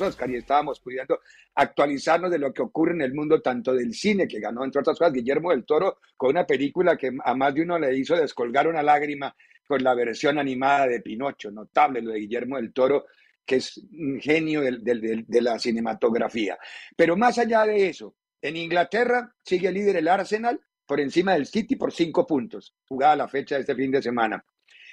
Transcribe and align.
Oscar 0.00 0.30
y 0.30 0.36
estábamos 0.36 0.80
pudiendo 0.80 1.20
actualizarnos 1.54 2.30
de 2.30 2.38
lo 2.38 2.52
que 2.52 2.62
ocurre 2.62 2.92
en 2.92 3.02
el 3.02 3.14
mundo, 3.14 3.40
tanto 3.40 3.74
del 3.74 3.94
cine, 3.94 4.26
que 4.28 4.40
ganó, 4.40 4.64
entre 4.64 4.80
otras 4.80 4.98
cosas, 4.98 5.12
Guillermo 5.12 5.50
del 5.50 5.64
Toro, 5.64 5.98
con 6.16 6.30
una 6.30 6.46
película 6.46 6.96
que 6.96 7.10
a 7.24 7.34
más 7.34 7.54
de 7.54 7.62
uno 7.62 7.78
le 7.78 7.96
hizo 7.96 8.16
descolgar 8.16 8.68
una 8.68 8.82
lágrima 8.82 9.34
con 9.66 9.82
la 9.82 9.94
versión 9.94 10.38
animada 10.38 10.86
de 10.86 11.00
Pinocho. 11.00 11.50
Notable 11.50 12.00
lo 12.02 12.12
de 12.12 12.20
Guillermo 12.20 12.56
del 12.56 12.72
Toro, 12.72 13.06
que 13.44 13.56
es 13.56 13.78
un 13.92 14.20
genio 14.20 14.62
de 14.62 15.40
la 15.40 15.58
cinematografía. 15.58 16.58
Pero 16.96 17.16
más 17.16 17.38
allá 17.38 17.64
de 17.64 17.88
eso, 17.88 18.14
en 18.40 18.56
Inglaterra 18.56 19.32
sigue 19.42 19.72
líder 19.72 19.96
el 19.96 20.08
Arsenal 20.08 20.60
por 20.86 21.00
encima 21.00 21.32
del 21.34 21.46
City 21.46 21.76
por 21.76 21.92
cinco 21.92 22.26
puntos, 22.26 22.74
jugada 22.86 23.16
la 23.16 23.28
fecha 23.28 23.56
de 23.56 23.62
este 23.62 23.74
fin 23.74 23.90
de 23.90 24.02
semana. 24.02 24.44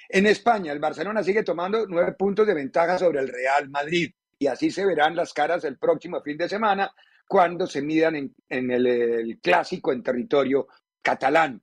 En 0.08 0.26
España, 0.26 0.72
el 0.72 0.80
Barcelona 0.80 1.22
sigue 1.22 1.42
tomando 1.42 1.86
nueve 1.86 2.12
puntos 2.12 2.46
de 2.46 2.54
ventaja 2.54 2.98
sobre 2.98 3.20
el 3.20 3.28
Real 3.28 3.70
Madrid 3.70 4.12
y 4.38 4.46
así 4.46 4.70
se 4.70 4.84
verán 4.84 5.16
las 5.16 5.32
caras 5.32 5.64
el 5.64 5.78
próximo 5.78 6.20
fin 6.22 6.36
de 6.36 6.48
semana 6.48 6.92
cuando 7.26 7.66
se 7.66 7.82
midan 7.82 8.16
en, 8.48 8.70
el, 8.70 9.38
clásico 9.42 9.92
en 9.92 10.02
territorio 10.02 10.68
catalán. 11.02 11.60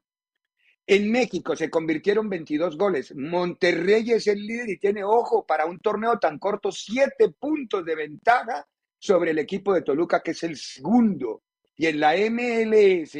En 0.86 1.12
México 1.12 1.56
se 1.56 1.70
convirtieron 1.70 2.28
22 2.28 2.78
goles. 2.78 3.16
Monterrey 3.16 4.12
es 4.12 4.28
el 4.28 4.46
líder 4.46 4.70
y 4.70 4.80
tiene 4.80 5.04
ojo 5.04 5.46
para 5.46 5.66
un 5.66 5.80
torneo 5.80 6.20
tan 6.20 6.40
corto, 6.40 6.72
siete 6.72 7.30
puntos 7.30 7.86
de 7.86 7.96
ventaja 7.96 8.68
sobre 8.98 9.32
el 9.32 9.40
equipo 9.40 9.74
de 9.74 9.84
Toluca, 9.84 10.22
que 10.22 10.32
es 10.32 10.44
el 10.44 10.58
segundo. 10.58 11.44
Y 11.76 11.88
en 11.88 12.00
la 12.00 12.16
MLS 12.30 13.18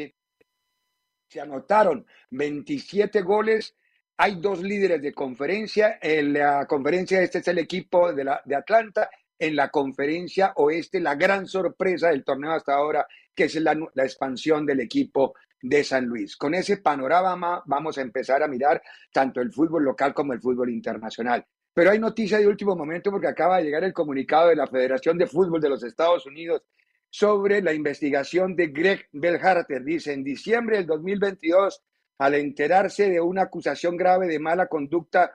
se 1.28 1.40
anotaron 1.40 2.06
27 2.32 3.22
goles. 3.22 3.76
Hay 4.18 4.36
dos 4.36 4.62
líderes 4.62 5.02
de 5.02 5.14
conferencia. 5.14 5.98
En 6.02 6.34
la 6.34 6.66
conferencia 6.66 7.22
este 7.22 7.38
es 7.38 7.48
el 7.48 7.60
equipo 7.60 8.12
de, 8.12 8.24
la, 8.24 8.42
de 8.44 8.56
Atlanta 8.56 9.10
en 9.42 9.56
la 9.56 9.70
conferencia 9.70 10.54
oeste, 10.58 11.00
la 11.00 11.16
gran 11.16 11.48
sorpresa 11.48 12.10
del 12.10 12.24
torneo 12.24 12.52
hasta 12.52 12.76
ahora, 12.76 13.08
que 13.34 13.46
es 13.46 13.56
la, 13.56 13.76
expansión 13.96 14.68
del 14.68 14.82
equipo 14.82 15.34
de 15.60 15.84
San 15.84 16.06
Luis. 16.06 16.38
Con 16.38 16.54
ese 16.54 16.78
panorama 16.78 17.64
vamos 17.66 17.98
a 17.98 18.02
empezar 18.02 18.44
a 18.44 18.48
mirar 18.48 18.84
tanto 19.12 19.42
el 19.42 19.52
fútbol 19.52 19.84
local 19.84 20.14
como 20.14 20.34
el 20.34 20.42
fútbol 20.42 20.70
internacional. 20.70 21.44
Pero 21.74 21.90
hay 21.90 21.98
noticia 21.98 22.38
de 22.38 22.48
último 22.48 22.76
momento 22.76 23.10
porque 23.10 23.28
acaba 23.28 23.58
de 23.58 23.64
llegar 23.64 23.84
el 23.84 23.94
comunicado 23.94 24.50
de 24.50 24.58
la 24.58 24.68
Federación 24.68 25.18
de 25.18 25.26
Fútbol 25.26 25.60
de 25.60 25.70
los 25.70 25.82
Estados 25.84 26.28
Unidos 26.28 26.62
sobre 27.10 27.64
la 27.64 27.74
investigación 27.74 28.56
de 28.56 28.68
Greg 28.68 29.08
Belharter. 29.12 29.84
Dice, 29.84 30.14
en 30.14 30.24
diciembre 30.24 30.78
del 30.78 30.86
2022, 30.86 31.82
al 32.20 32.36
enterarse 32.36 33.10
de 33.10 33.20
una 33.20 33.44
acusación 33.44 33.98
grave 33.98 34.28
de 34.28 34.38
mala 34.38 34.68
conducta 34.68 35.34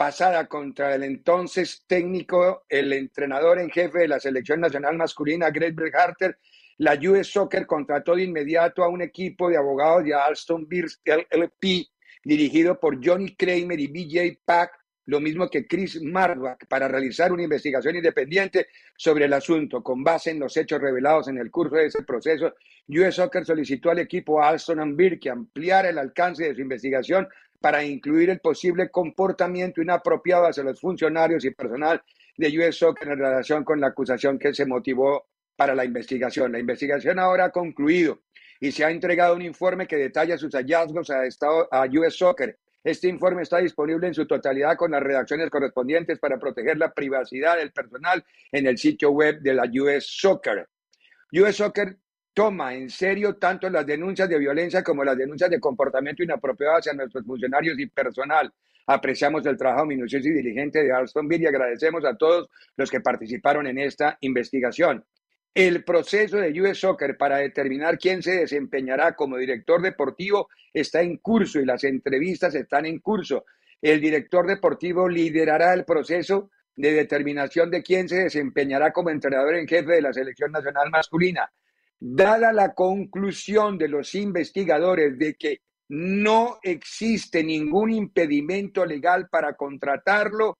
pasada 0.00 0.46
contra 0.46 0.94
el 0.94 1.02
entonces 1.02 1.84
técnico, 1.86 2.64
el 2.70 2.90
entrenador 2.94 3.58
en 3.58 3.68
jefe 3.68 3.98
de 3.98 4.08
la 4.08 4.18
selección 4.18 4.58
nacional 4.58 4.96
masculina, 4.96 5.50
Greg 5.50 5.74
Berharter, 5.74 6.38
la 6.78 6.94
US 6.94 7.30
Soccer 7.30 7.66
contrató 7.66 8.16
de 8.16 8.22
inmediato 8.22 8.82
a 8.82 8.88
un 8.88 9.02
equipo 9.02 9.50
de 9.50 9.58
abogados 9.58 10.04
de 10.04 10.14
Alston 10.14 10.66
Beers 10.66 11.02
LLP, 11.04 11.86
dirigido 12.24 12.80
por 12.80 12.98
Johnny 13.06 13.36
Kramer 13.36 13.78
y 13.78 13.88
BJ 13.88 14.40
Pack, 14.42 14.72
lo 15.04 15.20
mismo 15.20 15.50
que 15.50 15.66
Chris 15.66 16.00
Mardwack, 16.00 16.66
para 16.66 16.88
realizar 16.88 17.30
una 17.30 17.42
investigación 17.42 17.96
independiente 17.96 18.68
sobre 18.96 19.26
el 19.26 19.34
asunto. 19.34 19.82
Con 19.82 20.02
base 20.02 20.30
en 20.30 20.38
los 20.38 20.56
hechos 20.56 20.80
revelados 20.80 21.28
en 21.28 21.36
el 21.36 21.50
curso 21.50 21.76
de 21.76 21.86
ese 21.86 22.04
proceso, 22.04 22.54
US 22.88 23.16
Soccer 23.16 23.44
solicitó 23.44 23.90
al 23.90 23.98
equipo 23.98 24.42
Alston 24.42 24.96
Beer 24.96 25.18
que 25.18 25.28
ampliara 25.28 25.90
el 25.90 25.98
alcance 25.98 26.44
de 26.44 26.54
su 26.54 26.62
investigación 26.62 27.28
para 27.60 27.84
incluir 27.84 28.30
el 28.30 28.40
posible 28.40 28.90
comportamiento 28.90 29.82
inapropiado 29.82 30.46
hacia 30.46 30.64
los 30.64 30.80
funcionarios 30.80 31.44
y 31.44 31.50
personal 31.50 32.02
de 32.36 32.58
US 32.58 32.78
Soccer 32.78 33.08
en 33.08 33.18
relación 33.18 33.64
con 33.64 33.80
la 33.80 33.88
acusación 33.88 34.38
que 34.38 34.54
se 34.54 34.64
motivó 34.64 35.26
para 35.56 35.74
la 35.74 35.84
investigación. 35.84 36.52
La 36.52 36.58
investigación 36.58 37.18
ahora 37.18 37.46
ha 37.46 37.50
concluido 37.50 38.20
y 38.60 38.72
se 38.72 38.84
ha 38.84 38.90
entregado 38.90 39.34
un 39.34 39.42
informe 39.42 39.86
que 39.86 39.96
detalla 39.96 40.38
sus 40.38 40.54
hallazgos 40.54 41.10
a, 41.10 41.86
US 41.92 42.16
Soccer. 42.16 42.58
Este 42.82 43.08
informe 43.08 43.42
está 43.42 43.58
disponible 43.58 44.06
en 44.06 44.14
su 44.14 44.26
totalidad 44.26 44.76
con 44.76 44.90
las 44.90 45.02
redacciones 45.02 45.50
correspondientes 45.50 46.18
para 46.18 46.38
proteger 46.38 46.78
la 46.78 46.92
privacidad 46.92 47.58
del 47.58 47.72
personal 47.72 48.24
en 48.52 48.66
el 48.66 48.78
sitio 48.78 49.10
web 49.10 49.40
de 49.40 49.52
la 49.52 49.64
US 49.64 50.06
Soccer. 50.06 50.66
US 51.32 51.56
Soccer 51.56 51.98
toma 52.32 52.74
en 52.74 52.90
serio 52.90 53.36
tanto 53.36 53.68
las 53.68 53.86
denuncias 53.86 54.28
de 54.28 54.38
violencia 54.38 54.82
como 54.82 55.04
las 55.04 55.16
denuncias 55.16 55.50
de 55.50 55.60
comportamiento 55.60 56.22
inapropiado 56.22 56.76
hacia 56.76 56.92
nuestros 56.92 57.24
funcionarios 57.24 57.78
y 57.78 57.86
personal. 57.86 58.52
Apreciamos 58.86 59.44
el 59.46 59.56
trabajo 59.56 59.86
minucioso 59.86 60.28
y 60.28 60.32
diligente 60.32 60.82
de 60.82 60.92
Alstonville 60.92 61.44
y 61.44 61.46
agradecemos 61.46 62.04
a 62.04 62.16
todos 62.16 62.48
los 62.76 62.90
que 62.90 63.00
participaron 63.00 63.66
en 63.66 63.78
esta 63.78 64.16
investigación. 64.20 65.04
El 65.54 65.84
proceso 65.84 66.38
de 66.38 66.60
US 66.60 66.78
Soccer 66.78 67.16
para 67.16 67.38
determinar 67.38 67.98
quién 67.98 68.22
se 68.22 68.32
desempeñará 68.32 69.16
como 69.16 69.36
director 69.36 69.82
deportivo 69.82 70.48
está 70.72 71.02
en 71.02 71.16
curso 71.16 71.58
y 71.60 71.66
las 71.66 71.82
entrevistas 71.84 72.54
están 72.54 72.86
en 72.86 73.00
curso. 73.00 73.44
El 73.82 74.00
director 74.00 74.46
deportivo 74.46 75.08
liderará 75.08 75.74
el 75.74 75.84
proceso 75.84 76.50
de 76.76 76.92
determinación 76.92 77.70
de 77.70 77.82
quién 77.82 78.08
se 78.08 78.16
desempeñará 78.24 78.92
como 78.92 79.10
entrenador 79.10 79.56
en 79.56 79.66
jefe 79.66 79.92
de 79.92 80.02
la 80.02 80.12
selección 80.12 80.52
nacional 80.52 80.88
masculina. 80.90 81.50
Dada 82.02 82.50
la 82.54 82.72
conclusión 82.72 83.76
de 83.76 83.88
los 83.88 84.14
investigadores 84.14 85.18
de 85.18 85.34
que 85.34 85.60
no 85.90 86.58
existe 86.62 87.44
ningún 87.44 87.90
impedimento 87.90 88.86
legal 88.86 89.28
para 89.28 89.54
contratarlo. 89.54 90.56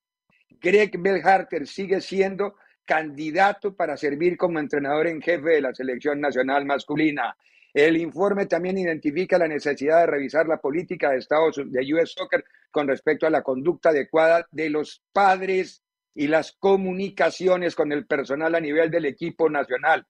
Greg 0.60 0.98
Belharter 0.98 1.66
sigue 1.66 2.02
siendo 2.02 2.56
candidato 2.84 3.74
para 3.74 3.96
servir 3.96 4.36
como 4.36 4.58
entrenador 4.58 5.06
en 5.06 5.22
jefe 5.22 5.48
de 5.48 5.60
la 5.62 5.74
selección 5.74 6.20
nacional 6.20 6.66
masculina. 6.66 7.34
El 7.72 7.96
informe 7.96 8.44
también 8.44 8.76
identifica 8.76 9.38
la 9.38 9.48
necesidad 9.48 10.00
de 10.00 10.08
revisar 10.08 10.46
la 10.46 10.60
política 10.60 11.10
de 11.10 11.18
Estados 11.18 11.56
de 11.64 11.94
US 11.94 12.12
Soccer 12.12 12.44
con 12.70 12.86
respecto 12.86 13.26
a 13.26 13.30
la 13.30 13.42
conducta 13.42 13.90
adecuada 13.90 14.46
de 14.50 14.68
los 14.68 15.02
padres 15.10 15.82
y 16.14 16.26
las 16.26 16.52
comunicaciones 16.52 17.74
con 17.74 17.92
el 17.92 18.06
personal 18.06 18.54
a 18.56 18.60
nivel 18.60 18.90
del 18.90 19.06
equipo 19.06 19.48
nacional 19.48 20.04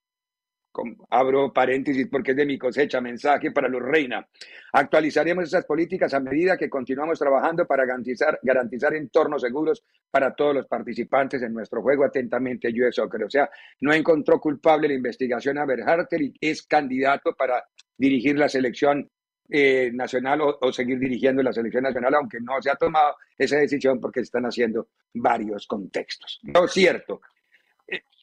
abro 1.11 1.52
paréntesis 1.52 2.06
porque 2.11 2.32
es 2.32 2.37
de 2.37 2.46
mi 2.46 2.58
cosecha, 2.58 3.00
mensaje 3.00 3.50
para 3.50 3.69
los 3.69 3.82
Reina. 3.82 4.26
Actualizaremos 4.72 5.44
esas 5.44 5.64
políticas 5.64 6.14
a 6.14 6.20
medida 6.20 6.56
que 6.56 6.70
continuamos 6.70 7.19
trabajando 7.19 7.67
para 7.67 7.84
garantizar, 7.84 8.38
garantizar 8.43 8.94
entornos 8.94 9.43
seguros 9.43 9.84
para 10.11 10.34
todos 10.34 10.55
los 10.55 10.67
participantes 10.67 11.43
en 11.43 11.52
nuestro 11.52 11.82
juego. 11.82 12.05
Atentamente, 12.05 12.69
US 12.69 12.94
Soccer. 12.94 13.25
O 13.25 13.31
sea, 13.31 13.50
no 13.81 13.93
encontró 13.93 14.40
culpable 14.40 14.88
la 14.88 14.94
investigación 14.94 15.58
a 15.58 15.67
Berharter 15.67 16.22
y 16.22 16.34
es 16.40 16.62
candidato 16.62 17.34
para 17.34 17.64
dirigir 17.96 18.38
la 18.38 18.49
selección 18.49 19.11
eh, 19.52 19.90
nacional 19.93 20.40
o, 20.43 20.58
o, 20.61 20.72
seguir 20.72 21.00
dirigiendo 21.00 21.43
la 21.43 21.52
selección 21.52 21.82
nacional, 21.82 22.14
aunque 22.14 22.38
no 22.40 22.62
se 22.62 22.70
ha 22.70 22.76
tomado 22.76 23.17
esa 23.37 23.56
decisión 23.56 24.00
porque 24.00 24.20
se 24.20 24.26
están 24.26 24.44
haciendo 24.44 24.90
varios 25.12 25.67
contextos. 25.67 26.40
Es 26.44 26.70
cierto 26.70 27.20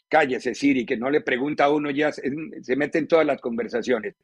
cállese 0.08 0.54
Siri, 0.54 0.86
que 0.86 0.98
no 0.98 1.10
le 1.10 1.22
pregunta 1.22 1.66
a 1.66 1.72
uno, 1.72 1.90
ya 1.92 2.12
se, 2.12 2.30
mete 2.76 3.00
en 3.00 3.08
todas 3.08 3.26
las 3.26 3.42
conversaciones. 3.42 4.16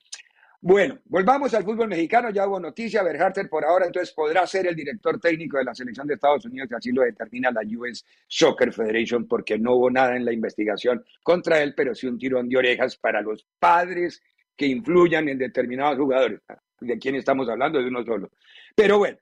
Bueno, 0.61 0.99
volvamos 1.05 1.53
al 1.53 1.65
fútbol 1.65 1.89
mexicano, 1.89 2.29
ya 2.29 2.47
hubo 2.47 2.57
noticia, 2.57 3.03
Berharter 3.03 3.49
por 3.49 3.65
ahora 3.65 3.85
entonces 3.85 4.13
podrá 4.13 4.47
ser 4.47 4.65
el 4.65 4.75
director 4.75 5.19
técnico 5.19 5.57
de 5.57 5.65
la 5.65 5.75
selección 5.75 6.07
de 6.07 6.13
Estados 6.13 6.45
Unidos, 6.45 6.69
así 6.71 6.93
lo 6.93 7.01
determina 7.01 7.51
la 7.51 7.63
US 7.77 8.05
Soccer 8.29 8.71
Federation, 8.71 9.27
porque 9.27 9.59
no 9.59 9.75
hubo 9.75 9.91
nada 9.91 10.15
en 10.15 10.23
la 10.23 10.31
investigación 10.31 11.03
contra 11.21 11.61
él, 11.61 11.73
pero 11.75 11.93
sí 11.93 12.07
un 12.07 12.17
tirón 12.17 12.47
de 12.47 12.57
orejas 12.57 12.95
para 12.95 13.21
los 13.21 13.45
padres 13.59 14.23
que 14.55 14.67
influyan 14.67 15.27
en 15.27 15.37
determinados 15.37 15.97
jugadores. 15.97 16.39
¿De 16.79 16.97
quién 16.97 17.15
estamos 17.15 17.49
hablando? 17.49 17.79
De 17.79 17.87
uno 17.87 18.03
solo. 18.05 18.31
Pero 18.75 18.97
bueno, 18.99 19.17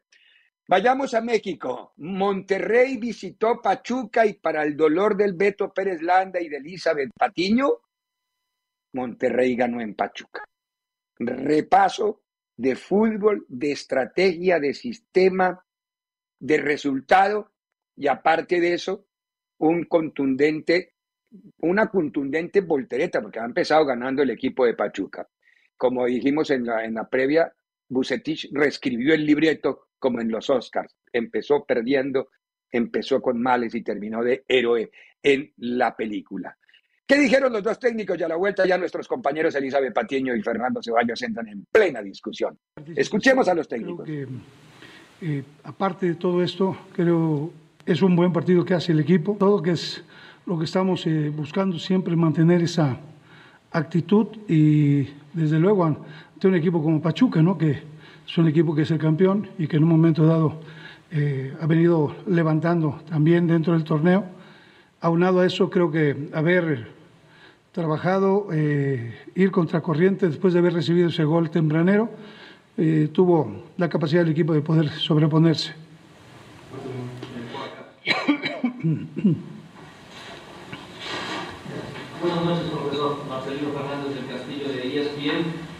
Vayamos 0.71 1.13
a 1.15 1.19
México. 1.19 1.91
Monterrey 1.97 2.95
visitó 2.95 3.61
Pachuca 3.61 4.25
y 4.25 4.35
para 4.35 4.63
el 4.63 4.77
dolor 4.77 5.17
del 5.17 5.33
Beto 5.33 5.73
Pérez 5.73 6.01
Landa 6.01 6.39
y 6.39 6.47
de 6.47 6.55
Elizabeth 6.55 7.09
Patiño, 7.13 7.79
Monterrey 8.93 9.53
ganó 9.57 9.81
en 9.81 9.95
Pachuca. 9.95 10.45
Repaso 11.19 12.21
de 12.55 12.77
fútbol, 12.77 13.45
de 13.49 13.73
estrategia, 13.73 14.61
de 14.61 14.73
sistema, 14.73 15.61
de 16.39 16.57
resultado 16.59 17.51
y 17.97 18.07
aparte 18.07 18.61
de 18.61 18.73
eso, 18.75 19.07
un 19.57 19.83
contundente, 19.83 20.93
una 21.57 21.89
contundente 21.89 22.61
voltereta, 22.61 23.21
porque 23.21 23.41
ha 23.41 23.45
empezado 23.45 23.85
ganando 23.85 24.23
el 24.23 24.29
equipo 24.29 24.65
de 24.65 24.75
Pachuca. 24.75 25.27
Como 25.75 26.05
dijimos 26.05 26.49
en 26.49 26.65
la, 26.65 26.85
en 26.85 26.93
la 26.93 27.09
previa, 27.09 27.53
Bucetich 27.89 28.49
reescribió 28.53 29.13
el 29.13 29.25
libreto 29.25 29.90
como 30.01 30.19
en 30.19 30.29
los 30.29 30.49
Oscars. 30.49 30.97
Empezó 31.13 31.63
perdiendo, 31.63 32.29
empezó 32.69 33.21
con 33.21 33.41
males 33.41 33.73
y 33.75 33.83
terminó 33.83 34.23
de 34.23 34.43
héroe 34.47 34.91
en 35.23 35.53
la 35.57 35.95
película. 35.95 36.57
¿Qué 37.07 37.17
dijeron 37.17 37.53
los 37.53 37.61
dos 37.61 37.77
técnicos? 37.79 38.19
Y 38.19 38.23
a 38.23 38.27
la 38.27 38.35
vuelta 38.35 38.65
ya 38.65 38.77
nuestros 38.77 39.07
compañeros 39.07 39.53
Elizabeth 39.55 39.93
Patiño 39.93 40.35
y 40.35 40.41
Fernando 40.41 40.81
Ceballos 40.81 41.21
entran 41.21 41.47
en 41.47 41.65
plena 41.71 42.01
discusión. 42.01 42.57
Escuchemos 42.95 43.47
a 43.47 43.53
los 43.53 43.67
técnicos. 43.67 44.09
Eh, 44.09 45.43
aparte 45.63 46.07
de 46.07 46.15
todo 46.15 46.41
esto, 46.41 46.75
creo 46.93 47.51
es 47.85 48.01
un 48.01 48.15
buen 48.15 48.33
partido 48.33 48.65
que 48.65 48.73
hace 48.73 48.93
el 48.93 49.01
equipo. 49.01 49.35
Todo 49.37 49.61
que 49.61 49.71
es 49.71 50.03
lo 50.45 50.57
que 50.57 50.65
estamos 50.65 51.05
eh, 51.05 51.29
buscando 51.29 51.77
siempre 51.77 52.15
mantener 52.15 52.61
esa 52.61 52.97
actitud 53.71 54.27
y 54.47 55.07
desde 55.33 55.59
luego 55.59 55.85
ante 55.85 56.47
un 56.47 56.55
equipo 56.55 56.81
como 56.81 57.01
Pachuca, 57.01 57.41
¿no? 57.41 57.57
que 57.57 57.90
es 58.31 58.37
un 58.37 58.47
equipo 58.47 58.73
que 58.73 58.83
es 58.83 58.91
el 58.91 58.97
campeón 58.97 59.49
y 59.57 59.67
que 59.67 59.75
en 59.75 59.83
un 59.83 59.89
momento 59.89 60.25
dado 60.25 60.61
eh, 61.11 61.53
ha 61.59 61.65
venido 61.65 62.15
levantando 62.27 63.01
también 63.09 63.45
dentro 63.45 63.73
del 63.73 63.83
torneo. 63.83 64.23
Aunado 65.01 65.41
a 65.41 65.45
eso, 65.45 65.69
creo 65.69 65.91
que 65.91 66.29
haber 66.31 66.87
trabajado, 67.73 68.47
eh, 68.53 69.13
ir 69.35 69.51
contracorriente 69.51 70.29
después 70.29 70.53
de 70.53 70.59
haber 70.59 70.71
recibido 70.71 71.09
ese 71.09 71.25
gol 71.25 71.49
tempranero, 71.49 72.09
eh, 72.77 73.09
tuvo 73.11 73.65
la 73.75 73.89
capacidad 73.89 74.21
del 74.21 74.31
equipo 74.31 74.53
de 74.53 74.61
poder 74.61 74.87
sobreponerse. 74.91 75.73
Buenas 82.21 82.45
noches, 82.45 82.69
profesor 82.69 83.25
Marcelino 83.27 83.71
Fernández 83.71 84.15
del 84.15 84.27
Castillo 84.27 84.69
de 84.69 85.01
ESPN 85.01 85.70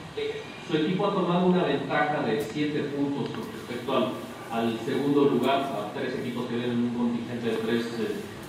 su 0.71 0.77
equipo 0.77 1.07
ha 1.07 1.13
tomado 1.13 1.47
una 1.47 1.63
ventaja 1.63 2.23
de 2.23 2.41
7 2.41 2.79
puntos 2.95 3.29
con 3.29 3.44
respecto 3.51 3.91
al, 3.94 4.07
al, 4.51 4.79
segundo 4.85 5.25
lugar, 5.25 5.59
a 5.63 5.91
tres 5.94 6.15
equipos 6.15 6.45
que 6.45 6.56
vienen 6.56 6.71
en 6.71 6.83
un 6.85 6.94
contingente 6.95 7.50
de 7.50 7.57
3 7.57 7.85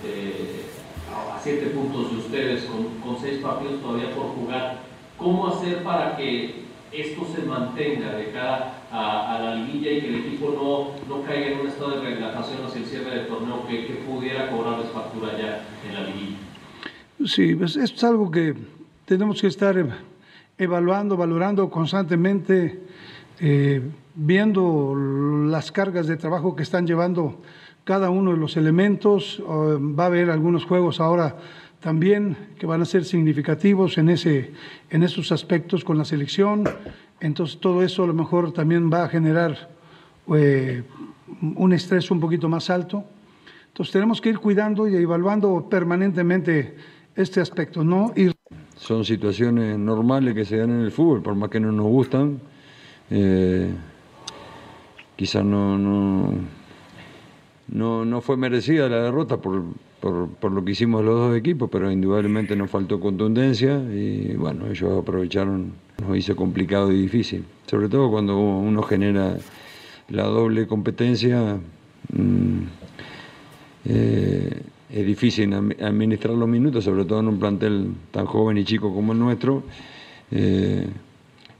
eh, 0.05 0.63
a 1.11 1.39
7 1.39 1.65
puntos 1.67 2.11
de 2.11 2.17
ustedes, 2.17 2.63
con, 2.63 2.85
con 3.01 3.21
6 3.21 3.41
partidos 3.41 3.81
todavía 3.81 4.15
por 4.15 4.27
jugar. 4.27 4.79
¿Cómo 5.17 5.47
hacer 5.47 5.83
para 5.83 6.15
que 6.15 6.63
esto 6.93 7.27
se 7.35 7.41
mantenga 7.41 8.13
de 8.15 8.31
cara 8.31 8.83
a, 8.89 9.35
a, 9.35 9.39
la 9.39 9.55
liguilla 9.55 9.91
y 9.91 10.01
que 10.01 10.07
el 10.07 10.15
equipo 10.15 10.95
no, 11.09 11.13
no 11.13 11.23
caiga 11.23 11.47
en 11.47 11.59
un 11.59 11.67
estado 11.67 11.99
de 11.99 12.09
relajación 12.09 12.65
hacia 12.65 12.81
el 12.81 12.85
cierre 12.85 13.15
del 13.17 13.27
torneo 13.27 13.67
que, 13.67 13.87
que 13.87 13.93
pudiera 13.95 14.49
cobrarles 14.49 14.89
factura 14.91 15.37
ya 15.37 15.65
en 15.87 15.93
la 15.93 16.07
liguilla? 16.07 16.37
Sí, 17.25 17.55
pues 17.55 17.75
es 17.75 18.01
algo 18.03 18.31
que 18.31 18.55
tenemos 19.05 19.41
que 19.41 19.47
estar 19.47 19.77
evaluando, 20.57 21.17
valorando 21.17 21.69
constantemente, 21.69 22.81
eh, 23.39 23.81
viendo 24.15 24.95
las 24.95 25.71
cargas 25.71 26.07
de 26.07 26.17
trabajo 26.17 26.55
que 26.55 26.63
están 26.63 26.85
llevando 26.85 27.41
cada 27.83 28.09
uno 28.09 28.31
de 28.31 28.37
los 28.37 28.55
elementos. 28.57 29.41
va 29.45 30.03
a 30.03 30.07
haber 30.07 30.29
algunos 30.29 30.65
juegos 30.65 30.99
ahora 30.99 31.35
también 31.83 32.37
que 32.57 32.65
van 32.65 32.81
a 32.81 32.85
ser 32.85 33.03
significativos 33.03 33.97
en, 33.97 34.09
ese, 34.09 34.51
en 34.89 35.03
esos 35.03 35.33
aspectos 35.33 35.83
con 35.83 35.97
la 35.97 36.05
selección. 36.05 36.63
Entonces 37.19 37.59
todo 37.59 37.83
eso 37.83 38.05
a 38.05 38.07
lo 38.07 38.13
mejor 38.13 38.53
también 38.53 38.89
va 38.91 39.03
a 39.03 39.09
generar 39.09 39.69
eh, 40.33 40.83
un 41.55 41.73
estrés 41.73 42.09
un 42.09 42.21
poquito 42.21 42.47
más 42.47 42.69
alto. 42.69 43.03
Entonces 43.67 43.91
tenemos 43.91 44.21
que 44.21 44.29
ir 44.29 44.39
cuidando 44.39 44.87
y 44.87 44.95
evaluando 44.95 45.67
permanentemente 45.69 46.75
este 47.15 47.41
aspecto, 47.41 47.83
¿no? 47.83 48.13
Son 48.83 49.05
situaciones 49.05 49.79
normales 49.79 50.35
que 50.35 50.43
se 50.43 50.57
dan 50.57 50.71
en 50.71 50.81
el 50.81 50.91
fútbol, 50.91 51.21
por 51.21 51.35
más 51.35 51.49
que 51.49 51.59
no 51.59 51.71
nos 51.71 51.85
gustan. 51.85 52.39
Eh, 53.09 53.69
quizás 55.15 55.45
no, 55.45 55.77
no, 55.77 56.33
no, 58.05 58.21
fue 58.21 58.35
merecida 58.35 58.89
la 58.89 59.03
derrota 59.03 59.37
por, 59.37 59.63
por, 60.01 60.51
lo 60.51 60.65
que 60.65 60.71
hicimos 60.71 61.05
los 61.05 61.15
dos 61.15 61.37
equipos, 61.37 61.69
pero 61.71 61.89
indudablemente 61.89 62.57
nos 62.57 62.69
faltó 62.69 62.99
contundencia 62.99 63.77
y 63.77 64.35
bueno, 64.35 64.67
ellos 64.67 65.01
aprovecharon, 65.01 65.71
nos 66.05 66.17
hizo 66.17 66.35
complicado 66.35 66.91
y 66.91 67.03
difícil. 67.03 67.45
Sobre 67.67 67.87
todo 67.87 68.11
cuando 68.11 68.37
uno 68.37 68.83
genera 68.83 69.37
la 70.09 70.23
doble 70.23 70.67
competencia. 70.67 71.57
Mm, 72.11 72.63
eh, 73.85 74.61
es 74.93 75.05
difícil 75.07 75.51
administrar 75.81 76.35
los 76.35 76.47
minutos, 76.47 76.83
sobre 76.83 77.03
todo 77.05 77.19
en 77.19 77.27
un 77.27 77.39
plantel 77.39 77.93
tan 78.11 78.27
joven 78.27 78.59
y 78.59 78.63
chico 78.63 78.93
como 78.93 79.13
el 79.13 79.19
nuestro. 79.19 79.63
Eh, 80.29 80.87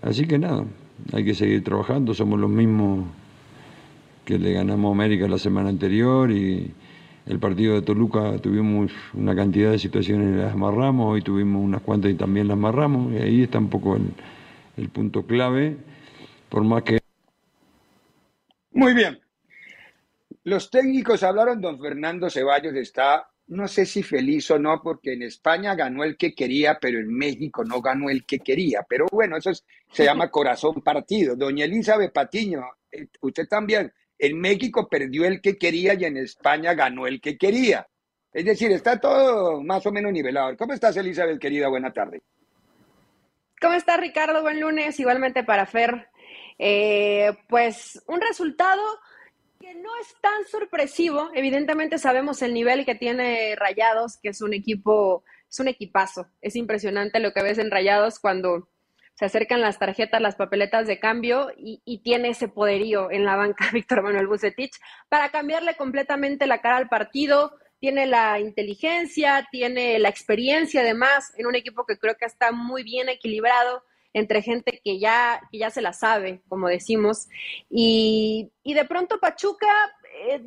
así 0.03 0.27
que 0.27 0.37
nada, 0.37 0.63
hay 1.11 1.25
que 1.25 1.33
seguir 1.33 1.63
trabajando, 1.63 2.13
somos 2.13 2.39
los 2.39 2.49
mismos 2.49 3.05
que 4.23 4.37
le 4.37 4.53
ganamos 4.53 4.89
a 4.89 4.93
América 4.93 5.27
la 5.27 5.39
semana 5.39 5.69
anterior 5.69 6.29
y 6.29 6.71
el 7.25 7.39
partido 7.39 7.73
de 7.73 7.81
Toluca 7.81 8.37
tuvimos 8.37 8.91
una 9.15 9.35
cantidad 9.35 9.71
de 9.71 9.79
situaciones 9.79 10.35
y 10.35 10.37
las 10.37 10.53
amarramos, 10.53 11.13
hoy 11.13 11.23
tuvimos 11.23 11.63
unas 11.63 11.81
cuantas 11.81 12.11
y 12.11 12.15
también 12.15 12.47
las 12.47 12.55
amarramos, 12.55 13.13
y 13.13 13.17
ahí 13.17 13.41
está 13.41 13.57
un 13.57 13.69
poco 13.69 13.95
el, 13.95 14.11
el 14.77 14.89
punto 14.89 15.23
clave, 15.23 15.77
por 16.49 16.63
más 16.63 16.83
que... 16.83 16.99
Muy 18.73 18.93
bien, 18.93 19.17
los 20.43 20.69
técnicos 20.69 21.23
hablaron, 21.23 21.61
don 21.61 21.79
Fernando 21.79 22.29
Ceballos 22.29 22.75
está, 22.75 23.27
no 23.47 23.67
sé 23.67 23.85
si 23.85 24.03
feliz 24.03 24.49
o 24.51 24.59
no, 24.59 24.81
porque 24.81 25.13
en 25.13 25.23
España 25.23 25.75
ganó 25.75 26.03
el 26.03 26.17
que 26.17 26.33
quería, 26.35 26.77
pero 26.79 26.99
en 26.99 27.13
México 27.13 27.63
no 27.63 27.81
ganó 27.81 28.09
el 28.09 28.25
que 28.25 28.39
quería. 28.39 28.85
Pero 28.87 29.05
bueno, 29.11 29.37
eso 29.37 29.51
se 29.91 30.03
llama 30.05 30.29
corazón 30.29 30.81
partido. 30.81 31.35
Doña 31.35 31.65
Elizabeth 31.65 32.11
Patiño, 32.11 32.63
eh, 32.91 33.07
usted 33.21 33.47
también, 33.47 33.93
en 34.17 34.39
México 34.39 34.87
perdió 34.89 35.25
el 35.25 35.41
que 35.41 35.57
quería 35.57 35.93
y 35.93 36.05
en 36.05 36.17
España 36.17 36.73
ganó 36.73 37.07
el 37.07 37.21
que 37.21 37.37
quería. 37.37 37.87
Es 38.31 38.45
decir, 38.45 38.71
está 38.71 38.99
todo 38.99 39.61
más 39.61 39.85
o 39.85 39.91
menos 39.91 40.11
nivelado. 40.11 40.57
¿Cómo 40.57 40.73
estás, 40.73 40.97
Elizabeth, 40.97 41.39
querida? 41.39 41.67
Buena 41.67 41.93
tarde. 41.93 42.21
¿Cómo 43.61 43.75
estás, 43.75 43.99
Ricardo? 43.99 44.41
Buen 44.41 44.59
lunes. 44.59 44.99
Igualmente 44.99 45.43
para 45.43 45.65
Fer. 45.65 46.09
Eh, 46.57 47.31
pues 47.47 48.01
un 48.07 48.21
resultado 48.21 48.81
no 49.75 49.89
es 50.01 50.15
tan 50.21 50.45
sorpresivo. 50.45 51.29
Evidentemente 51.33 51.97
sabemos 51.97 52.41
el 52.41 52.53
nivel 52.53 52.85
que 52.85 52.95
tiene 52.95 53.55
Rayados, 53.55 54.17
que 54.17 54.29
es 54.29 54.41
un 54.41 54.53
equipo, 54.53 55.23
es 55.49 55.59
un 55.59 55.67
equipazo. 55.67 56.27
Es 56.41 56.55
impresionante 56.55 57.19
lo 57.19 57.33
que 57.33 57.43
ves 57.43 57.57
en 57.57 57.71
Rayados 57.71 58.19
cuando 58.19 58.69
se 59.15 59.25
acercan 59.25 59.61
las 59.61 59.79
tarjetas, 59.79 60.21
las 60.21 60.35
papeletas 60.35 60.87
de 60.87 60.99
cambio 60.99 61.51
y, 61.55 61.99
tiene 62.03 62.29
ese 62.29 62.47
poderío 62.47 63.11
en 63.11 63.25
la 63.25 63.35
banca 63.35 63.69
Víctor 63.73 64.01
Manuel 64.01 64.27
Bucetich 64.27 64.73
para 65.09 65.29
cambiarle 65.29 65.75
completamente 65.75 66.47
la 66.47 66.61
cara 66.61 66.77
al 66.77 66.89
partido. 66.89 67.55
Tiene 67.79 68.07
la 68.07 68.39
inteligencia, 68.39 69.47
tiene 69.51 69.99
la 69.99 70.09
experiencia 70.09 70.81
además 70.81 71.33
en 71.37 71.47
un 71.47 71.55
equipo 71.55 71.85
que 71.85 71.97
creo 71.97 72.15
que 72.15 72.25
está 72.25 72.51
muy 72.51 72.83
bien 72.83 73.09
equilibrado 73.09 73.83
entre 74.13 74.41
gente 74.41 74.79
que 74.83 74.99
ya, 74.99 75.41
que 75.51 75.57
ya 75.57 75.69
se 75.69 75.81
la 75.81 75.93
sabe, 75.93 76.41
como 76.47 76.67
decimos. 76.67 77.27
Y, 77.69 78.51
de 78.63 78.85
pronto 78.85 79.19
Pachuca, 79.19 79.67
eh, 80.29 80.41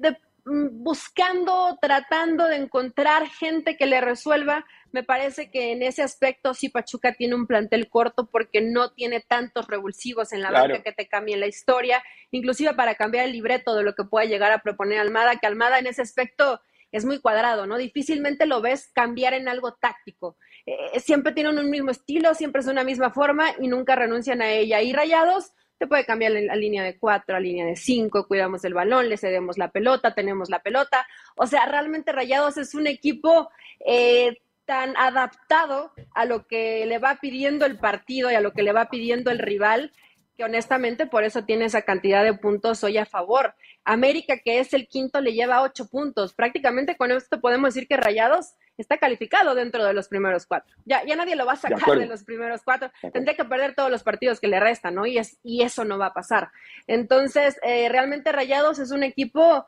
mm, 0.45 0.83
buscando, 0.83 1.77
tratando 1.81 2.47
de 2.47 2.57
encontrar 2.57 3.29
gente 3.29 3.77
que 3.77 3.87
le 3.87 4.01
resuelva, 4.01 4.65
me 4.93 5.03
parece 5.03 5.51
que 5.51 5.73
en 5.73 5.83
ese 5.83 6.03
aspecto 6.03 6.55
sí 6.55 6.69
Pachuca 6.69 7.13
tiene 7.13 7.35
un 7.35 7.47
plantel 7.47 7.89
corto 7.91 8.31
porque 8.31 8.63
no 8.63 8.93
tiene 8.93 9.21
tantos 9.21 9.67
revulsivos 9.67 10.33
en 10.33 10.43
la 10.43 10.51
banca 10.51 10.83
que 10.83 10.93
te 10.93 11.09
cambien 11.09 11.41
la 11.41 11.49
historia, 11.49 12.03
inclusive 12.31 12.73
para 12.75 12.95
cambiar 12.95 13.27
el 13.27 13.33
libreto 13.33 13.75
de 13.75 13.83
lo 13.83 13.95
que 13.95 14.05
pueda 14.05 14.27
llegar 14.27 14.53
a 14.53 14.63
proponer 14.63 15.01
Almada, 15.01 15.37
que 15.37 15.47
Almada 15.47 15.79
en 15.79 15.87
ese 15.87 16.03
aspecto 16.03 16.61
es 16.93 17.05
muy 17.05 17.21
cuadrado, 17.21 17.67
¿no? 17.67 17.77
Difícilmente 17.77 18.47
lo 18.47 18.61
ves 18.61 18.91
cambiar 18.95 19.35
en 19.35 19.49
algo 19.49 19.75
táctico. 19.75 20.37
Eh, 20.67 21.01
siempre 21.01 21.33
tienen 21.33 21.59
un 21.59 21.71
mismo 21.71 21.91
estilo, 21.91 22.35
siempre 22.35 22.61
es 22.61 22.67
una 22.67 22.83
misma 22.85 23.11
forma 23.11 23.47
y 23.61 23.69
nunca 23.69 23.95
renuncian 23.95 24.43
a 24.43 24.51
ella. 24.51 24.83
Y 24.83 24.93
Rayados 24.93 25.53
te 25.79 25.87
puede 25.87 26.05
cambiar 26.05 26.33
la, 26.33 26.57
línea 26.57 26.83
de 26.83 26.99
cuatro 26.99 27.37
a 27.37 27.41
línea 27.41 27.65
de 27.65 27.77
cinco, 27.77 28.27
cuidamos 28.27 28.65
el 28.65 28.75
balón, 28.75 29.09
le 29.09 29.17
cedemos 29.17 29.59
la 29.59 29.71
pelota, 29.71 30.15
tenemos 30.15 30.51
la 30.51 30.61
pelota. 30.61 31.07
O 31.37 31.47
sea, 31.47 31.67
realmente 31.67 32.13
Rayados 32.13 32.57
es 32.57 32.75
un 32.75 32.87
equipo 32.87 33.51
eh, 33.85 34.39
tan 34.65 34.97
adaptado 34.97 35.93
a 36.15 36.25
lo 36.25 36.47
que 36.47 36.85
le 36.87 36.99
va 36.99 37.19
pidiendo 37.21 37.65
el 37.67 37.79
partido 37.79 38.31
y 38.31 38.35
a 38.35 38.41
lo 38.41 38.53
que 38.53 38.63
le 38.63 38.73
va 38.73 38.89
pidiendo 38.89 39.31
el 39.31 39.39
rival 39.39 39.93
que 40.37 40.45
honestamente 40.45 41.07
por 41.07 41.25
eso 41.25 41.45
tiene 41.45 41.65
esa 41.65 41.83
cantidad 41.83 42.23
de 42.23 42.35
puntos 42.35 42.85
hoy 42.85 42.99
a 42.99 43.07
favor. 43.07 43.55
América, 43.85 44.39
que 44.45 44.61
es 44.61 44.75
el 44.75 44.87
quinto, 44.87 45.21
le 45.21 45.33
lleva 45.33 45.63
ocho 45.63 45.89
puntos. 45.89 46.35
Prácticamente 46.35 46.97
con 46.97 47.11
esto 47.11 47.41
podemos 47.41 47.73
decir 47.73 47.89
que 47.89 47.97
Rayados 47.97 48.55
está 48.83 48.99
calificado 48.99 49.55
dentro 49.55 49.85
de 49.85 49.93
los 49.93 50.09
primeros 50.09 50.47
cuatro. 50.47 50.75
Ya, 50.85 51.05
ya 51.05 51.17
nadie 51.17 51.37
lo 51.37 51.47
va 51.47 51.53
a 51.53 51.57
sacar 51.57 51.99
de, 51.99 52.07
los 52.07 52.25
primeros 52.25 52.63
cuatro. 52.63 52.91
Tendría 53.13 53.37
que 53.37 53.45
perder 53.45 53.75
todos 53.75 53.91
los 53.91 54.03
partidos 54.03 54.41
que 54.41 54.49
le 54.49 54.61
restan, 54.61 54.95
¿no? 54.95 55.07
Y, 55.07 55.19
es, 55.19 55.39
y 55.43 55.63
eso 55.63 55.85
no 55.85 55.99
va 55.99 56.07
a 56.07 56.15
pasar. 56.15 56.51
Entonces, 56.87 57.59
eh, 57.63 57.89
realmente 57.89 58.33
Rayados 58.33 58.79
es 58.79 58.91
un 58.91 59.03
equipo 59.03 59.65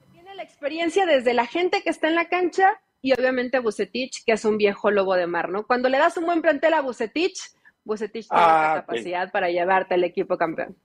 que 0.00 0.12
tiene 0.12 0.34
la 0.34 0.42
experiencia 0.42 1.06
desde 1.06 1.34
la 1.34 1.46
gente 1.46 1.82
que 1.82 1.90
está 1.90 2.08
en 2.08 2.14
la 2.14 2.28
cancha 2.28 2.80
y 3.02 3.12
obviamente 3.12 3.58
Bucetich, 3.58 4.24
que 4.24 4.32
es 4.32 4.44
un 4.44 4.58
viejo 4.58 4.90
lobo 4.90 5.14
de 5.14 5.26
mar, 5.26 5.48
¿no? 5.48 5.66
Cuando 5.66 5.88
le 5.88 5.98
das 5.98 6.16
un 6.16 6.26
buen 6.26 6.42
plantel 6.42 6.74
a 6.74 6.80
Bucetich, 6.80 7.38
Bucetich 7.84 8.28
tiene 8.28 8.42
la 8.42 8.72
ah, 8.72 8.74
capacidad 8.80 9.30
para 9.30 9.48
llevarte 9.48 9.94
al 9.94 10.04
equipo 10.04 10.36
campeón. 10.36 10.76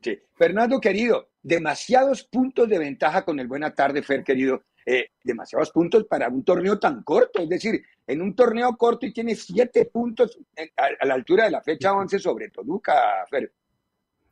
Sí. 0.00 0.16
Fernando, 0.36 0.80
querido, 0.80 1.28
demasiados 1.42 2.22
puntos 2.22 2.68
de 2.68 2.78
ventaja 2.78 3.24
con 3.24 3.40
el 3.40 3.48
Buena 3.48 3.74
Tarde, 3.74 4.02
Fer, 4.02 4.22
querido. 4.22 4.62
Eh, 4.90 5.10
demasiados 5.22 5.70
puntos 5.70 6.04
para 6.04 6.30
un 6.30 6.42
torneo 6.42 6.78
tan 6.78 7.02
corto. 7.02 7.42
Es 7.42 7.48
decir, 7.50 7.82
en 8.06 8.22
un 8.22 8.34
torneo 8.34 8.74
corto 8.74 9.04
y 9.04 9.12
tiene 9.12 9.34
siete 9.36 9.84
puntos 9.84 10.38
a, 10.78 11.04
la 11.04 11.12
altura 11.12 11.44
de 11.44 11.50
la 11.50 11.60
fecha 11.60 11.92
11 11.92 12.18
sobre 12.18 12.48
Toluca, 12.48 12.94
Fer. 13.28 13.52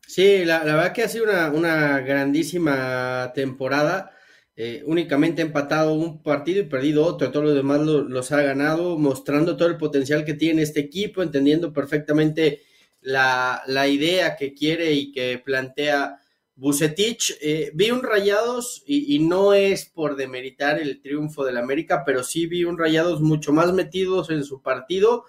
Sí, 0.00 0.46
la, 0.46 0.64
verdad 0.64 0.94
que 0.94 1.02
ha 1.02 1.08
sido 1.08 1.24
una, 1.24 1.50
una 1.50 2.00
grandísima 2.00 3.32
temporada. 3.34 4.16
Eh, 4.56 4.82
únicamente 4.86 5.42
ha 5.42 5.44
empatado 5.44 5.92
un 5.92 6.22
partido 6.22 6.62
y 6.62 6.68
perdido 6.68 7.04
otro, 7.04 7.30
todos 7.30 7.44
los 7.44 7.54
demás 7.54 7.80
los 7.82 8.32
ha 8.32 8.40
ganado, 8.40 8.96
mostrando 8.96 9.58
todo 9.58 9.68
el 9.68 9.76
potencial 9.76 10.24
que 10.24 10.32
tiene 10.32 10.62
este 10.62 10.80
equipo, 10.80 11.22
entendiendo 11.22 11.74
perfectamente 11.74 12.62
la, 13.02 13.62
idea 13.86 14.36
que 14.36 14.54
quiere 14.54 14.92
y 14.92 15.12
que 15.12 15.38
plantea 15.44 16.18
Bucetich. 16.56 17.36
Eh, 17.40 17.70
vi 17.74 17.90
un 17.90 18.02
Rayados, 18.02 18.82
y, 18.86 19.18
no 19.20 19.54
es 19.54 19.86
por 19.86 20.16
demeritar 20.16 20.80
el 20.80 21.00
triunfo 21.00 21.44
del 21.44 21.58
América, 21.58 22.02
pero 22.04 22.24
sí 22.24 22.46
vi 22.46 22.64
un 22.64 22.78
Rayados 22.78 23.20
mucho 23.20 23.52
más 23.52 23.72
metidos 23.72 24.30
en 24.30 24.42
su 24.42 24.62
partido 24.62 25.24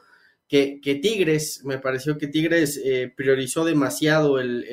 que, 0.47 0.79
Tigres. 1.01 1.63
Me 1.65 1.77
pareció 1.77 2.17
que 2.17 2.27
Tigres 2.27 2.81
eh, 2.83 3.13
priorizó 3.15 3.65
demasiado 3.65 4.39
el, 4.39 4.65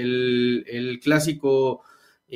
el 0.67 1.01
clásico 1.03 1.83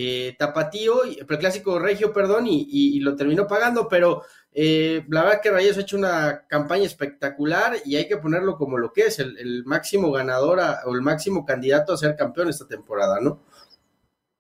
eh, 0.01 0.37
tapatío, 0.39 1.03
el 1.03 1.27
clásico 1.27 1.79
regio, 1.79 2.13
perdón, 2.13 2.45
y, 2.47 3.01
lo 3.01 3.17
terminó 3.17 3.47
pagando, 3.47 3.89
pero 3.89 4.23
eh, 4.53 5.05
la 5.09 5.25
verdad 5.25 5.41
que 5.43 5.51
Reyes 5.51 5.77
ha 5.77 5.81
hecho 5.81 5.97
una 5.97 6.47
campaña 6.47 6.85
espectacular 6.85 7.79
y 7.85 7.97
hay 7.97 8.07
que 8.07 8.19
ponerlo 8.19 8.57
como 8.57 8.79
lo 8.79 8.93
que 8.93 9.07
es, 9.07 9.19
el, 9.19 9.65
máximo 9.65 10.13
ganador 10.13 10.61
o 10.85 10.95
el 10.95 11.03
máximo 11.03 11.45
candidato 11.45 11.93
a 11.93 11.97
ser 11.97 12.15
campeón 12.17 12.49
esta 12.49 12.69
temporada, 12.69 13.19
¿no? 13.21 13.43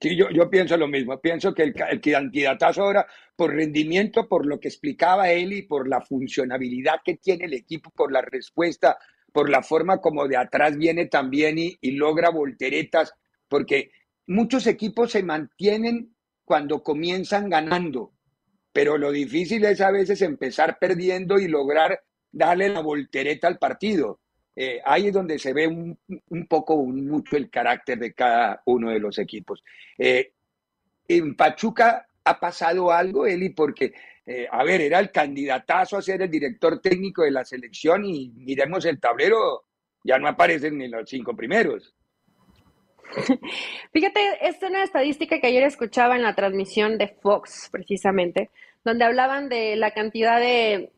Sí, 0.00 0.16
yo, 0.16 0.30
yo 0.30 0.48
pienso 0.48 0.76
lo 0.76 0.86
mismo, 0.86 1.20
pienso 1.20 1.52
que 1.52 1.64
el, 1.64 1.74
el 1.90 2.00
candidatazo 2.00 2.82
ahora, 2.82 3.06
por 3.34 3.52
rendimiento, 3.52 4.28
por 4.28 4.46
lo 4.46 4.60
que 4.60 4.68
explicaba 4.68 5.30
él 5.30 5.52
y 5.52 5.62
por 5.62 5.88
la 5.88 6.00
funcionabilidad 6.00 7.00
que 7.04 7.16
tiene 7.16 7.46
el 7.46 7.54
equipo, 7.54 7.90
por 7.90 8.12
la 8.12 8.22
respuesta, 8.22 8.96
por 9.32 9.50
la 9.50 9.62
forma 9.62 10.00
como 10.00 10.28
de 10.28 10.36
atrás 10.36 10.76
viene 10.76 11.06
también 11.06 11.58
y, 11.58 11.76
y 11.80 11.92
logra 11.92 12.30
volteretas, 12.30 13.12
porque 13.48 13.90
muchos 14.28 14.68
equipos 14.68 15.10
se 15.10 15.24
mantienen 15.24 16.14
cuando 16.44 16.82
comienzan 16.84 17.48
ganando, 17.50 18.12
pero 18.72 18.98
lo 18.98 19.10
difícil 19.10 19.64
es 19.64 19.80
a 19.80 19.90
veces 19.90 20.22
empezar 20.22 20.78
perdiendo 20.78 21.40
y 21.40 21.48
lograr 21.48 22.02
darle 22.30 22.68
la 22.68 22.80
voltereta 22.80 23.48
al 23.48 23.58
partido. 23.58 24.20
Eh, 24.60 24.82
ahí 24.84 25.06
es 25.06 25.12
donde 25.12 25.38
se 25.38 25.52
ve 25.52 25.68
un, 25.68 25.96
poco, 26.48 26.84
mucho 26.84 27.36
el 27.36 27.48
carácter 27.48 27.96
de 27.96 28.12
cada 28.12 28.60
uno 28.64 28.90
de 28.90 28.98
los 28.98 29.16
equipos. 29.20 29.62
Eh, 29.96 30.32
en 31.06 31.36
Pachuca 31.36 32.08
ha 32.24 32.40
pasado 32.40 32.90
algo, 32.90 33.24
Eli, 33.24 33.50
porque, 33.50 33.94
eh, 34.26 34.48
a 34.50 34.64
ver, 34.64 34.80
era 34.80 34.98
el 34.98 35.12
candidatazo 35.12 35.96
a 35.96 36.02
ser 36.02 36.22
el 36.22 36.30
director 36.30 36.80
técnico 36.80 37.22
de 37.22 37.30
la 37.30 37.44
selección 37.44 38.04
y 38.04 38.30
miremos 38.30 38.84
el 38.86 38.98
tablero, 38.98 39.66
ya 40.02 40.18
no 40.18 40.26
aparecen 40.26 40.76
ni 40.76 40.88
los 40.88 41.08
cinco 41.08 41.36
primeros. 41.36 41.94
Fíjate, 43.92 44.20
es 44.42 44.60
una 44.60 44.82
estadística 44.82 45.40
que 45.40 45.46
ayer 45.46 45.62
escuchaba 45.62 46.16
en 46.16 46.22
la 46.22 46.34
transmisión 46.34 46.98
de 46.98 47.06
Fox, 47.06 47.68
precisamente, 47.70 48.50
donde 48.84 49.04
hablaban 49.04 49.48
de 49.48 49.76
la 49.76 49.92
cantidad 49.92 50.40
de 50.40 50.90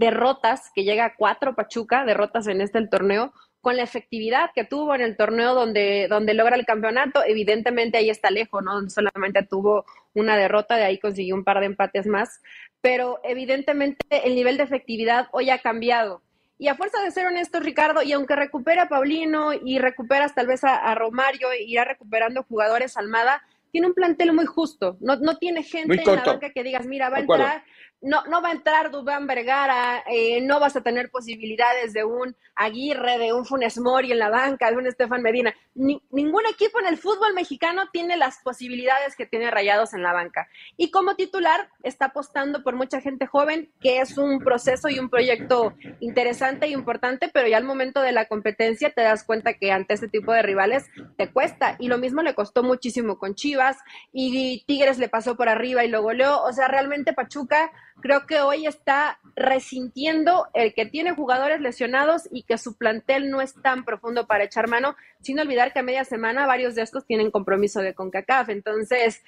derrotas 0.00 0.70
que 0.74 0.82
llega 0.82 1.04
a 1.04 1.14
cuatro 1.14 1.54
Pachuca, 1.54 2.04
derrotas 2.06 2.46
en 2.46 2.62
este 2.62 2.78
el 2.78 2.88
torneo, 2.88 3.32
con 3.60 3.76
la 3.76 3.82
efectividad 3.82 4.50
que 4.54 4.64
tuvo 4.64 4.94
en 4.94 5.02
el 5.02 5.18
torneo 5.18 5.54
donde, 5.54 6.06
donde 6.08 6.32
logra 6.32 6.56
el 6.56 6.64
campeonato. 6.64 7.22
Evidentemente 7.24 7.98
ahí 7.98 8.08
está 8.08 8.30
lejos, 8.30 8.62
¿no? 8.64 8.88
Solamente 8.88 9.42
tuvo 9.42 9.84
una 10.14 10.38
derrota, 10.38 10.76
de 10.76 10.84
ahí 10.84 10.98
consiguió 10.98 11.34
un 11.34 11.44
par 11.44 11.60
de 11.60 11.66
empates 11.66 12.06
más, 12.06 12.40
pero 12.80 13.20
evidentemente 13.22 14.06
el 14.24 14.34
nivel 14.34 14.56
de 14.56 14.62
efectividad 14.64 15.28
hoy 15.32 15.50
ha 15.50 15.58
cambiado. 15.58 16.22
Y 16.56 16.68
a 16.68 16.74
fuerza 16.74 17.02
de 17.02 17.10
ser 17.10 17.26
honesto, 17.26 17.60
Ricardo, 17.60 18.02
y 18.02 18.12
aunque 18.12 18.36
recupera 18.36 18.84
a 18.84 18.88
Paulino 18.88 19.52
y 19.52 19.78
recuperas 19.78 20.34
tal 20.34 20.46
vez 20.46 20.64
a, 20.64 20.94
Romario, 20.94 21.48
irá 21.58 21.84
recuperando 21.84 22.42
jugadores 22.44 22.96
Almada, 22.96 23.42
tiene 23.70 23.86
un 23.86 23.94
plantel 23.94 24.32
muy 24.32 24.46
justo. 24.46 24.96
No, 25.00 25.16
no 25.16 25.36
tiene 25.36 25.62
gente 25.62 26.00
en 26.00 26.16
la 26.16 26.24
banca 26.24 26.50
que 26.50 26.62
digas, 26.62 26.86
mira, 26.86 27.08
va 27.10 27.18
a 27.18 27.20
entrar 27.20 27.64
no, 28.02 28.22
no 28.24 28.40
va 28.40 28.48
a 28.48 28.52
entrar 28.52 28.90
Dubán 28.90 29.26
Vergara, 29.26 30.02
eh, 30.06 30.40
no 30.40 30.58
vas 30.58 30.76
a 30.76 30.80
tener 30.80 31.10
posibilidades 31.10 31.92
de 31.92 32.04
un 32.04 32.34
Aguirre, 32.54 33.18
de 33.18 33.32
un 33.32 33.46
Funes 33.46 33.78
Mori 33.78 34.12
en 34.12 34.18
la 34.18 34.28
banca, 34.28 34.70
de 34.70 34.76
un 34.76 34.86
Estefan 34.86 35.22
Medina. 35.22 35.54
ningún 35.74 36.46
equipo 36.46 36.78
en 36.80 36.86
el 36.86 36.98
fútbol 36.98 37.32
mexicano 37.34 37.88
tiene 37.92 38.16
las 38.16 38.38
posibilidades 38.42 39.16
que 39.16 39.26
tiene 39.26 39.50
Rayados 39.50 39.94
en 39.94 40.02
la 40.02 40.12
banca. 40.12 40.48
Y 40.76 40.90
como 40.90 41.14
titular 41.14 41.70
está 41.82 42.06
apostando 42.06 42.62
por 42.62 42.74
mucha 42.74 43.00
gente 43.00 43.26
joven, 43.26 43.72
que 43.80 44.00
es 44.00 44.18
un 44.18 44.40
proceso 44.40 44.88
y 44.88 44.98
un 44.98 45.08
proyecto 45.08 45.74
interesante 46.00 46.66
e 46.66 46.70
importante, 46.70 47.30
pero 47.32 47.48
ya 47.48 47.56
al 47.56 47.64
momento 47.64 48.02
de 48.02 48.12
la 48.12 48.26
competencia 48.26 48.90
te 48.90 49.02
das 49.02 49.24
cuenta 49.24 49.54
que 49.54 49.72
ante 49.72 49.94
este 49.94 50.08
tipo 50.08 50.32
de 50.32 50.42
rivales 50.42 50.86
te 51.16 51.30
cuesta. 51.30 51.76
Y 51.78 51.88
lo 51.88 51.98
mismo 51.98 52.22
le 52.22 52.34
costó 52.34 52.62
muchísimo 52.62 53.18
con 53.18 53.34
Chivas 53.34 53.78
y 54.12 54.64
Tigres 54.66 54.98
le 54.98 55.08
pasó 55.08 55.36
por 55.36 55.48
arriba 55.48 55.84
y 55.84 55.88
lo 55.88 56.02
goleó. 56.02 56.42
O 56.42 56.52
sea, 56.52 56.68
realmente 56.68 57.12
Pachuca 57.12 57.70
creo 58.00 58.26
que 58.26 58.40
hoy 58.40 58.66
está 58.66 59.18
resintiendo 59.36 60.48
el 60.54 60.74
que 60.74 60.86
tiene 60.86 61.14
jugadores 61.14 61.60
lesionados 61.60 62.28
y 62.30 62.42
que 62.42 62.58
su 62.58 62.76
plantel 62.76 63.30
no 63.30 63.40
es 63.40 63.54
tan 63.54 63.84
profundo 63.84 64.26
para 64.26 64.44
echar 64.44 64.68
mano, 64.68 64.96
sin 65.20 65.38
olvidar 65.38 65.72
que 65.72 65.80
a 65.80 65.82
media 65.82 66.04
semana 66.04 66.46
varios 66.46 66.74
de 66.74 66.82
estos 66.82 67.06
tienen 67.06 67.30
compromiso 67.30 67.80
de 67.80 67.94
CONCACAF. 67.94 68.48
Entonces, 68.50 69.22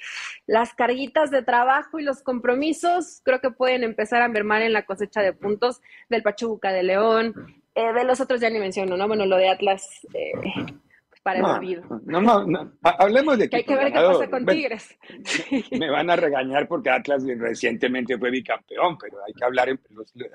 las 0.46 0.74
carguitas 0.74 1.30
de 1.30 1.42
trabajo 1.42 1.98
y 1.98 2.02
los 2.02 2.22
compromisos 2.22 3.20
creo 3.24 3.40
que 3.40 3.50
pueden 3.50 3.84
empezar 3.84 4.22
a 4.22 4.28
mermar 4.28 4.62
en 4.62 4.72
la 4.72 4.84
cosecha 4.84 5.22
de 5.22 5.32
puntos 5.32 5.80
del 6.08 6.22
Pachuca 6.22 6.72
de 6.72 6.82
León, 6.82 7.62
eh, 7.74 7.92
de 7.92 8.04
los 8.04 8.20
otros 8.20 8.40
ya 8.40 8.50
ni 8.50 8.58
menciono, 8.58 8.96
¿no? 8.96 9.08
Bueno, 9.08 9.26
lo 9.26 9.36
de 9.36 9.48
Atlas. 9.48 10.06
Eh, 10.14 10.32
para 11.22 11.38
el 11.38 11.44
olvido. 11.44 11.82
No, 12.04 12.20
no, 12.20 12.44
no, 12.44 12.72
hablemos 12.82 13.38
de 13.38 13.48
que 13.48 13.56
hay 13.56 13.64
que 13.64 13.76
ver 13.76 13.92
qué 13.92 13.98
pasa 13.98 14.28
con 14.28 14.44
Tigres. 14.46 14.98
Me 15.70 15.90
van 15.90 16.10
a 16.10 16.16
regañar 16.16 16.66
porque 16.66 16.90
Atlas 16.90 17.24
recientemente 17.38 18.18
fue 18.18 18.30
bicampeón, 18.30 18.98
pero 18.98 19.18
hay 19.24 19.32
que 19.32 19.44
hablar 19.44 19.68
en, 19.68 19.80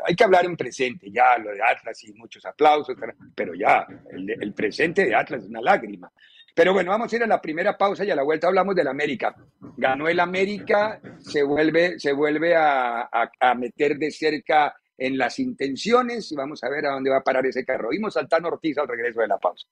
hay 0.05 0.15
que 0.15 0.23
hablar 0.23 0.45
en 0.45 0.55
presente, 0.55 1.11
ya 1.11 1.37
lo 1.37 1.51
de 1.51 1.61
Atlas 1.61 2.03
y 2.03 2.13
muchos 2.13 2.45
aplausos, 2.45 2.95
pero 3.35 3.53
ya, 3.53 3.85
el, 4.11 4.29
el 4.29 4.53
presente 4.53 5.05
de 5.05 5.15
Atlas 5.15 5.43
es 5.43 5.49
una 5.49 5.61
lágrima. 5.61 6.11
Pero 6.57 6.73
bueno, 6.73 6.89
vamos 6.89 7.13
a 7.13 7.15
ir 7.15 7.21
a 7.21 7.27
la 7.27 7.39
primera 7.39 7.77
pausa 7.77 8.03
y 8.03 8.09
a 8.09 8.15
la 8.15 8.23
vuelta 8.23 8.47
hablamos 8.47 8.73
del 8.73 8.87
América. 8.87 9.35
Ganó 9.77 10.07
el 10.07 10.19
América, 10.19 10.99
se 11.19 11.43
vuelve, 11.43 11.99
se 11.99 12.13
vuelve 12.13 12.55
a, 12.55 13.07
a, 13.39 13.53
meter 13.53 13.95
de 13.95 14.09
cerca 14.09 14.75
en 14.97 15.19
las 15.19 15.37
intenciones 15.37 16.31
y 16.31 16.35
vamos 16.35 16.63
a 16.63 16.69
ver 16.69 16.87
a 16.87 16.93
dónde 16.93 17.11
va 17.11 17.17
a 17.17 17.23
parar 17.23 17.45
ese 17.45 17.63
carro. 17.63 17.89
Vimos 17.89 18.17
Tan 18.27 18.45
Ortiz 18.45 18.75
al 18.79 18.87
regreso 18.87 19.21
de 19.21 19.27
la 19.27 19.37
pausa. 19.37 19.67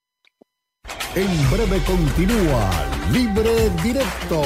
En 1.15 1.49
breve 1.49 1.81
continúa 1.85 2.69
Libre 3.09 3.69
Directo 3.81 4.41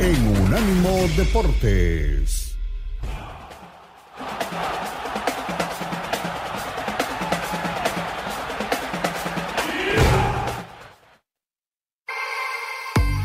en 0.00 0.44
Unánimo 0.44 1.06
Deportes. 1.14 2.56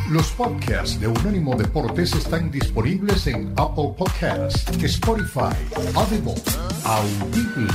Los 0.10 0.28
podcasts 0.32 1.00
de 1.00 1.08
Unánimo 1.08 1.56
Deportes 1.56 2.14
están 2.14 2.52
disponibles 2.52 3.26
en 3.28 3.54
Apple 3.56 3.96
Podcasts, 3.98 4.66
Spotify, 4.84 5.56
Audible, 5.96 6.36
Audible, 6.84 7.74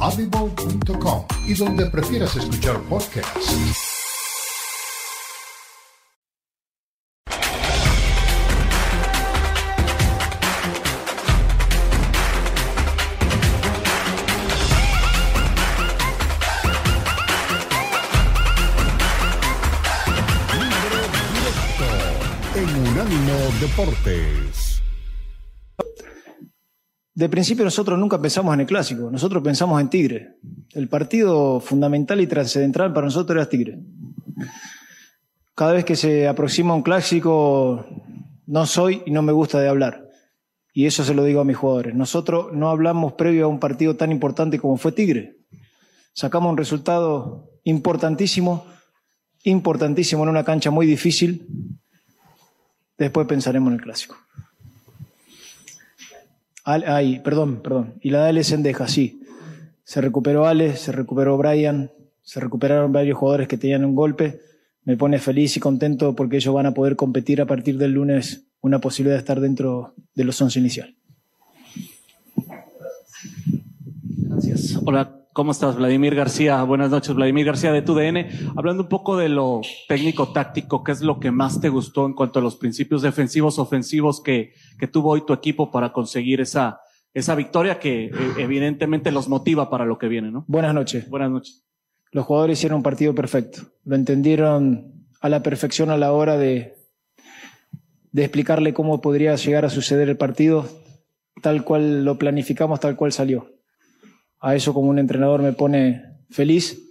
audible.com 0.00 1.26
y 1.46 1.54
donde 1.54 1.86
prefieras 1.86 2.34
escuchar 2.34 2.80
podcasts. 2.88 3.91
Deportes. 23.62 24.82
De 27.14 27.28
principio 27.28 27.64
nosotros 27.64 27.96
nunca 27.96 28.20
pensamos 28.20 28.52
en 28.54 28.62
el 28.62 28.66
clásico, 28.66 29.08
nosotros 29.08 29.40
pensamos 29.40 29.80
en 29.80 29.88
Tigre. 29.88 30.34
El 30.72 30.88
partido 30.88 31.60
fundamental 31.60 32.20
y 32.20 32.26
trascendental 32.26 32.92
para 32.92 33.06
nosotros 33.06 33.36
era 33.36 33.48
Tigre. 33.48 33.78
Cada 35.54 35.74
vez 35.74 35.84
que 35.84 35.94
se 35.94 36.26
aproxima 36.26 36.74
un 36.74 36.82
clásico, 36.82 37.86
no 38.46 38.66
soy 38.66 39.04
y 39.06 39.12
no 39.12 39.22
me 39.22 39.30
gusta 39.30 39.60
de 39.60 39.68
hablar. 39.68 40.08
Y 40.74 40.86
eso 40.86 41.04
se 41.04 41.14
lo 41.14 41.22
digo 41.22 41.40
a 41.40 41.44
mis 41.44 41.56
jugadores. 41.56 41.94
Nosotros 41.94 42.52
no 42.52 42.68
hablamos 42.68 43.12
previo 43.12 43.44
a 43.44 43.48
un 43.48 43.60
partido 43.60 43.94
tan 43.94 44.10
importante 44.10 44.58
como 44.58 44.76
fue 44.76 44.90
Tigre. 44.90 45.36
Sacamos 46.14 46.50
un 46.50 46.58
resultado 46.58 47.48
importantísimo, 47.62 48.66
importantísimo 49.44 50.24
en 50.24 50.30
una 50.30 50.42
cancha 50.42 50.72
muy 50.72 50.84
difícil, 50.84 51.46
Después 53.02 53.26
pensaremos 53.26 53.72
en 53.72 53.80
el 53.80 53.82
clásico. 53.82 54.16
Ay, 56.62 57.18
perdón, 57.18 57.60
perdón. 57.60 57.94
Y 58.00 58.10
la 58.10 58.22
de 58.22 58.28
Ale 58.28 58.44
Sendeja, 58.44 58.86
sí. 58.86 59.24
Se 59.82 60.00
recuperó 60.00 60.46
Ale, 60.46 60.76
se 60.76 60.92
recuperó 60.92 61.36
Brian, 61.36 61.90
se 62.22 62.38
recuperaron 62.38 62.92
varios 62.92 63.18
jugadores 63.18 63.48
que 63.48 63.58
tenían 63.58 63.84
un 63.84 63.96
golpe. 63.96 64.40
Me 64.84 64.96
pone 64.96 65.18
feliz 65.18 65.56
y 65.56 65.60
contento 65.60 66.14
porque 66.14 66.36
ellos 66.36 66.54
van 66.54 66.66
a 66.66 66.74
poder 66.74 66.94
competir 66.94 67.40
a 67.40 67.46
partir 67.46 67.76
del 67.76 67.90
lunes 67.90 68.44
una 68.60 68.80
posibilidad 68.80 69.16
de 69.16 69.20
estar 69.20 69.40
dentro 69.40 69.96
de 70.14 70.22
los 70.22 70.40
once 70.40 70.60
inicial. 70.60 70.94
Gracias. 74.28 74.78
Hola, 74.84 75.21
¿Cómo 75.32 75.52
estás, 75.52 75.76
Vladimir 75.76 76.14
García? 76.14 76.62
Buenas 76.62 76.90
noches, 76.90 77.14
Vladimir 77.14 77.46
García 77.46 77.72
de 77.72 77.80
TUDN. 77.80 78.54
Hablando 78.54 78.82
un 78.82 78.88
poco 78.90 79.16
de 79.16 79.30
lo 79.30 79.62
técnico-táctico, 79.88 80.84
¿qué 80.84 80.92
es 80.92 81.00
lo 81.00 81.20
que 81.20 81.30
más 81.30 81.58
te 81.58 81.70
gustó 81.70 82.04
en 82.04 82.12
cuanto 82.12 82.38
a 82.38 82.42
los 82.42 82.56
principios 82.56 83.00
defensivos, 83.00 83.58
ofensivos 83.58 84.20
que, 84.20 84.52
que 84.78 84.88
tuvo 84.88 85.12
hoy 85.12 85.24
tu 85.24 85.32
equipo 85.32 85.70
para 85.70 85.90
conseguir 85.90 86.42
esa, 86.42 86.80
esa 87.14 87.34
victoria 87.34 87.78
que 87.78 88.06
eh, 88.06 88.12
evidentemente 88.36 89.10
los 89.10 89.30
motiva 89.30 89.70
para 89.70 89.86
lo 89.86 89.96
que 89.96 90.08
viene, 90.08 90.30
¿no? 90.30 90.44
Buenas 90.48 90.74
noches. 90.74 91.08
Buenas 91.08 91.30
noches. 91.30 91.64
Los 92.10 92.26
jugadores 92.26 92.58
hicieron 92.58 92.76
un 92.76 92.82
partido 92.82 93.14
perfecto. 93.14 93.62
Lo 93.84 93.96
entendieron 93.96 95.06
a 95.22 95.30
la 95.30 95.42
perfección 95.42 95.88
a 95.88 95.96
la 95.96 96.12
hora 96.12 96.36
de, 96.36 96.74
de 98.10 98.22
explicarle 98.22 98.74
cómo 98.74 99.00
podría 99.00 99.34
llegar 99.36 99.64
a 99.64 99.70
suceder 99.70 100.10
el 100.10 100.18
partido, 100.18 100.68
tal 101.40 101.64
cual 101.64 102.04
lo 102.04 102.18
planificamos, 102.18 102.80
tal 102.80 102.96
cual 102.96 103.12
salió 103.12 103.61
a 104.42 104.56
eso 104.56 104.74
como 104.74 104.90
un 104.90 104.98
entrenador 104.98 105.40
me 105.40 105.52
pone 105.52 106.02
feliz, 106.28 106.82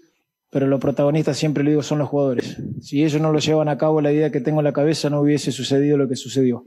pero 0.50 0.68
los 0.68 0.80
protagonistas 0.80 1.38
siempre 1.38 1.64
le 1.64 1.72
digo 1.72 1.84
son 1.84 2.00
los 2.00 2.08
jugadores. 2.08 2.58
Si 2.82 3.04
ellos 3.04 3.22
no 3.22 3.32
lo 3.32 3.40
llevan 3.40 3.68
a 3.68 3.78
cabo, 3.78 4.02
la 4.02 4.12
idea 4.12 4.32
que 4.32 4.40
tengo 4.40 4.62
en 4.62 4.64
la 4.64 4.74
cabeza 4.74 5.10
no 5.10 5.20
hubiese 5.20 5.52
sucedido 5.52 5.98
lo 5.98 6.08
que 6.08 6.16
sucedió. 6.16 6.66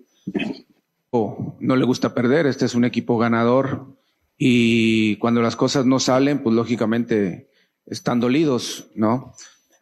No 1.60 1.76
le 1.76 1.84
gusta 1.84 2.12
perder, 2.12 2.46
este 2.46 2.64
es 2.64 2.74
un 2.74 2.84
equipo 2.84 3.16
ganador 3.18 3.96
y 4.36 5.16
cuando 5.16 5.40
las 5.42 5.54
cosas 5.54 5.86
no 5.86 6.00
salen, 6.00 6.42
pues 6.42 6.54
lógicamente 6.54 7.48
están 7.86 8.20
dolidos, 8.20 8.90
¿no? 8.94 9.32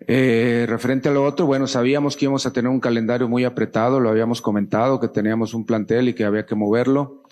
Eh, 0.07 0.67
referente 0.69 1.09
a 1.09 1.13
lo 1.13 1.25
otro, 1.25 1.47
bueno, 1.47 1.67
sabíamos 1.67 2.17
que 2.17 2.27
íbamos 2.27 2.45
a 2.45 2.53
tener 2.53 2.71
un 2.71 2.81
calendario 2.81 3.29
muy 3.29 3.45
apretado, 3.45 3.99
lo 3.99 4.11
habíamos 4.11 4.43
comentado, 4.43 5.01
que 5.01 5.09
teníamos 5.09 5.55
un 5.55 5.65
plantel 5.65 6.11
y 6.11 6.15
que 6.15 6.25
había 6.25 6.45
que 6.45 6.55
moverlo. 6.55 7.23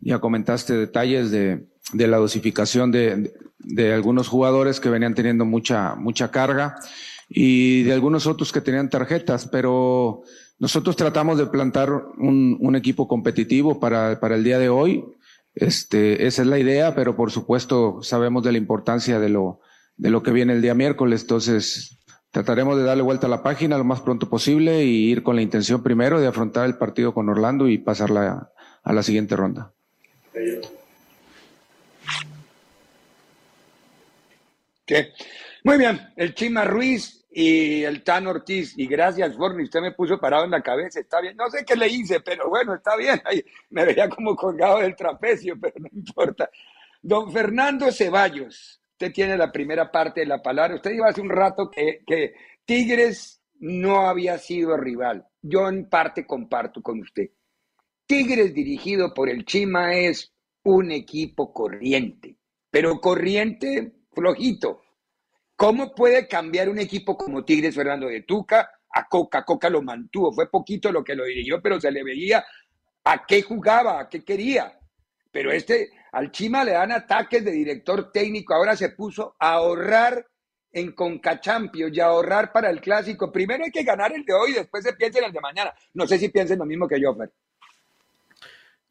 Ya 0.00 0.18
comentaste 0.18 0.74
detalles 0.74 1.30
de, 1.30 1.68
de 1.92 2.06
la 2.06 2.16
dosificación 2.16 2.90
de, 2.90 3.32
de, 3.58 3.92
algunos 3.92 4.28
jugadores 4.28 4.80
que 4.80 4.88
venían 4.88 5.14
teniendo 5.14 5.44
mucha, 5.44 5.94
mucha 5.94 6.30
carga 6.30 6.76
y 7.28 7.82
de 7.82 7.92
algunos 7.92 8.26
otros 8.26 8.52
que 8.52 8.60
tenían 8.60 8.90
tarjetas, 8.90 9.48
pero 9.48 10.22
nosotros 10.58 10.96
tratamos 10.96 11.38
de 11.38 11.46
plantar 11.46 11.90
un, 12.18 12.56
un 12.60 12.76
equipo 12.76 13.06
competitivo 13.06 13.80
para, 13.80 14.18
para 14.20 14.36
el 14.36 14.44
día 14.44 14.58
de 14.58 14.68
hoy. 14.68 15.04
Este, 15.54 16.26
esa 16.26 16.42
es 16.42 16.48
la 16.48 16.58
idea, 16.58 16.94
pero 16.94 17.16
por 17.16 17.30
supuesto 17.30 18.02
sabemos 18.02 18.42
de 18.42 18.52
la 18.52 18.58
importancia 18.58 19.20
de 19.20 19.28
lo, 19.28 19.60
de 19.96 20.10
lo 20.10 20.22
que 20.22 20.32
viene 20.32 20.52
el 20.52 20.62
día 20.62 20.74
miércoles, 20.74 21.22
entonces 21.22 21.98
trataremos 22.30 22.76
de 22.76 22.82
darle 22.82 23.04
vuelta 23.04 23.28
a 23.28 23.30
la 23.30 23.44
página 23.44 23.78
lo 23.78 23.84
más 23.84 24.00
pronto 24.00 24.28
posible 24.28 24.84
y 24.84 25.10
ir 25.10 25.22
con 25.22 25.36
la 25.36 25.42
intención 25.42 25.84
primero 25.84 26.20
de 26.20 26.26
afrontar 26.26 26.66
el 26.66 26.76
partido 26.76 27.14
con 27.14 27.28
Orlando 27.28 27.68
y 27.68 27.78
pasarla 27.78 28.50
a 28.82 28.92
la 28.92 29.02
siguiente 29.04 29.36
ronda. 29.36 29.72
Muy 35.64 35.78
bien, 35.78 35.98
el 36.16 36.34
Chima 36.34 36.64
Ruiz 36.64 37.24
y 37.30 37.82
el 37.82 38.04
Tan 38.04 38.26
Ortiz, 38.26 38.74
y 38.76 38.86
gracias, 38.86 39.34
Forni, 39.36 39.64
usted 39.64 39.80
me 39.80 39.92
puso 39.92 40.20
parado 40.20 40.44
en 40.44 40.50
la 40.50 40.62
cabeza, 40.62 41.00
está 41.00 41.20
bien, 41.20 41.36
no 41.36 41.50
sé 41.50 41.64
qué 41.64 41.74
le 41.74 41.88
hice, 41.88 42.20
pero 42.20 42.48
bueno, 42.48 42.74
está 42.74 42.96
bien, 42.96 43.20
Ahí 43.24 43.42
me 43.70 43.84
veía 43.84 44.08
como 44.08 44.36
colgado 44.36 44.78
del 44.80 44.94
trapecio, 44.94 45.58
pero 45.60 45.74
no 45.78 45.88
importa. 45.92 46.48
Don 47.02 47.32
Fernando 47.32 47.90
Ceballos, 47.90 48.80
usted 48.92 49.12
tiene 49.12 49.36
la 49.36 49.50
primera 49.50 49.90
parte 49.90 50.20
de 50.20 50.26
la 50.26 50.42
palabra, 50.42 50.76
usted 50.76 50.92
iba 50.92 51.08
hace 51.08 51.20
un 51.20 51.30
rato 51.30 51.70
que, 51.70 52.02
que 52.06 52.34
Tigres 52.64 53.42
no 53.58 54.06
había 54.06 54.38
sido 54.38 54.76
rival, 54.76 55.26
yo 55.42 55.68
en 55.68 55.88
parte 55.88 56.26
comparto 56.26 56.82
con 56.82 57.00
usted. 57.00 57.30
Tigres 58.06 58.52
dirigido 58.52 59.14
por 59.14 59.30
el 59.30 59.44
Chima 59.44 59.94
es 59.94 60.32
un 60.62 60.92
equipo 60.92 61.52
corriente, 61.52 62.36
pero 62.70 63.00
corriente 63.00 64.03
flojito. 64.14 64.82
¿Cómo 65.56 65.94
puede 65.94 66.26
cambiar 66.26 66.68
un 66.68 66.78
equipo 66.78 67.16
como 67.16 67.44
Tigres, 67.44 67.74
Fernando 67.74 68.08
de 68.08 68.22
Tuca, 68.22 68.70
a 68.90 69.08
Coca? 69.08 69.44
Coca 69.44 69.70
lo 69.70 69.82
mantuvo, 69.82 70.32
fue 70.32 70.50
poquito 70.50 70.90
lo 70.90 71.04
que 71.04 71.14
lo 71.14 71.24
dirigió, 71.24 71.60
pero 71.62 71.80
se 71.80 71.90
le 71.90 72.02
veía 72.02 72.44
a 73.04 73.26
qué 73.26 73.42
jugaba, 73.42 74.00
a 74.00 74.08
qué 74.08 74.24
quería. 74.24 74.78
Pero 75.30 75.52
este, 75.52 75.90
al 76.12 76.30
Chima 76.30 76.64
le 76.64 76.72
dan 76.72 76.92
ataques 76.92 77.44
de 77.44 77.52
director 77.52 78.10
técnico, 78.12 78.54
ahora 78.54 78.76
se 78.76 78.90
puso 78.90 79.36
a 79.38 79.54
ahorrar 79.54 80.26
en 80.72 80.92
Concachampio 80.92 81.88
y 81.88 82.00
a 82.00 82.06
ahorrar 82.06 82.52
para 82.52 82.68
el 82.68 82.80
clásico. 82.80 83.30
Primero 83.30 83.64
hay 83.64 83.70
que 83.70 83.84
ganar 83.84 84.12
el 84.12 84.24
de 84.24 84.32
hoy, 84.32 84.52
después 84.52 84.82
se 84.82 84.92
piensa 84.94 85.20
en 85.20 85.26
el 85.26 85.32
de 85.32 85.40
mañana. 85.40 85.72
No 85.94 86.06
sé 86.06 86.18
si 86.18 86.28
piensen 86.28 86.58
lo 86.58 86.66
mismo 86.66 86.88
que 86.88 87.00
yo, 87.00 87.14
Fer. 87.14 87.32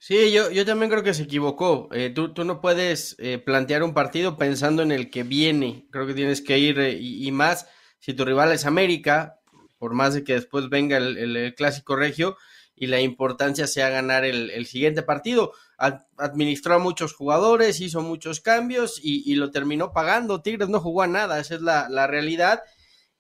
Sí, 0.05 0.33
yo, 0.33 0.51
yo 0.51 0.65
también 0.65 0.91
creo 0.91 1.01
que 1.01 1.13
se 1.13 1.23
equivocó. 1.23 1.87
Eh, 1.93 2.09
tú, 2.09 2.33
tú 2.33 2.43
no 2.43 2.59
puedes 2.59 3.15
eh, 3.19 3.37
plantear 3.37 3.83
un 3.83 3.93
partido 3.93 4.35
pensando 4.35 4.83
en 4.83 4.91
el 4.91 5.09
que 5.09 5.23
viene. 5.23 5.87
Creo 5.91 6.05
que 6.05 6.13
tienes 6.13 6.41
que 6.41 6.59
ir 6.59 6.77
eh, 6.77 6.97
y, 6.99 7.31
más 7.31 7.69
si 7.99 8.13
tu 8.13 8.25
rival 8.25 8.51
es 8.51 8.65
América, 8.65 9.39
por 9.77 9.93
más 9.93 10.13
de 10.13 10.25
que 10.25 10.33
después 10.33 10.67
venga 10.67 10.97
el, 10.97 11.55
clásico 11.55 11.95
regio 11.95 12.35
y 12.75 12.87
la 12.87 12.99
importancia 12.99 13.65
sea 13.65 13.87
ganar 13.87 14.25
el, 14.25 14.65
siguiente 14.65 15.03
partido. 15.03 15.53
administró 15.77 16.75
a 16.75 16.79
muchos 16.79 17.13
jugadores, 17.13 17.79
hizo 17.79 18.01
muchos 18.01 18.41
cambios 18.41 18.99
y, 19.01 19.33
lo 19.35 19.51
terminó 19.51 19.93
pagando. 19.93 20.41
Tigres 20.41 20.67
no 20.67 20.81
jugó 20.81 21.03
a 21.03 21.07
nada, 21.07 21.39
esa 21.39 21.55
es 21.55 21.61
la, 21.61 21.87
la 21.87 22.07
realidad. 22.07 22.61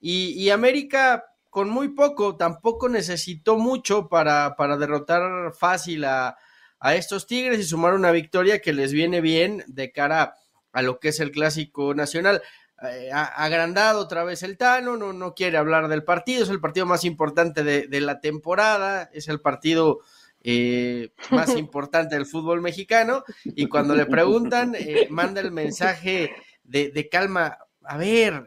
y, 0.01 0.49
América 0.49 1.23
con 1.49 1.69
muy 1.69 1.93
poco, 1.93 2.35
tampoco 2.35 2.89
necesitó 2.89 3.57
mucho 3.57 4.09
para, 4.09 4.57
para 4.57 4.75
derrotar 4.75 5.53
fácil 5.53 6.03
a, 6.03 6.35
a 6.83 6.95
estos 6.95 7.27
Tigres 7.27 7.59
y 7.59 7.63
sumar 7.63 7.93
una 7.93 8.11
victoria 8.11 8.59
que 8.59 8.73
les 8.73 8.91
viene 8.91 9.21
bien 9.21 9.63
de 9.67 9.93
cara 9.93 10.35
a 10.73 10.81
lo 10.81 10.99
que 10.99 11.07
es 11.07 11.21
el 11.21 11.31
clásico 11.31 11.95
nacional. 11.95 12.41
Eh, 12.81 13.09
agrandado 13.13 14.01
otra 14.01 14.25
vez 14.25 14.43
el 14.43 14.57
Tano, 14.57 14.97
no, 14.97 15.13
no 15.13 15.33
quiere 15.33 15.57
hablar 15.57 15.87
del 15.87 16.03
partido, 16.03 16.43
es 16.43 16.49
el 16.49 16.59
partido 16.59 16.85
más 16.85 17.05
importante 17.05 17.63
de, 17.63 18.01
la 18.01 18.19
temporada, 18.19 19.09
es 19.13 19.29
el 19.29 19.39
partido 19.39 20.01
eh, 20.41 21.13
más 21.31 21.55
importante 21.57 22.15
del 22.15 22.25
fútbol 22.25 22.59
mexicano 22.61 23.23
y 23.45 23.67
cuando 23.67 23.95
le 23.95 24.05
preguntan, 24.05 24.75
eh, 24.77 25.07
manda 25.09 25.39
el 25.39 25.51
mensaje 25.51 26.35
de, 26.65 27.09
calma. 27.09 27.59
A 27.85 27.95
ver, 27.95 28.45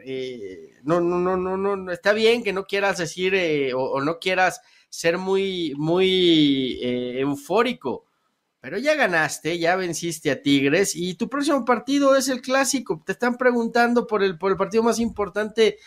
no, 0.82 1.00
no, 1.00 1.18
no, 1.18 1.38
no, 1.38 1.56
no, 1.56 1.90
está 1.90 2.12
bien 2.12 2.42
que 2.42 2.52
no 2.52 2.66
quieras 2.66 2.98
decir 2.98 3.34
o, 3.74 3.82
o, 3.82 4.00
no 4.02 4.18
quieras 4.18 4.60
ser 4.90 5.16
muy, 5.16 5.74
muy 5.76 6.78
eufórico, 6.82 8.06
pero 8.66 8.78
ya 8.78 8.96
ganaste, 8.96 9.60
ya 9.60 9.76
venciste 9.76 10.28
a 10.28 10.42
Tigres 10.42 10.96
y 10.96 11.14
tu 11.14 11.28
próximo 11.28 11.64
partido 11.64 12.16
es 12.16 12.28
el 12.28 12.40
clásico. 12.40 13.00
Te 13.06 13.12
están 13.12 13.36
preguntando 13.36 14.08
por 14.08 14.24
el, 14.24 14.38
por 14.38 14.50
el 14.50 14.56
partido 14.56 14.82
más 14.82 14.98
importante 14.98 15.78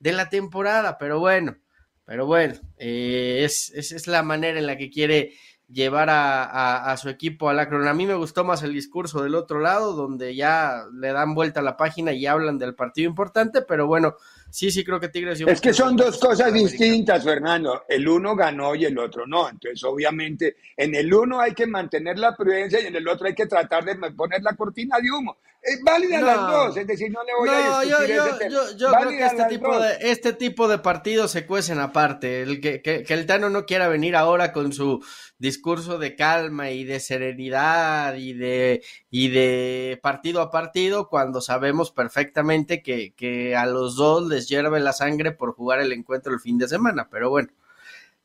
de 0.00 0.12
la 0.12 0.28
temporada, 0.28 0.98
pero 0.98 1.20
bueno, 1.20 1.56
pero 2.04 2.26
bueno, 2.26 2.56
eh, 2.76 3.42
es, 3.44 3.70
es, 3.72 4.08
la 4.08 4.24
manera 4.24 4.58
en 4.58 4.66
la 4.66 4.76
que 4.76 4.90
quiere 4.90 5.34
llevar 5.68 6.10
a, 6.10 6.90
a, 6.90 6.96
su 6.96 7.08
equipo 7.08 7.48
a 7.48 7.54
la 7.54 7.68
crona. 7.68 7.90
A 7.90 7.94
mí 7.94 8.04
me 8.04 8.16
gustó 8.16 8.42
más 8.42 8.64
el 8.64 8.72
discurso 8.72 9.22
del 9.22 9.36
otro 9.36 9.60
lado, 9.60 9.92
donde 9.92 10.34
ya 10.34 10.86
le 10.92 11.12
dan 11.12 11.36
vuelta 11.36 11.60
a 11.60 11.62
la 11.62 11.76
página 11.76 12.12
y 12.14 12.26
hablan 12.26 12.58
del 12.58 12.74
partido 12.74 13.08
importante, 13.08 13.62
pero 13.62 13.86
bueno, 13.86 14.16
sí, 14.50 14.70
sí 14.70 14.84
creo 14.84 15.00
que 15.00 15.08
Tigres... 15.08 15.40
Es 15.40 15.60
que 15.60 15.72
son 15.72 15.96
dos 15.96 16.18
cosas 16.18 16.52
distintas, 16.52 17.24
Fernando. 17.24 17.84
El 17.88 18.08
uno 18.08 18.34
ganó 18.34 18.74
y 18.74 18.84
el 18.84 18.98
otro 18.98 19.26
no. 19.26 19.48
Entonces, 19.48 19.82
obviamente, 19.84 20.56
en 20.76 20.94
el 20.94 21.12
uno 21.12 21.40
hay 21.40 21.52
que 21.52 21.66
mantener 21.66 22.18
la 22.18 22.36
prudencia 22.36 22.80
y 22.80 22.86
en 22.86 22.96
el 22.96 23.06
otro 23.08 23.26
hay 23.26 23.34
que 23.34 23.46
tratar 23.46 23.84
de 23.84 23.96
poner 24.12 24.42
la 24.42 24.54
cortina 24.54 24.98
de 25.00 25.10
humo. 25.10 25.38
Es 25.66 25.80
válida 25.82 26.20
las 26.20 26.36
dos, 26.36 26.76
es 26.76 26.86
decir, 26.86 27.10
no 27.10 27.24
le 27.24 27.32
voy 27.34 27.48
a 27.48 27.80
discutir 27.80 28.16
yo, 28.16 28.26
yo, 28.38 28.48
yo, 28.48 28.76
yo 28.76 28.92
creo 28.92 29.08
que 29.08 29.24
este 29.24 29.44
tipo, 29.44 29.78
de, 29.78 29.96
este 30.00 30.32
tipo 30.34 30.68
de 30.68 30.78
partidos 30.78 31.30
se 31.30 31.46
cuecen 31.46 31.78
aparte. 31.78 32.42
El 32.42 32.60
que, 32.60 32.82
que, 32.82 33.02
que 33.02 33.14
el 33.14 33.24
Tano 33.24 33.48
no 33.48 33.64
quiera 33.64 33.88
venir 33.88 34.14
ahora 34.14 34.52
con 34.52 34.74
su 34.74 35.02
discurso 35.38 35.96
de 35.98 36.16
calma 36.16 36.70
y 36.70 36.84
de 36.84 37.00
serenidad 37.00 38.14
y 38.16 38.34
de, 38.34 38.82
y 39.10 39.28
de 39.28 39.98
partido 40.02 40.42
a 40.42 40.50
partido 40.50 41.08
cuando 41.08 41.40
sabemos 41.40 41.90
perfectamente 41.90 42.82
que, 42.82 43.14
que 43.14 43.56
a 43.56 43.64
los 43.64 43.96
dos 43.96 44.28
les 44.28 44.46
hierve 44.46 44.80
la 44.80 44.92
sangre 44.92 45.32
por 45.32 45.54
jugar 45.54 45.80
el 45.80 45.92
encuentro 45.92 46.34
el 46.34 46.40
fin 46.40 46.58
de 46.58 46.68
semana. 46.68 47.08
Pero 47.10 47.30
bueno, 47.30 47.48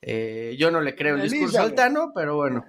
eh, 0.01 0.57
yo 0.59 0.71
no 0.71 0.81
le 0.81 0.93
creo 0.93 1.15
el 1.15 1.21
discurso 1.21 1.61
altano, 1.61 2.11
pero 2.13 2.35
bueno. 2.35 2.65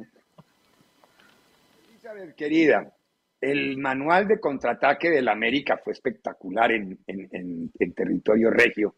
Elizabeth, 1.90 2.36
querida, 2.36 2.92
el 3.40 3.78
manual 3.78 4.28
de 4.28 4.40
contraataque 4.40 5.10
del 5.10 5.28
América 5.28 5.80
fue 5.82 5.92
espectacular 5.92 6.72
en, 6.72 6.98
en, 7.06 7.70
en 7.78 7.94
territorio 7.94 8.50
regio 8.50 8.94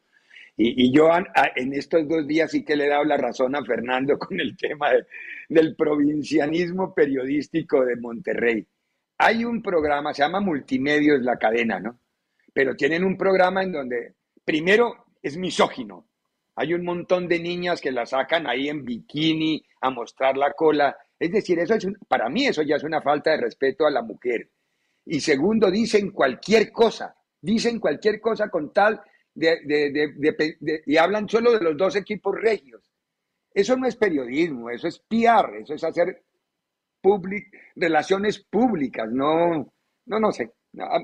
y, 0.57 0.93
yo 0.93 1.09
en 1.57 1.73
estos 1.73 2.07
dos 2.07 2.27
días 2.27 2.51
sí 2.51 2.65
que 2.65 2.77
le 2.77 2.87
he 2.87 2.89
dado 2.89 3.05
la 3.05 3.17
razón 3.17 3.57
a 3.57 3.65
Fernando 3.65 4.19
con 4.19 4.39
el 4.39 4.57
tema 4.57 4.91
del 5.49 5.75
provincianismo 5.77 6.95
periodístico 6.95 7.85
de 7.85 7.97
Monterrey. 7.97 8.67
Hay 9.19 9.45
un 9.45 9.63
programa, 9.63 10.13
se 10.13 10.23
llama 10.23 10.41
Multimedios, 10.41 11.23
la 11.23 11.39
cadena, 11.39 11.79
¿no? 11.81 11.99
Pero 12.53 12.75
tienen 12.75 13.05
un 13.05 13.17
programa 13.17 13.63
en 13.63 13.73
donde, 13.73 14.15
primero, 14.45 15.07
es 15.23 15.37
misógino. 15.37 16.07
Hay 16.57 16.75
un 16.75 16.85
montón 16.85 17.29
de 17.29 17.41
niñas 17.41 17.81
que 17.81 17.93
la 17.93 18.05
sacan 18.05 18.47
ahí 18.47 18.69
en 18.69 18.85
bikini 18.85 19.65
a 19.81 19.91
mostrar 19.91 20.37
la 20.37 20.53
cola. 20.53 20.97
Es 21.23 21.31
decir, 21.31 21.57
eso 21.61 21.75
es 21.75 21.87
para 22.09 22.29
mí 22.29 22.47
eso 22.47 22.63
ya 22.63 22.75
es 22.75 22.83
una 22.83 23.01
falta 23.01 23.31
de 23.31 23.37
respeto 23.37 23.87
a 23.87 23.93
la 23.93 24.03
mujer. 24.03 24.51
Y 25.05 25.21
segundo, 25.21 25.71
dicen 25.71 26.11
cualquier 26.11 26.73
cosa, 26.73 27.15
dicen 27.41 27.79
cualquier 27.79 28.21
cosa 28.21 28.49
con 28.49 28.73
tal 28.73 29.01
de, 29.33 30.83
y 30.85 30.97
hablan 30.97 31.29
solo 31.29 31.53
de 31.53 31.63
los 31.63 31.77
dos 31.77 31.95
equipos 31.95 32.35
regios. 32.35 32.91
Eso 33.55 33.77
no 33.77 33.87
es 33.87 33.95
periodismo, 33.95 34.69
eso 34.69 34.89
es 34.89 34.99
PR, 34.99 35.61
eso 35.61 35.75
es 35.75 35.85
hacer 35.85 36.25
relaciones 37.77 38.41
públicas, 38.41 39.09
no, 39.09 39.73
no, 40.07 40.19
no 40.19 40.33
sé. 40.33 40.51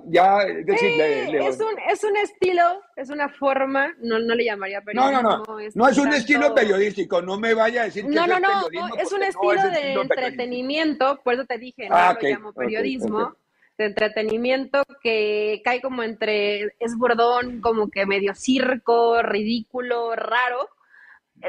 Ya, 0.06 0.42
es, 0.42 0.64
decir, 0.64 1.00
es, 1.00 1.60
un, 1.60 1.78
es 1.90 2.04
un 2.04 2.16
estilo, 2.16 2.62
es 2.96 3.10
una 3.10 3.28
forma, 3.28 3.94
no, 4.00 4.18
no 4.18 4.34
le 4.34 4.44
llamaría 4.44 4.80
periodismo. 4.80 5.22
No, 5.22 5.22
no, 5.22 5.44
no, 5.44 5.70
no 5.74 5.88
es 5.88 5.98
un 5.98 6.12
estilo 6.12 6.54
periodístico, 6.54 7.20
no 7.20 7.38
me 7.38 7.52
vaya 7.52 7.82
a 7.82 7.84
decir 7.84 8.04
que 8.04 8.10
no, 8.10 8.26
no, 8.26 8.40
no, 8.40 8.66
es 8.98 9.12
un 9.12 9.22
estilo 9.22 9.62
de 9.70 9.92
entretenimiento, 9.92 11.20
por 11.22 11.34
eso 11.34 11.44
te 11.44 11.58
dije, 11.58 11.88
no 11.88 11.96
ah, 11.96 12.18
lo 12.20 12.28
llamo 12.28 12.52
periodismo 12.52 13.36
de 13.78 13.86
entretenimiento 13.86 14.82
que 15.02 15.60
cae 15.64 15.80
como 15.80 16.02
entre, 16.02 16.74
es 16.80 16.96
bordón, 16.96 17.60
como 17.60 17.88
que 17.88 18.06
medio 18.06 18.34
circo, 18.34 19.22
ridículo, 19.22 20.16
raro. 20.16 20.68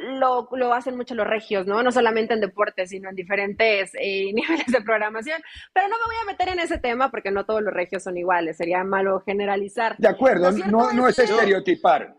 Lo, 0.01 0.47
lo, 0.51 0.73
hacen 0.73 0.95
mucho 0.95 1.15
los 1.15 1.25
regios, 1.25 1.65
¿no? 1.65 1.81
No 1.81 1.91
solamente 1.91 2.33
en 2.33 2.41
deportes, 2.41 2.89
sino 2.89 3.09
en 3.09 3.15
diferentes 3.15 3.91
eh, 3.99 4.31
niveles 4.33 4.67
de 4.67 4.81
programación. 4.81 5.41
Pero 5.73 5.87
no 5.87 5.95
me 5.97 6.05
voy 6.05 6.15
a 6.21 6.31
meter 6.31 6.49
en 6.49 6.59
ese 6.59 6.77
tema 6.77 7.09
porque 7.09 7.31
no 7.31 7.45
todos 7.45 7.61
los 7.61 7.73
regios 7.73 8.03
son 8.03 8.17
iguales, 8.17 8.57
sería 8.57 8.83
malo 8.83 9.21
generalizar. 9.21 9.95
De 9.97 10.07
acuerdo, 10.07 10.51
no, 10.51 10.93
no 10.93 11.07
es, 11.07 11.17
estereotipar. 11.17 12.15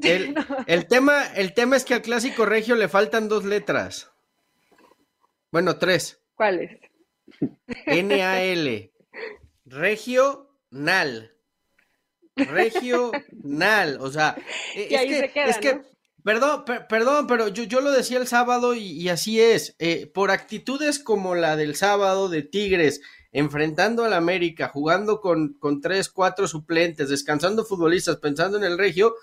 El, 0.00 0.34
el, 0.66 0.86
tema, 0.86 1.26
el 1.34 1.54
tema 1.54 1.76
es 1.76 1.84
que 1.84 1.94
al 1.94 2.02
clásico 2.02 2.44
regio 2.44 2.74
le 2.76 2.88
faltan 2.88 3.28
dos 3.28 3.44
letras. 3.44 4.12
Bueno, 5.50 5.76
tres. 5.76 6.20
¿Cuáles? 6.34 6.78
N-A-L. 7.86 8.92
Regional. 9.66 11.32
Regional. 12.36 13.98
O 14.00 14.10
sea, 14.10 14.36
es, 14.74 14.88
que, 14.88 15.30
es 15.34 15.58
que, 15.58 15.82
perdón, 16.24 16.64
perdón, 16.88 17.26
pero 17.26 17.48
yo, 17.48 17.64
yo, 17.64 17.80
lo 17.80 17.90
decía 17.90 18.18
el 18.18 18.26
sábado 18.26 18.74
y, 18.74 19.08
así 19.08 19.40
es. 19.40 19.74
Eh, 19.78 20.10
por 20.12 20.30
actitudes 20.30 20.98
como 20.98 21.34
la 21.34 21.56
del 21.56 21.76
sábado 21.76 22.28
de 22.28 22.42
Tigres, 22.42 23.00
enfrentando 23.32 24.04
al 24.04 24.12
América, 24.12 24.68
jugando 24.68 25.20
con, 25.20 25.54
con 25.54 25.80
tres, 25.80 26.08
cuatro 26.08 26.46
suplentes, 26.46 27.08
descansando 27.08 27.64
futbolistas, 27.64 28.16
pensando 28.16 28.58
en 28.58 28.64
el 28.64 28.78
regio, 28.78 29.14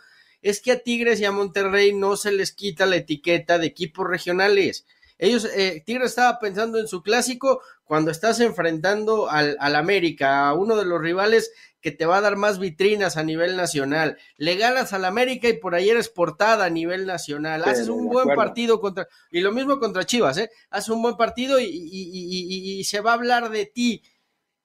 es 0.42 0.62
que 0.62 0.72
a 0.72 0.80
Tigres 0.80 1.20
y 1.20 1.26
a 1.26 1.32
Monterrey 1.32 1.94
no 1.94 2.16
se 2.18 2.32
les 2.32 2.52
quita 2.52 2.86
la 2.86 2.98
etiqueta 2.98 3.58
de 3.58 3.68
equipos 3.68 4.08
regionales. 4.08 4.86
Ellos, 5.18 5.46
eh, 5.54 5.84
Tigres 5.86 6.12
estaba 6.12 6.40
pensando 6.40 6.80
en 6.80 6.88
su 6.88 7.04
clásico 7.04 7.62
cuando 7.84 8.10
estás 8.10 8.40
enfrentando 8.40 9.30
al, 9.30 9.58
al, 9.60 9.76
América, 9.76 10.48
a 10.48 10.54
uno 10.54 10.78
de 10.78 10.86
los 10.86 11.02
rivales 11.02 11.52
que 11.82 11.92
te 11.92 12.06
va 12.06 12.18
a 12.18 12.22
dar 12.22 12.36
más 12.36 12.60
vitrinas 12.60 13.18
a 13.18 13.24
nivel 13.24 13.56
nacional. 13.56 14.18
Le 14.38 14.56
ganas 14.56 14.94
al 14.94 15.06
América 15.06 15.48
y 15.48 15.54
por 15.54 15.76
ahí 15.76 15.89
eres 15.89 16.10
portada 16.10 16.65
a 16.65 16.70
nivel 16.70 17.06
nacional. 17.06 17.63
Haces 17.65 17.88
un 17.88 18.08
buen 18.08 18.36
partido 18.36 18.80
contra, 18.80 19.08
y 19.32 19.39
lo 19.42 19.52
mismo 19.52 19.80
contra 19.80 20.06
Chivas, 20.06 20.38
¿eh? 20.38 20.50
Haces 20.70 20.89
un 20.89 21.02
buen 21.02 21.15
partido 21.15 21.60
y, 21.60 21.65
y, 21.65 22.80
y 22.80 22.84
se 22.84 23.02
va 23.02 23.12
a 23.12 23.15
hablar 23.15 23.50
de 23.50 23.65
ti. 23.65 24.04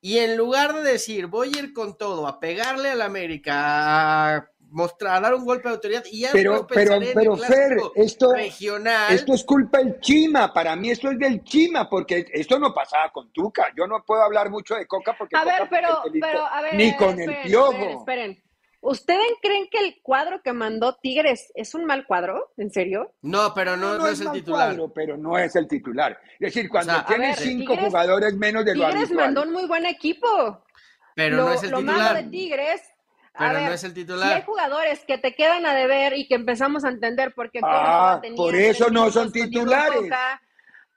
Y 0.00 0.18
en 0.18 0.37
lugar 0.37 0.74
de 0.74 0.83
decir, 0.83 1.29
voy 1.29 1.50
a 1.55 1.61
ir 1.61 1.72
con 1.72 1.96
todo, 1.96 2.27
a 2.27 2.38
pegarle 2.38 2.90
al 2.90 3.00
América, 3.00 4.37
a 4.37 4.50
mostrar, 4.74 5.16
a 5.16 5.20
dar 5.20 5.34
un 5.34 5.44
golpe 5.44 5.68
de 5.68 5.74
autoridad 5.74 6.04
y 6.10 6.20
ya 6.20 6.30
pero, 6.32 6.66
pero, 6.66 6.98
pero 7.14 7.37
Fer, 7.37 7.78
esto, 7.94 8.32
regional. 8.32 9.14
Esto 9.14 9.32
es 9.32 9.44
culpa 9.44 9.78
del 9.78 10.00
Chima, 10.00 10.52
para 10.52 10.74
mí 10.74 10.90
esto 10.90 11.10
es 11.10 11.18
del 11.18 11.42
Chima, 11.44 11.88
porque 11.88 12.26
esto 12.32 12.58
no 12.58 12.74
pasaba 12.74 13.10
con 13.12 13.32
Tuca. 13.32 13.66
Yo 13.76 13.87
no 13.87 14.04
puedo 14.04 14.22
hablar 14.22 14.50
mucho 14.50 14.74
de 14.74 14.87
Coca 14.87 15.14
porque 15.16 15.37
a 15.37 15.44
ver, 15.44 15.68
pero, 15.70 16.02
pero, 16.20 16.44
a 16.44 16.60
ver, 16.60 16.74
ni 16.74 16.94
con 16.96 17.18
el 17.20 17.42
piojo. 17.42 18.00
Esperen, 18.00 18.42
¿Ustedes 18.80 19.26
creen 19.40 19.68
que 19.70 19.78
el 19.78 20.02
cuadro 20.02 20.42
que 20.42 20.52
mandó 20.52 20.96
Tigres 20.96 21.50
es 21.54 21.74
un 21.74 21.87
mal 21.87 22.04
cuadro? 22.04 22.52
¿En 22.58 22.70
serio? 22.70 23.14
No, 23.22 23.54
pero 23.54 23.78
no, 23.78 23.96
no, 23.96 24.06
es, 24.06 24.20
el 24.20 24.30
titular. 24.30 24.68
Cuadro, 24.68 24.92
pero 24.92 25.16
no 25.16 25.38
es 25.38 25.56
el 25.56 25.66
titular. 25.66 26.20
Es 26.38 26.52
decir, 26.52 26.68
cuando 26.68 26.92
tiene 27.06 27.34
cinco 27.34 27.78
jugadores 27.78 28.34
menos 28.34 28.62
de 28.62 28.74
lo 28.74 28.87
Tigres 28.90 29.10
mandó 29.12 29.44
un 29.44 29.52
muy 29.52 29.66
buen 29.66 29.87
equipo. 29.87 30.66
Pero 31.14 31.37
no 31.38 31.52
es 31.52 31.62
el 31.62 31.70
titular. 31.70 31.96
Lo 31.96 32.02
malo 32.02 32.14
de 32.14 32.22
Tigres 32.24 32.82
pero 33.37 33.61
no 33.61 33.73
es 33.73 33.85
el 33.85 33.94
titular. 33.94 34.29
Si 34.29 34.35
hay 34.35 34.42
jugadores 34.42 35.05
que 35.05 35.18
te 35.18 35.35
quedan 35.35 35.66
a 35.66 35.75
deber 35.75 36.16
y 36.16 36.29
que 36.29 36.35
empezamos 36.35 36.85
a 36.85 36.88
entender 36.88 37.35
por 37.35 37.51
qué 37.51 37.61
ah, 37.62 38.20
por 38.37 38.55
eso 38.55 38.90
no 38.90 39.11
son 39.11 39.33
titulares. 39.33 40.11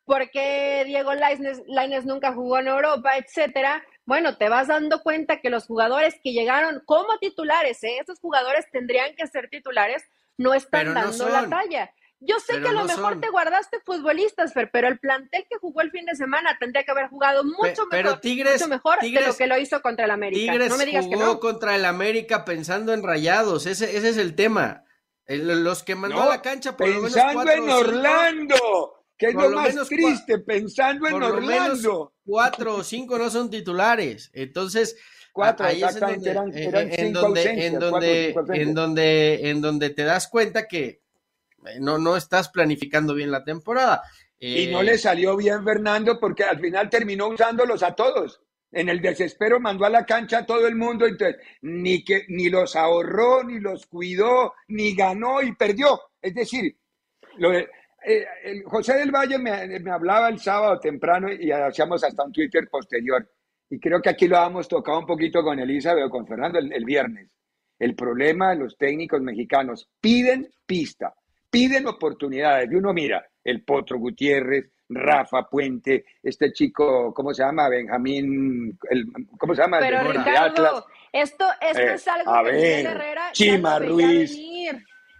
porque 0.06 0.84
Diego 0.86 1.13
Lainez, 1.13 2.06
nunca 2.06 2.34
jugó 2.34 2.60
en 2.60 2.67
Europa, 2.67 3.17
etcétera. 3.17 3.84
Bueno, 4.06 4.38
te 4.38 4.50
vas 4.50 4.67
dando 4.67 5.02
cuenta 5.02 5.41
que 5.41 5.50
los 5.50 5.65
jugadores 5.65 6.15
que 6.23 6.32
llegaron 6.32 6.82
como 6.86 7.17
titulares, 7.19 7.84
¿eh? 7.84 7.97
esos 8.00 8.19
jugadores 8.19 8.65
tendrían 8.71 9.15
que 9.15 9.28
ser 9.28 9.50
titulares, 9.50 10.04
no 10.38 10.54
están 10.54 10.93
dando 10.93 11.28
la 11.30 11.50
talla. 11.50 11.91
Yo 12.19 12.39
sé 12.39 12.60
que 12.60 12.67
a 12.67 12.71
lo 12.71 12.86
mejor 12.86 13.21
te 13.21 13.30
guardaste 13.30 13.80
futbolistas, 13.86 14.51
pero 14.73 14.88
el 14.88 14.97
plantel 14.97 15.45
que 15.47 15.58
jugó 15.60 15.82
el 15.82 15.91
fin 15.91 16.06
de 16.06 16.15
semana 16.15 16.58
tendría 16.60 16.84
que 16.84 16.89
haber 16.89 17.10
jugado 17.10 17.43
mucho 17.43 17.86
mejor, 17.91 18.15
mucho 18.15 18.67
mejor 18.67 18.99
de 19.01 19.21
lo 19.21 19.36
que 19.36 19.45
lo 19.45 19.58
hizo 19.60 19.82
contra 19.82 20.06
el 20.06 20.12
América. 20.12 20.51
Tigres 20.51 20.69
no 20.69 20.77
me 20.77 20.86
digas 20.88 21.06
jugó 21.06 21.17
que 21.17 21.23
no. 21.23 21.39
contra 21.39 21.75
el 21.75 21.86
América 21.86 22.43
pensando 22.43 22.93
en 22.93 23.03
rayados, 23.03 23.67
ese, 23.67 23.95
ese 23.95 24.10
es 24.10 24.17
el 24.17 24.36
tema. 24.36 24.84
Los 25.27 25.84
que 25.84 25.93
mandó 25.93 26.23
a 26.23 26.30
la 26.30 26.41
cancha 26.41 26.75
por 26.75 26.88
pensando 26.88 27.43
lo 27.43 27.45
menos 27.45 27.58
en 27.58 27.69
Orlando, 27.69 29.06
que 29.17 29.27
es 29.27 29.34
lo 29.36 29.49
más 29.51 29.75
triste, 29.88 30.39
pensando 30.39 31.08
en 31.08 31.21
Orlando. 31.21 32.13
cuatro 32.25 32.77
o 32.77 32.84
cinco 32.84 33.19
no 33.19 33.30
son 33.30 33.51
titulares. 33.51 34.32
Entonces, 34.34 34.97
cuatro, 35.34 35.67
ahí 35.67 35.84
es 35.84 35.95
en 35.95 36.01
donde, 36.01 36.32
en, 36.32 37.13
donde, 37.13 37.43
en, 37.67 38.73
donde, 38.73 39.49
en 39.49 39.62
donde 39.62 39.89
te 39.91 40.03
das 40.03 40.27
cuenta 40.30 40.67
que 40.67 41.01
no, 41.80 41.97
no 41.97 42.15
estás 42.17 42.49
planificando 42.49 43.13
bien 43.13 43.32
la 43.32 43.43
temporada. 43.43 44.03
y 44.39 44.67
no 44.67 44.84
le 44.84 44.93
eh, 44.93 44.97
salió 44.97 45.36
bien 45.36 45.63
Fernando 45.63 46.19
porque 46.19 46.43
al 46.43 46.60
final 46.60 46.89
terminó 46.89 47.27
usándolos 47.27 47.84
a 47.84 47.95
todos. 47.95 48.41
En 48.71 48.89
el 48.89 49.01
desespero 49.01 49.60
mandó 49.60 49.86
a 49.86 49.89
la 49.89 50.06
cancha 50.06 50.39
a 50.39 50.45
todo 50.45 50.67
el 50.67 50.75
mundo, 50.75 51.06
entonces 51.06 51.38
ni 51.62 52.03
que 52.03 52.25
ni 52.27 52.49
los 52.49 52.75
ahorró, 52.75 53.43
ni 53.43 53.60
los 53.60 53.86
cuidó, 53.88 54.53
ni 54.67 54.93
ganó 54.93 55.41
y 55.41 55.56
perdió. 55.56 55.99
Es 56.21 56.36
decir, 56.36 56.77
lo 57.38 57.51
eh, 57.53 58.63
José 58.65 58.93
del 58.93 59.12
Valle 59.12 59.38
me, 59.38 59.80
me, 59.80 59.91
hablaba 59.91 60.30
el 60.30 60.39
sábado 60.39 60.80
temprano 60.80 61.32
y 61.32 61.51
hacíamos 61.51 62.03
hasta 62.03 62.23
un 62.23 62.32
Twitter 62.32 62.67
posterior. 62.69 63.30
Y 63.69 63.80
creo 63.80 64.01
que 64.01 64.10
aquí 64.10 64.27
lo 64.27 64.38
habíamos 64.38 64.67
tocado 64.67 64.99
un 64.99 65.06
poquito 65.06 65.43
con 65.43 65.60
Elizabeth 65.60 66.06
o 66.06 66.10
con 66.10 66.25
Fernando 66.25 66.60
el, 66.60 66.71
el 66.71 66.86
viernes. 66.86 67.30
El 67.80 67.95
problema 67.95 68.51
de 68.51 68.58
los 68.58 68.77
técnicos 68.77 69.21
mexicanos 69.21 69.89
piden 69.99 70.49
pista, 70.65 71.13
piden 71.49 71.88
oportunidades. 71.88 72.71
Y 72.71 72.75
uno 72.75 72.93
mira, 72.93 73.25
el 73.43 73.63
Potro 73.63 73.97
Gutiérrez, 73.97 74.71
Rafa 74.89 75.43
Puente, 75.49 76.05
este 76.23 76.53
chico, 76.53 77.13
¿cómo 77.13 77.33
se 77.33 77.43
llama? 77.43 77.67
Benjamín, 77.69 78.77
el, 78.89 79.05
¿cómo 79.38 79.53
se 79.53 79.62
llama? 79.62 79.79
Pero 79.79 80.03
Ricardo, 80.03 80.86
esto, 81.12 81.45
esto 81.62 81.81
eh, 81.81 81.93
es 81.93 82.07
algo 82.07 82.31
que 82.43 82.51
ver, 82.51 82.86
Herrera 82.86 83.31
Chima 83.33 83.79
Ruiz. 83.79 84.38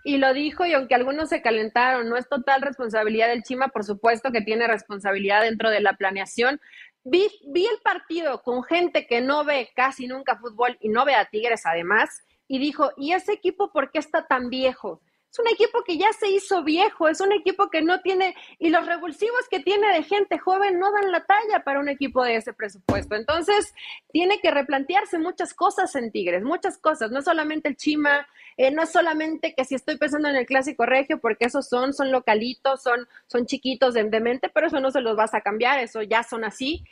Y 0.04 0.18
lo 0.20 0.34
dijo, 0.34 0.66
y 0.66 0.74
aunque 0.74 0.96
algunos 0.96 1.28
se 1.28 1.42
calentaron, 1.42 2.08
no 2.08 2.16
es 2.16 2.30
total 2.30 2.62
responsabilidad 2.62 3.28
del 3.28 3.44
Chima, 3.44 3.68
por 3.68 3.84
supuesto 3.84 4.32
que 4.32 4.40
tiene 4.40 4.66
responsabilidad 4.66 5.42
dentro 5.42 5.70
de 5.70 5.82
la 5.82 5.94
planeación. 5.98 6.62
Vi, 7.04 7.28
vi 7.50 7.66
el 7.66 7.78
partido 7.84 8.42
con 8.42 8.64
gente 8.64 9.06
que 9.06 9.20
no 9.20 9.44
ve 9.44 9.70
casi 9.76 10.08
nunca 10.08 10.38
fútbol 10.38 10.78
y 10.80 10.88
no 10.88 11.04
ve 11.04 11.16
a 11.16 11.26
Tigres 11.26 11.66
además, 11.66 12.24
y 12.48 12.60
dijo, 12.60 12.92
¿y 12.96 13.12
ese 13.12 13.34
equipo 13.34 13.72
por 13.74 13.92
qué 13.92 14.00
está 14.00 14.28
tan 14.28 14.50
viejo? 14.50 15.02
Es 15.32 15.40
un 15.40 15.48
equipo 15.48 15.84
que 15.84 15.98
ya 15.98 16.12
se 16.14 16.30
hizo 16.30 16.64
viejo, 16.64 17.08
es 17.10 17.20
un 17.20 17.34
equipo 17.34 17.70
que 17.70 17.82
no 17.82 18.02
tiene, 18.02 18.34
y 18.60 18.70
los 18.70 18.86
revulsivos 18.86 19.48
que 19.50 19.60
tiene 19.60 19.92
de 19.94 20.04
gente 20.04 20.40
joven 20.40 20.80
no 20.80 20.92
dan 20.92 21.12
la 21.12 21.26
talla 21.26 21.64
para 21.64 21.80
un 21.80 21.90
equipo 21.90 22.24
de 22.24 22.38
ese 22.38 22.54
presupuesto. 22.54 23.16
Entonces, 23.16 23.74
tiene 24.12 24.40
que 24.40 24.52
replantearse 24.52 25.20
muchas 25.20 25.54
cosas 25.54 25.94
en 25.96 26.12
Tigres, 26.12 26.44
muchas 26.44 26.78
cosas, 26.78 27.12
no 27.12 27.22
solamente 27.22 27.68
el 27.70 27.76
Chima, 27.76 28.28
eh, 28.56 28.72
no 28.72 28.84
es 28.84 28.92
solamente 28.92 29.54
que 29.54 29.66
si 29.66 29.76
estoy 29.76 29.98
pensando 29.98 30.30
en 30.30 30.36
el 30.36 30.46
clásico 30.46 30.86
regio, 30.86 31.20
porque 31.20 31.46
esos 31.46 31.68
son, 31.68 31.94
son 31.94 32.12
localitos, 32.12 32.82
son, 32.82 33.08
son 33.28 33.46
chiquitos 33.46 33.94
de, 33.94 34.04
de 34.06 34.20
mente, 34.20 34.50
pero 34.50 34.68
eso 34.68 34.80
no 34.80 34.92
se 34.92 35.02
los 35.02 35.16
vas 35.16 35.34
a 35.34 35.42
cambiar, 35.42 35.80
eso 35.80 36.02
ya 36.02 36.24
son 36.24 36.44
así. 36.44 36.84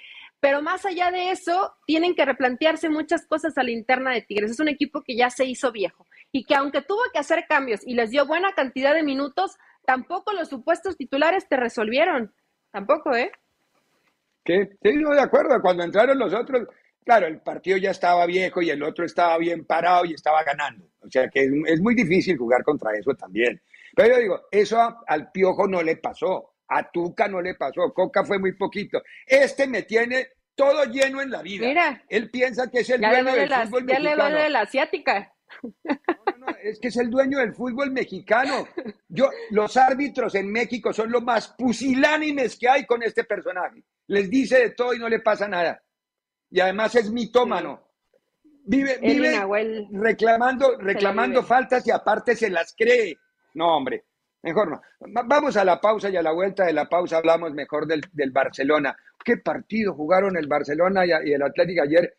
Pero 0.45 0.61
más 0.61 0.85
allá 0.85 1.09
de 1.09 1.31
eso, 1.31 1.73
tienen 1.87 2.13
que 2.13 2.23
replantearse 2.23 2.87
muchas 2.87 3.25
cosas 3.25 3.57
a 3.57 3.63
la 3.63 3.71
interna 3.71 4.11
de 4.11 4.21
Tigres. 4.21 4.51
Es 4.51 4.59
un 4.59 4.67
equipo 4.67 5.01
que 5.01 5.15
ya 5.15 5.31
se 5.31 5.43
hizo 5.43 5.71
viejo 5.71 6.05
y 6.31 6.45
que 6.45 6.53
aunque 6.53 6.83
tuvo 6.83 7.01
que 7.11 7.17
hacer 7.17 7.45
cambios 7.49 7.81
y 7.83 7.95
les 7.95 8.11
dio 8.11 8.27
buena 8.27 8.53
cantidad 8.53 8.93
de 8.93 9.01
minutos, 9.01 9.57
tampoco 9.87 10.33
los 10.33 10.47
supuestos 10.47 10.97
titulares 10.97 11.47
te 11.49 11.57
resolvieron. 11.57 12.31
Tampoco, 12.69 13.15
¿eh? 13.15 13.31
Que 14.43 14.69
sí, 14.83 14.93
no, 14.93 15.15
de 15.15 15.21
acuerdo. 15.21 15.59
Cuando 15.63 15.81
entraron 15.81 16.19
los 16.19 16.31
otros, 16.31 16.67
claro, 17.03 17.25
el 17.25 17.41
partido 17.41 17.77
ya 17.77 17.89
estaba 17.89 18.27
viejo 18.27 18.61
y 18.61 18.69
el 18.69 18.83
otro 18.83 19.03
estaba 19.03 19.39
bien 19.39 19.65
parado 19.65 20.05
y 20.05 20.13
estaba 20.13 20.43
ganando. 20.43 20.85
O 20.99 21.09
sea 21.09 21.27
que 21.27 21.49
es, 21.65 21.81
muy 21.81 21.95
difícil 21.95 22.37
jugar 22.37 22.63
contra 22.63 22.95
eso 22.95 23.15
también. 23.15 23.59
Pero 23.95 24.13
yo 24.13 24.21
digo, 24.21 24.41
eso 24.51 24.95
al 25.07 25.31
Piojo 25.31 25.67
no 25.67 25.81
le 25.81 25.97
pasó. 25.97 26.51
A 26.67 26.91
Tuca 26.91 27.27
no 27.27 27.41
le 27.41 27.55
pasó. 27.55 27.91
Coca 27.93 28.23
fue 28.23 28.39
muy 28.39 28.53
poquito. 28.53 29.01
Este 29.25 29.67
me 29.67 29.83
tiene 29.83 30.34
todo 30.55 30.85
lleno 30.85 31.21
en 31.21 31.31
la 31.31 31.41
vida. 31.41 31.67
Mira. 31.67 32.03
Él 32.09 32.29
piensa 32.29 32.69
que 32.71 32.79
es 32.79 32.89
el 32.89 33.01
dueño 33.01 33.33
del 33.33 33.49
fútbol 33.49 33.87
ya 33.87 33.99
le 33.99 34.15
de 34.15 34.49
la 34.49 34.61
asiática 34.61 35.31
es 36.61 36.79
que 36.79 36.87
es 36.87 36.97
el 36.97 37.09
dueño 37.09 37.39
del 37.39 37.53
fútbol 37.53 37.91
mexicano. 37.91 38.67
Yo, 39.07 39.29
los 39.51 39.77
árbitros 39.77 40.35
en 40.35 40.51
México 40.51 40.93
son 40.93 41.11
los 41.11 41.23
más 41.23 41.49
pusilánimes 41.49 42.57
que 42.57 42.69
hay 42.69 42.85
con 42.85 43.03
este 43.03 43.23
personaje. 43.23 43.83
Les 44.07 44.29
dice 44.29 44.59
de 44.59 44.69
todo 44.71 44.93
y 44.93 44.99
no 44.99 45.09
le 45.09 45.19
pasa 45.19 45.47
nada. 45.47 45.81
Y 46.49 46.59
además 46.59 46.95
es 46.95 47.11
mitómano. 47.11 47.81
Vive, 48.67 48.97
vive 48.99 49.87
reclamando, 49.91 50.77
reclamando 50.79 51.43
faltas 51.43 51.85
y 51.85 51.91
aparte 51.91 52.35
se 52.35 52.49
las 52.49 52.73
cree. 52.75 53.17
No, 53.53 53.77
hombre, 53.77 54.05
mejor 54.41 54.71
no. 54.71 54.81
Vamos 54.99 55.55
a 55.55 55.63
la 55.63 55.79
pausa 55.79 56.09
y 56.09 56.17
a 56.17 56.23
la 56.23 56.31
vuelta 56.31 56.65
de 56.65 56.73
la 56.73 56.89
pausa 56.89 57.17
hablamos 57.17 57.53
mejor 57.53 57.85
del, 57.85 58.31
Barcelona. 58.31 58.97
¿Qué 59.25 59.37
partido 59.37 59.93
jugaron 59.93 60.37
el 60.37 60.47
Barcelona 60.47 61.05
y, 61.05 61.09
y 61.29 61.33
el 61.33 61.41
Atlético 61.41 61.81
ayer? 61.81 62.15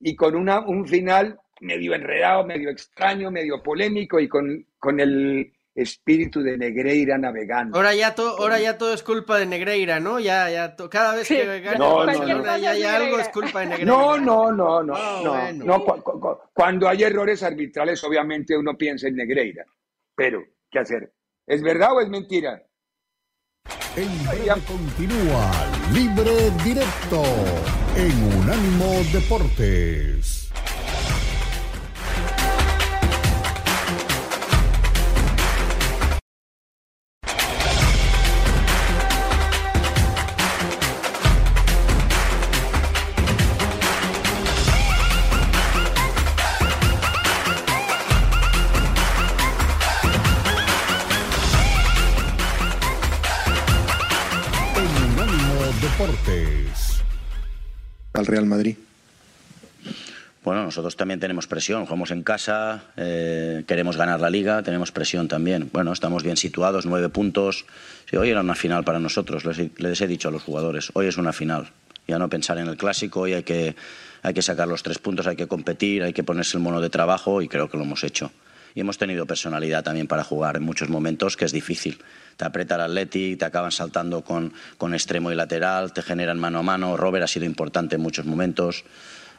Y 0.00 0.16
con 0.16 0.34
una, 0.34 0.60
un 0.60 0.86
final 0.86 1.38
medio 1.60 1.94
enredado, 1.94 2.44
medio 2.44 2.68
extraño, 2.70 3.30
medio 3.30 3.62
polémico 3.62 4.18
y 4.20 4.28
con, 4.28 4.66
con 4.78 5.00
el 5.00 5.52
espíritu 5.74 6.42
de 6.42 6.58
Negreira 6.58 7.16
navegando. 7.18 7.76
Ahora 7.76 7.94
ya, 7.94 8.14
todo, 8.14 8.38
ahora 8.38 8.58
ya 8.58 8.76
todo 8.76 8.92
es 8.92 9.02
culpa 9.02 9.38
de 9.38 9.46
Negreira, 9.46 10.00
¿no? 10.00 10.18
Ya, 10.18 10.50
ya, 10.50 10.74
cada 10.90 11.14
vez 11.14 11.28
que 11.28 11.60
gana 11.60 11.78
no, 11.78 12.04
ya, 12.58 12.96
algo 12.96 13.18
es 13.20 13.28
culpa 13.28 13.60
de 13.60 13.66
Negreira. 13.66 13.92
No, 13.92 14.18
no, 14.18 14.50
no, 14.50 14.82
no, 14.82 14.94
oh, 14.94 15.52
no, 15.52 15.84
cuando 16.52 16.88
hay 16.88 17.04
errores 17.04 17.42
arbitrales, 17.44 18.02
obviamente 18.02 18.56
uno 18.56 18.76
piensa 18.76 19.06
en 19.06 19.16
Negreira, 19.16 19.64
pero, 20.16 20.42
¿qué 20.68 20.80
hacer? 20.80 21.12
¿Es 21.46 21.62
verdad 21.62 21.94
o 21.94 22.00
es 22.00 22.08
mentira? 22.08 22.60
El 23.96 24.08
continúa 24.66 25.50
libre 25.92 26.50
directo 26.64 27.22
en 27.96 28.38
Unánimo 28.38 29.02
Deportes. 29.12 30.37
Real 58.28 58.46
Madrid. 58.46 58.76
Bueno, 60.44 60.62
nosotros 60.62 60.96
también 60.96 61.20
tenemos 61.20 61.46
presión, 61.46 61.84
jugamos 61.84 62.10
en 62.10 62.22
casa, 62.22 62.84
eh, 62.96 63.64
queremos 63.66 63.96
ganar 63.96 64.20
la 64.20 64.30
liga, 64.30 64.62
tenemos 64.62 64.92
presión 64.92 65.28
también. 65.28 65.68
Bueno, 65.72 65.92
estamos 65.92 66.22
bien 66.22 66.36
situados, 66.36 66.86
nueve 66.86 67.08
puntos. 67.08 67.66
hoy 68.16 68.30
era 68.30 68.40
una 68.40 68.54
final 68.54 68.84
para 68.84 69.00
nosotros, 69.00 69.44
les, 69.44 70.00
he 70.00 70.06
dicho 70.06 70.28
a 70.28 70.30
los 70.30 70.42
jugadores, 70.42 70.90
hoy 70.94 71.06
es 71.06 71.18
una 71.18 71.32
final. 71.32 71.70
Ya 72.06 72.18
no 72.18 72.30
pensar 72.30 72.56
en 72.58 72.68
el 72.68 72.76
clásico, 72.76 73.20
hoy 73.20 73.34
hay 73.34 73.42
que, 73.42 73.76
hay 74.22 74.32
que 74.32 74.40
sacar 74.40 74.68
los 74.68 74.82
tres 74.82 74.98
puntos, 74.98 75.26
hay 75.26 75.36
que 75.36 75.46
competir, 75.46 76.02
hay 76.02 76.14
que 76.14 76.22
ponerse 76.22 76.56
el 76.56 76.62
mono 76.62 76.80
de 76.80 76.88
trabajo 76.88 77.42
y 77.42 77.48
creo 77.48 77.68
que 77.68 77.76
lo 77.76 77.82
hemos 77.82 78.02
hecho. 78.04 78.30
Y 78.74 78.80
hemos 78.80 78.98
tenido 78.98 79.26
personalidad 79.26 79.82
también 79.82 80.06
para 80.06 80.24
jugar 80.24 80.56
en 80.56 80.62
muchos 80.62 80.88
momentos, 80.88 81.36
que 81.36 81.44
es 81.44 81.52
difícil 81.52 81.98
te 82.38 82.44
aprieta 82.44 82.76
el 82.76 82.82
Atleti, 82.82 83.34
te 83.34 83.44
acaban 83.44 83.72
saltando 83.72 84.22
con, 84.22 84.54
con 84.78 84.94
extremo 84.94 85.32
y 85.32 85.34
lateral, 85.34 85.92
te 85.92 86.02
generan 86.02 86.38
mano 86.38 86.60
a 86.60 86.62
mano. 86.62 86.96
Robert 86.96 87.24
ha 87.24 87.26
sido 87.26 87.44
importante 87.44 87.96
en 87.96 88.00
muchos 88.00 88.26
momentos. 88.26 88.84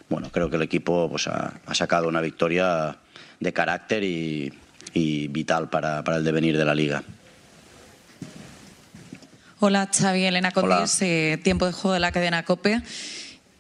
Bueno, 0.09 0.29
creo 0.31 0.49
que 0.49 0.57
el 0.57 0.63
equipo 0.63 1.09
pues, 1.09 1.27
ha, 1.27 1.53
sacado 1.71 2.09
una 2.09 2.19
victoria 2.19 2.97
de 3.39 3.53
carácter 3.53 4.03
y, 4.03 4.51
vital 5.29 5.69
para, 5.69 6.03
el 6.05 6.25
devenir 6.25 6.57
de 6.57 6.65
la 6.65 6.75
liga. 6.75 7.01
Hola, 9.61 9.89
Xavi, 9.89 10.25
Elena 10.25 10.51
Condis, 10.51 11.01
eh, 11.01 11.39
tiempo 11.41 11.67
de 11.67 11.71
juego 11.71 11.93
de 11.93 12.01
la 12.01 12.11
cadena 12.11 12.43
COPE. 12.43 12.81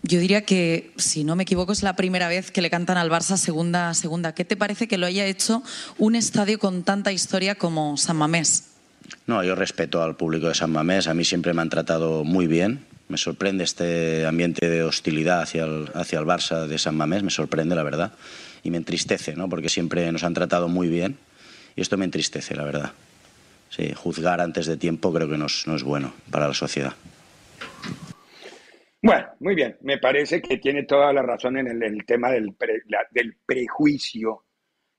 Yo 0.01 0.19
diría 0.19 0.45
que, 0.45 0.93
si 0.97 1.25
no 1.25 1.35
me 1.35 1.43
equivoco, 1.43 1.73
es 1.73 1.83
la 1.83 1.95
primera 1.95 2.29
vez 2.29 2.51
que 2.51 2.61
le 2.61 2.69
cantan 2.69 2.97
al 2.97 3.09
Barça 3.09 3.35
segunda 3.35 3.93
segunda. 3.93 4.33
¿Qué 4.33 4.45
te 4.45 4.55
parece 4.55 4.87
que 4.87 4.97
lo 4.97 5.05
haya 5.05 5.25
hecho 5.25 5.61
un 5.97 6.15
estadio 6.15 6.57
con 6.57 6.83
tanta 6.83 7.11
historia 7.11 7.55
como 7.55 7.97
San 7.97 8.15
Mamés? 8.15 8.69
No, 9.27 9.43
yo 9.43 9.55
respeto 9.55 10.01
al 10.01 10.15
público 10.15 10.47
de 10.47 10.55
San 10.55 10.71
Mamés. 10.71 11.07
A 11.07 11.13
mí 11.13 11.25
siempre 11.25 11.53
me 11.53 11.61
han 11.61 11.69
tratado 11.69 12.23
muy 12.23 12.47
bien. 12.47 12.85
Me 13.09 13.17
sorprende 13.17 13.63
este 13.63 14.25
ambiente 14.25 14.69
de 14.69 14.83
hostilidad 14.83 15.41
hacia 15.41 15.65
el, 15.65 15.89
hacia 15.93 16.19
el 16.19 16.25
Barça 16.25 16.65
de 16.67 16.79
San 16.79 16.95
Mamés. 16.95 17.23
Me 17.23 17.31
sorprende, 17.31 17.75
la 17.75 17.83
verdad. 17.83 18.13
Y 18.63 18.71
me 18.71 18.77
entristece, 18.77 19.35
¿no? 19.35 19.49
Porque 19.49 19.67
siempre 19.67 20.09
nos 20.11 20.23
han 20.23 20.33
tratado 20.33 20.69
muy 20.69 20.87
bien. 20.87 21.17
Y 21.75 21.81
esto 21.81 21.97
me 21.97 22.05
entristece, 22.05 22.55
la 22.55 22.63
verdad. 22.63 22.93
Sí, 23.69 23.93
juzgar 23.95 24.39
antes 24.41 24.65
de 24.65 24.77
tiempo 24.77 25.13
creo 25.13 25.29
que 25.29 25.37
no 25.37 25.47
es, 25.47 25.67
no 25.67 25.75
es 25.75 25.83
bueno 25.83 26.13
para 26.31 26.47
la 26.47 26.53
sociedad. 26.53 26.93
Bueno, 29.01 29.27
muy 29.39 29.55
bien. 29.55 29.77
Me 29.81 29.97
parece 29.97 30.41
que 30.41 30.57
tiene 30.57 30.83
toda 30.83 31.13
la 31.13 31.21
razón 31.21 31.57
en 31.57 31.81
el, 31.81 32.05
tema 32.05 32.31
del, 32.31 32.55
del 33.11 33.37
prejuicio, 33.45 34.45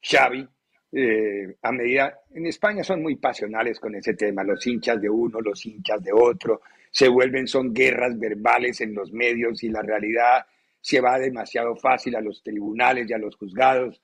Xavi, 0.02 0.48
eh, 0.92 1.56
a 1.62 1.70
medida, 1.70 2.20
en 2.30 2.46
España 2.46 2.82
son 2.82 3.02
muy 3.02 3.16
pasionales 3.16 3.78
con 3.78 3.94
ese 3.94 4.14
tema, 4.14 4.42
los 4.42 4.66
hinchas 4.66 5.00
de 5.00 5.08
uno, 5.08 5.40
los 5.40 5.64
hinchas 5.64 6.02
de 6.02 6.12
otro, 6.12 6.62
se 6.90 7.08
vuelven, 7.08 7.46
son 7.46 7.72
guerras 7.72 8.18
verbales 8.18 8.80
en 8.80 8.94
los 8.94 9.12
medios 9.12 9.62
y 9.62 9.68
la 9.68 9.82
realidad 9.82 10.44
se 10.80 11.00
va 11.00 11.18
demasiado 11.18 11.76
fácil 11.76 12.16
a 12.16 12.20
los 12.20 12.42
tribunales 12.42 13.08
y 13.08 13.12
a 13.12 13.18
los 13.18 13.36
juzgados. 13.36 14.02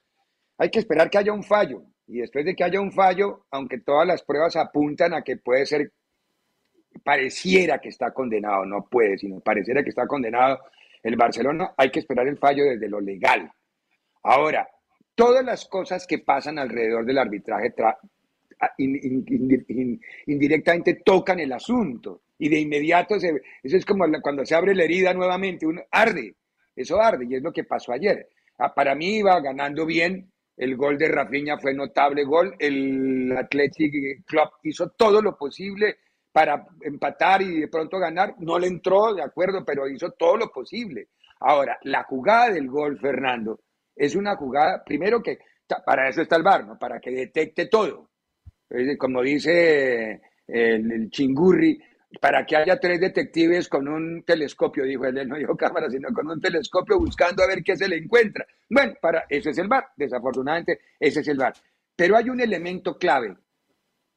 Hay 0.58 0.70
que 0.70 0.78
esperar 0.78 1.10
que 1.10 1.18
haya 1.18 1.32
un 1.32 1.42
fallo 1.42 1.82
y 2.06 2.18
después 2.18 2.44
de 2.44 2.54
que 2.54 2.62
haya 2.62 2.80
un 2.80 2.92
fallo, 2.92 3.46
aunque 3.50 3.78
todas 3.78 4.06
las 4.06 4.22
pruebas 4.22 4.54
apuntan 4.54 5.12
a 5.14 5.22
que 5.22 5.36
puede 5.38 5.66
ser, 5.66 5.92
pareciera 6.98 7.78
que 7.78 7.88
está 7.88 8.12
condenado, 8.12 8.64
no 8.64 8.86
puede, 8.86 9.18
sino 9.18 9.40
pareciera 9.40 9.82
que 9.82 9.90
está 9.90 10.06
condenado 10.06 10.58
el 11.02 11.16
Barcelona, 11.16 11.72
hay 11.76 11.90
que 11.90 12.00
esperar 12.00 12.26
el 12.26 12.38
fallo 12.38 12.64
desde 12.64 12.88
lo 12.88 13.00
legal. 13.00 13.50
Ahora, 14.22 14.68
todas 15.14 15.44
las 15.44 15.66
cosas 15.66 16.06
que 16.06 16.18
pasan 16.18 16.58
alrededor 16.58 17.04
del 17.04 17.18
arbitraje 17.18 17.74
indirectamente 20.26 21.02
tocan 21.04 21.38
el 21.40 21.52
asunto 21.52 22.22
y 22.38 22.48
de 22.48 22.58
inmediato 22.58 23.16
eso 23.16 23.36
es 23.62 23.84
como 23.84 24.04
cuando 24.22 24.44
se 24.44 24.54
abre 24.54 24.74
la 24.74 24.84
herida 24.84 25.14
nuevamente, 25.14 25.66
arde, 25.90 26.34
eso 26.74 27.00
arde 27.00 27.26
y 27.28 27.34
es 27.36 27.42
lo 27.42 27.52
que 27.52 27.64
pasó 27.64 27.92
ayer. 27.92 28.28
Ah, 28.58 28.74
para 28.74 28.94
mí 28.94 29.18
iba 29.18 29.38
ganando 29.40 29.86
bien, 29.86 30.30
el 30.56 30.76
gol 30.76 30.96
de 30.96 31.08
Rafinha 31.08 31.58
fue 31.58 31.74
notable 31.74 32.24
gol, 32.24 32.54
el 32.58 33.34
Athletic 33.36 34.24
Club 34.24 34.48
hizo 34.62 34.90
todo 34.90 35.20
lo 35.20 35.36
posible 35.36 35.98
para 36.36 36.66
empatar 36.82 37.40
y 37.40 37.60
de 37.60 37.68
pronto 37.68 37.98
ganar, 37.98 38.34
no 38.40 38.58
le 38.58 38.66
entró, 38.66 39.14
de 39.14 39.22
acuerdo, 39.22 39.64
pero 39.64 39.88
hizo 39.88 40.10
todo 40.10 40.36
lo 40.36 40.50
posible. 40.50 41.08
Ahora, 41.40 41.78
la 41.84 42.02
jugada 42.02 42.50
del 42.50 42.68
gol, 42.68 42.98
Fernando, 42.98 43.60
es 43.94 44.14
una 44.14 44.36
jugada, 44.36 44.84
primero 44.84 45.22
que 45.22 45.38
para 45.86 46.10
eso 46.10 46.20
está 46.20 46.36
el 46.36 46.42
bar, 46.42 46.66
¿no? 46.66 46.78
Para 46.78 47.00
que 47.00 47.10
detecte 47.10 47.68
todo. 47.68 48.10
Como 48.98 49.22
dice 49.22 50.20
el, 50.46 51.08
chingurri, 51.08 51.80
para 52.20 52.44
que 52.44 52.56
haya 52.56 52.78
tres 52.78 53.00
detectives 53.00 53.66
con 53.70 53.88
un 53.88 54.22
telescopio, 54.22 54.84
dijo 54.84 55.06
él, 55.06 55.26
no 55.26 55.38
dijo 55.38 55.56
cámara, 55.56 55.88
sino 55.88 56.12
con 56.12 56.28
un 56.28 56.38
telescopio 56.38 56.98
buscando 56.98 57.44
a 57.44 57.46
ver 57.46 57.62
qué 57.64 57.78
se 57.78 57.88
le 57.88 57.96
encuentra. 57.96 58.46
Bueno, 58.68 58.92
para 59.00 59.24
eso 59.30 59.48
es 59.48 59.56
el 59.56 59.68
bar, 59.68 59.86
desafortunadamente 59.96 60.80
ese 61.00 61.20
es 61.20 61.28
el 61.28 61.38
bar. 61.38 61.54
Pero 61.96 62.14
hay 62.14 62.28
un 62.28 62.42
elemento 62.42 62.98
clave 62.98 63.38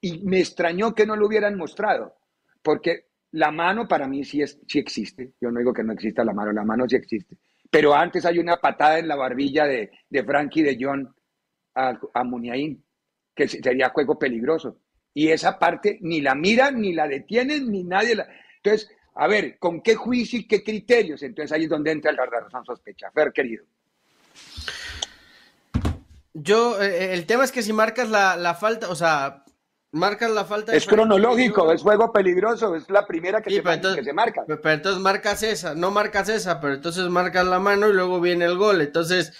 y 0.01 0.19
me 0.19 0.39
extrañó 0.39 0.93
que 0.93 1.05
no 1.05 1.15
lo 1.15 1.27
hubieran 1.27 1.57
mostrado, 1.57 2.15
porque 2.61 3.09
la 3.31 3.51
mano 3.51 3.87
para 3.87 4.07
mí 4.07 4.23
sí, 4.23 4.41
es, 4.41 4.59
sí 4.67 4.79
existe. 4.79 5.33
Yo 5.39 5.51
no 5.51 5.59
digo 5.59 5.73
que 5.73 5.83
no 5.83 5.93
exista 5.93 6.23
la 6.23 6.33
mano, 6.33 6.51
la 6.51 6.63
mano 6.63 6.87
sí 6.87 6.95
existe. 6.95 7.37
Pero 7.69 7.93
antes 7.93 8.25
hay 8.25 8.39
una 8.39 8.57
patada 8.57 8.97
en 8.97 9.07
la 9.07 9.15
barbilla 9.15 9.65
de, 9.65 9.91
de 10.09 10.23
Frankie 10.23 10.63
de 10.63 10.77
John 10.79 11.13
a, 11.75 11.89
a 12.13 12.23
que 13.35 13.47
sería 13.47 13.89
juego 13.89 14.17
peligroso. 14.17 14.79
Y 15.13 15.29
esa 15.29 15.59
parte 15.59 15.97
ni 16.01 16.21
la 16.21 16.35
miran, 16.35 16.79
ni 16.79 16.93
la 16.93 17.07
detienen, 17.07 17.71
ni 17.71 17.83
nadie 17.83 18.15
la... 18.15 18.27
Entonces, 18.57 18.91
a 19.15 19.27
ver, 19.27 19.57
¿con 19.59 19.81
qué 19.81 19.95
juicio 19.95 20.39
y 20.39 20.47
qué 20.47 20.63
criterios? 20.63 21.21
Entonces 21.23 21.51
ahí 21.51 21.63
es 21.63 21.69
donde 21.69 21.91
entra 21.91 22.11
la 22.11 22.25
razón 22.25 22.65
sospecha. 22.65 23.11
Fer, 23.11 23.31
querido. 23.31 23.65
Yo, 26.33 26.81
eh, 26.81 27.13
el 27.13 27.25
tema 27.25 27.43
es 27.43 27.51
que 27.51 27.61
si 27.63 27.73
marcas 27.73 28.09
la, 28.09 28.37
la 28.37 28.55
falta, 28.55 28.89
o 28.89 28.95
sea, 28.95 29.43
marcas 29.91 30.31
la 30.31 30.45
falta. 30.45 30.75
Es 30.75 30.85
cronológico, 30.85 31.71
es 31.71 31.81
juego 31.81 32.11
peligroso, 32.11 32.75
es 32.75 32.89
la 32.89 33.05
primera 33.05 33.41
que, 33.41 33.49
se, 33.51 33.61
que 33.61 34.03
se 34.03 34.13
marca. 34.13 34.43
Pero 34.47 34.71
entonces 34.71 35.01
marcas 35.01 35.43
esa, 35.43 35.75
no 35.75 35.91
marcas 35.91 36.29
esa, 36.29 36.59
pero 36.59 36.75
entonces 36.75 37.07
marcas 37.09 37.45
la 37.45 37.59
mano 37.59 37.89
y 37.89 37.93
luego 37.93 38.21
viene 38.21 38.45
el 38.45 38.57
gol. 38.57 38.81
Entonces, 38.81 39.33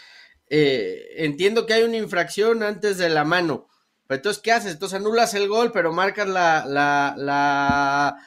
eh, 0.47 1.07
entiendo 1.17 1.65
que 1.65 1.73
hay 1.73 1.83
una 1.83 1.97
infracción 1.97 2.63
antes 2.63 2.97
de 2.97 3.09
la 3.09 3.23
mano. 3.23 3.67
Pero 4.07 4.17
entonces, 4.17 4.41
¿qué 4.41 4.51
haces? 4.51 4.73
Entonces 4.73 4.99
anulas 4.99 5.33
el 5.35 5.47
gol, 5.47 5.71
pero 5.71 5.91
marcas 5.91 6.27
la... 6.27 6.65
la, 6.65 7.13
la... 7.17 8.17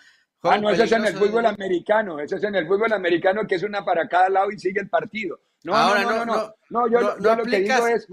Ah, 0.44 0.58
no, 0.58 0.70
eso 0.70 0.82
es 0.82 0.92
en 0.92 1.04
el 1.04 1.16
fútbol 1.16 1.46
americano, 1.46 2.18
eso 2.18 2.34
es 2.34 2.42
en 2.42 2.56
el 2.56 2.66
fútbol 2.66 2.92
americano 2.92 3.46
que 3.46 3.54
es 3.54 3.62
una 3.62 3.84
para 3.84 4.08
cada 4.08 4.28
lado 4.28 4.50
y 4.50 4.58
sigue 4.58 4.80
el 4.80 4.88
partido. 4.88 5.40
No, 5.62 5.76
Ahora, 5.76 6.02
no, 6.02 6.24
no, 6.24 6.26
no, 6.26 6.54
no, 6.70 6.88
yo, 6.88 7.16
lo 7.16 7.44
que 7.44 7.60
digo 7.60 7.86
es... 7.86 8.08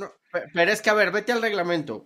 pero 0.54 0.72
es 0.72 0.80
que, 0.84 0.92
a 0.92 0.94
ver, 0.94 1.10
vete 1.10 1.32
al 1.32 1.42
reglamento 1.42 2.06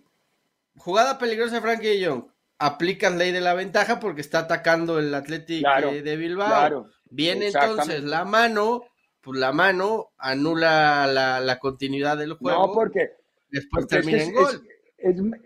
Jugada 0.77 1.17
peligrosa 1.17 1.55
de 1.55 1.61
Frankie 1.61 1.99
de 1.99 2.05
Jong. 2.05 2.25
Aplicas 2.59 3.13
ley 3.13 3.31
de 3.31 3.41
la 3.41 3.53
ventaja 3.53 3.99
porque 3.99 4.21
está 4.21 4.39
atacando 4.39 4.99
el 4.99 5.13
Atlético 5.13 5.69
de 5.81 6.15
Bilbao. 6.15 6.87
Viene 7.09 7.47
entonces 7.47 8.03
la 8.03 8.25
mano, 8.25 8.83
pues 9.21 9.39
la 9.39 9.51
mano 9.51 10.13
anula 10.17 11.07
la, 11.07 11.59
continuidad 11.59 12.17
del 12.17 12.33
juego. 12.33 12.67
No, 12.67 12.73
porque 12.73 13.11
después 13.49 13.87
termina 13.87 14.23
en 14.23 14.33
gol. 14.33 14.67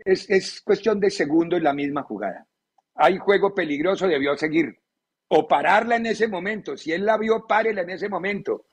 Es, 0.05 0.29
es, 0.29 0.61
cuestión 0.61 0.99
de 0.99 1.09
segundo 1.09 1.57
en 1.57 1.63
la 1.63 1.73
misma 1.73 2.03
jugada. 2.03 2.47
Hay 2.95 3.17
juego 3.17 3.53
peligroso, 3.53 4.07
debió 4.07 4.37
seguir. 4.37 4.79
O 5.29 5.47
pararla 5.47 5.95
en 5.95 6.05
ese 6.05 6.27
momento. 6.27 6.77
Si 6.77 6.91
él 6.93 7.05
la 7.05 7.17
vio, 7.17 7.45
párela 7.47 7.81
en 7.81 7.89
ese 7.89 8.07
momento. 8.07 8.67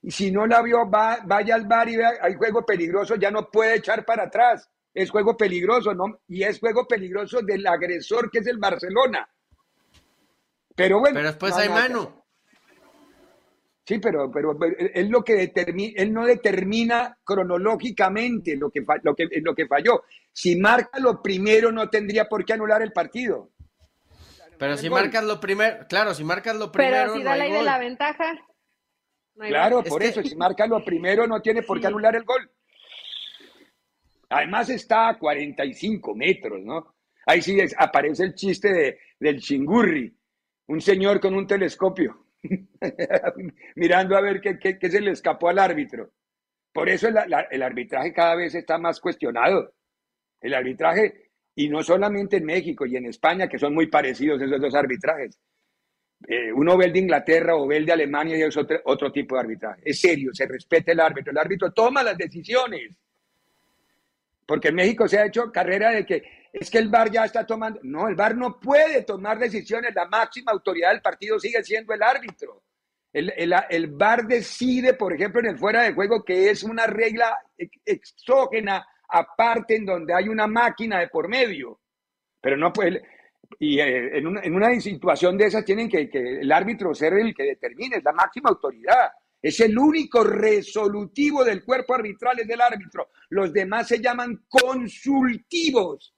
Y 0.00 0.10
si 0.10 0.32
no 0.32 0.46
la 0.46 0.62
vio, 0.62 0.90
va, 0.90 1.18
vaya 1.24 1.54
al 1.54 1.66
bar 1.66 1.88
y 1.88 1.96
vea, 1.96 2.12
hay 2.20 2.34
juego 2.34 2.64
peligroso, 2.64 3.14
ya 3.16 3.30
no 3.30 3.50
puede 3.50 3.76
echar 3.76 4.04
para 4.04 4.24
atrás 4.24 4.68
es 4.94 5.10
juego 5.10 5.36
peligroso, 5.36 5.94
¿no? 5.94 6.20
Y 6.28 6.42
es 6.42 6.58
juego 6.60 6.86
peligroso 6.86 7.40
del 7.42 7.66
agresor 7.66 8.30
que 8.30 8.38
es 8.38 8.46
el 8.46 8.58
Barcelona. 8.58 9.28
Pero 10.74 11.00
bueno. 11.00 11.14
Pero 11.14 11.28
después 11.28 11.54
hay 11.54 11.68
mano. 11.68 12.22
Sí, 13.84 13.98
pero, 13.98 14.30
pero, 14.30 14.56
él 14.94 15.08
lo 15.08 15.24
que 15.24 15.34
determina, 15.34 15.92
él 15.96 16.12
no 16.12 16.24
determina 16.24 17.18
cronológicamente 17.24 18.56
lo 18.56 18.70
que, 18.70 18.84
lo, 19.02 19.14
que, 19.14 19.28
lo 19.42 19.54
que 19.54 19.66
falló. 19.66 20.04
Si 20.32 20.54
marca 20.56 21.00
lo 21.00 21.20
primero, 21.20 21.72
no 21.72 21.90
tendría 21.90 22.28
por 22.28 22.44
qué 22.44 22.52
anular 22.52 22.80
el 22.82 22.92
partido. 22.92 23.50
Pero 24.56 24.76
si 24.76 24.88
marcas 24.88 25.24
lo 25.24 25.40
primero, 25.40 25.84
claro, 25.88 26.14
si 26.14 26.22
marcas 26.22 26.54
lo 26.54 26.70
primero. 26.70 26.96
Pero 26.96 27.14
si 27.16 27.22
da 27.24 27.36
la 27.36 27.44
de 27.44 27.62
la 27.64 27.78
ventaja. 27.78 28.32
claro, 29.34 29.82
por 29.82 30.00
eso, 30.00 30.22
si 30.22 30.36
marca 30.36 30.64
lo 30.68 30.84
primero, 30.84 31.26
no 31.26 31.42
tiene 31.42 31.62
por 31.62 31.80
qué 31.80 31.88
anular 31.88 32.14
el 32.14 32.22
gol. 32.22 32.48
Además 34.32 34.70
está 34.70 35.10
a 35.10 35.18
45 35.18 36.14
metros, 36.14 36.62
¿no? 36.62 36.94
Ahí 37.26 37.42
sí 37.42 37.58
aparece 37.76 38.24
el 38.24 38.34
chiste 38.34 38.72
de, 38.72 38.98
del 39.20 39.40
chingurri, 39.40 40.10
un 40.68 40.80
señor 40.80 41.20
con 41.20 41.34
un 41.34 41.46
telescopio, 41.46 42.28
mirando 43.76 44.16
a 44.16 44.22
ver 44.22 44.40
qué, 44.40 44.58
qué, 44.58 44.90
se 44.90 45.02
le 45.02 45.10
escapó 45.10 45.50
al 45.50 45.58
árbitro. 45.58 46.12
Por 46.72 46.88
eso 46.88 47.08
el, 47.08 47.16
el, 47.50 47.62
arbitraje 47.62 48.14
cada 48.14 48.34
vez 48.34 48.54
está 48.54 48.78
más 48.78 49.00
cuestionado. 49.00 49.74
El 50.40 50.54
arbitraje, 50.54 51.30
y 51.54 51.68
no 51.68 51.82
solamente 51.82 52.38
en 52.38 52.46
México 52.46 52.86
y 52.86 52.96
en 52.96 53.06
España, 53.06 53.48
que 53.48 53.58
son 53.58 53.74
muy 53.74 53.88
parecidos 53.88 54.40
esos 54.40 54.60
dos 54.60 54.74
arbitrajes. 54.74 55.38
Eh, 56.26 56.50
uno 56.54 56.78
ve 56.78 56.90
de 56.90 57.00
Inglaterra 57.00 57.54
o 57.54 57.66
ve 57.66 57.82
de 57.82 57.92
Alemania 57.92 58.38
y 58.38 58.42
es 58.42 58.56
otro, 58.56 58.80
otro 58.86 59.12
tipo 59.12 59.34
de 59.34 59.42
arbitraje. 59.42 59.82
Es 59.84 60.00
serio, 60.00 60.30
se 60.32 60.46
respeta 60.46 60.90
el 60.90 61.00
árbitro. 61.00 61.32
El 61.32 61.38
árbitro 61.38 61.70
toma 61.72 62.02
las 62.02 62.16
decisiones 62.16 62.96
porque 64.52 64.68
en 64.68 64.74
México 64.74 65.08
se 65.08 65.18
ha 65.18 65.24
hecho 65.24 65.50
carrera 65.50 65.92
de 65.92 66.04
que 66.04 66.22
es 66.52 66.70
que 66.70 66.76
el 66.76 66.90
VAR 66.90 67.10
ya 67.10 67.24
está 67.24 67.46
tomando. 67.46 67.80
No, 67.84 68.06
el 68.06 68.14
VAR 68.14 68.36
no 68.36 68.60
puede 68.60 69.00
tomar 69.00 69.38
decisiones. 69.38 69.94
La 69.94 70.04
máxima 70.04 70.52
autoridad 70.52 70.90
del 70.90 71.00
partido 71.00 71.40
sigue 71.40 71.64
siendo 71.64 71.94
el 71.94 72.02
árbitro. 72.02 72.62
El, 73.10 73.32
el, 73.34 73.54
el 73.70 73.86
VAR 73.86 74.26
decide, 74.26 74.92
por 74.92 75.14
ejemplo, 75.14 75.40
en 75.40 75.46
el 75.46 75.58
fuera 75.58 75.84
de 75.84 75.94
juego, 75.94 76.22
que 76.22 76.50
es 76.50 76.64
una 76.64 76.86
regla 76.86 77.34
exógena 77.56 78.86
aparte 79.08 79.76
en 79.76 79.86
donde 79.86 80.12
hay 80.12 80.28
una 80.28 80.46
máquina 80.46 81.00
de 81.00 81.08
por 81.08 81.28
medio. 81.28 81.80
Pero 82.38 82.58
no 82.58 82.74
puede. 82.74 83.00
Y 83.58 83.80
eh, 83.80 84.18
en, 84.18 84.26
una, 84.26 84.42
en, 84.42 84.54
una, 84.54 84.78
situación 84.82 85.38
de 85.38 85.46
esas 85.46 85.64
tienen 85.64 85.88
que, 85.88 86.10
que 86.10 86.40
el 86.40 86.52
árbitro 86.52 86.94
ser 86.94 87.14
el 87.14 87.34
que 87.34 87.44
determine, 87.44 87.96
es 87.96 88.04
la 88.04 88.12
máxima 88.12 88.50
autoridad. 88.50 89.12
Es 89.42 89.58
el 89.58 89.76
único 89.76 90.22
resolutivo 90.22 91.44
del 91.44 91.64
cuerpo 91.64 91.94
arbitral, 91.94 92.38
es 92.38 92.46
del 92.46 92.60
árbitro. 92.60 93.10
Los 93.28 93.52
demás 93.52 93.88
se 93.88 94.00
llaman 94.00 94.44
consultivos. 94.48 96.14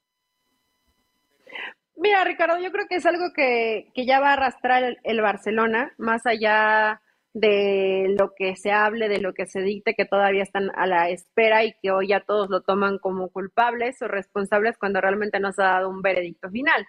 Mira, 1.96 2.22
Ricardo, 2.24 2.58
yo 2.58 2.70
creo 2.70 2.86
que 2.86 2.96
es 2.96 3.06
algo 3.06 3.32
que, 3.34 3.90
ya 3.96 4.20
va 4.20 4.30
a 4.30 4.32
arrastrar 4.34 4.98
el, 5.02 5.20
Barcelona, 5.22 5.94
más 5.96 6.26
allá 6.26 7.00
de 7.32 8.14
lo 8.18 8.34
que 8.34 8.56
se 8.56 8.72
hable, 8.72 9.08
de 9.08 9.20
lo 9.20 9.32
que 9.32 9.46
se 9.46 9.60
dicte, 9.60 9.94
que 9.94 10.04
todavía 10.04 10.42
están 10.42 10.70
a 10.76 10.86
la 10.86 11.08
espera 11.08 11.64
y 11.64 11.72
que 11.80 11.92
hoy 11.92 12.08
ya 12.08 12.20
todos 12.20 12.50
lo 12.50 12.60
toman 12.62 12.98
como 12.98 13.30
culpables 13.30 14.02
o 14.02 14.08
responsables 14.08 14.76
cuando 14.76 15.00
realmente 15.00 15.40
no 15.40 15.52
se 15.52 15.62
ha 15.62 15.66
dado 15.66 15.88
un 15.88 16.02
veredicto 16.02 16.50
final. 16.50 16.86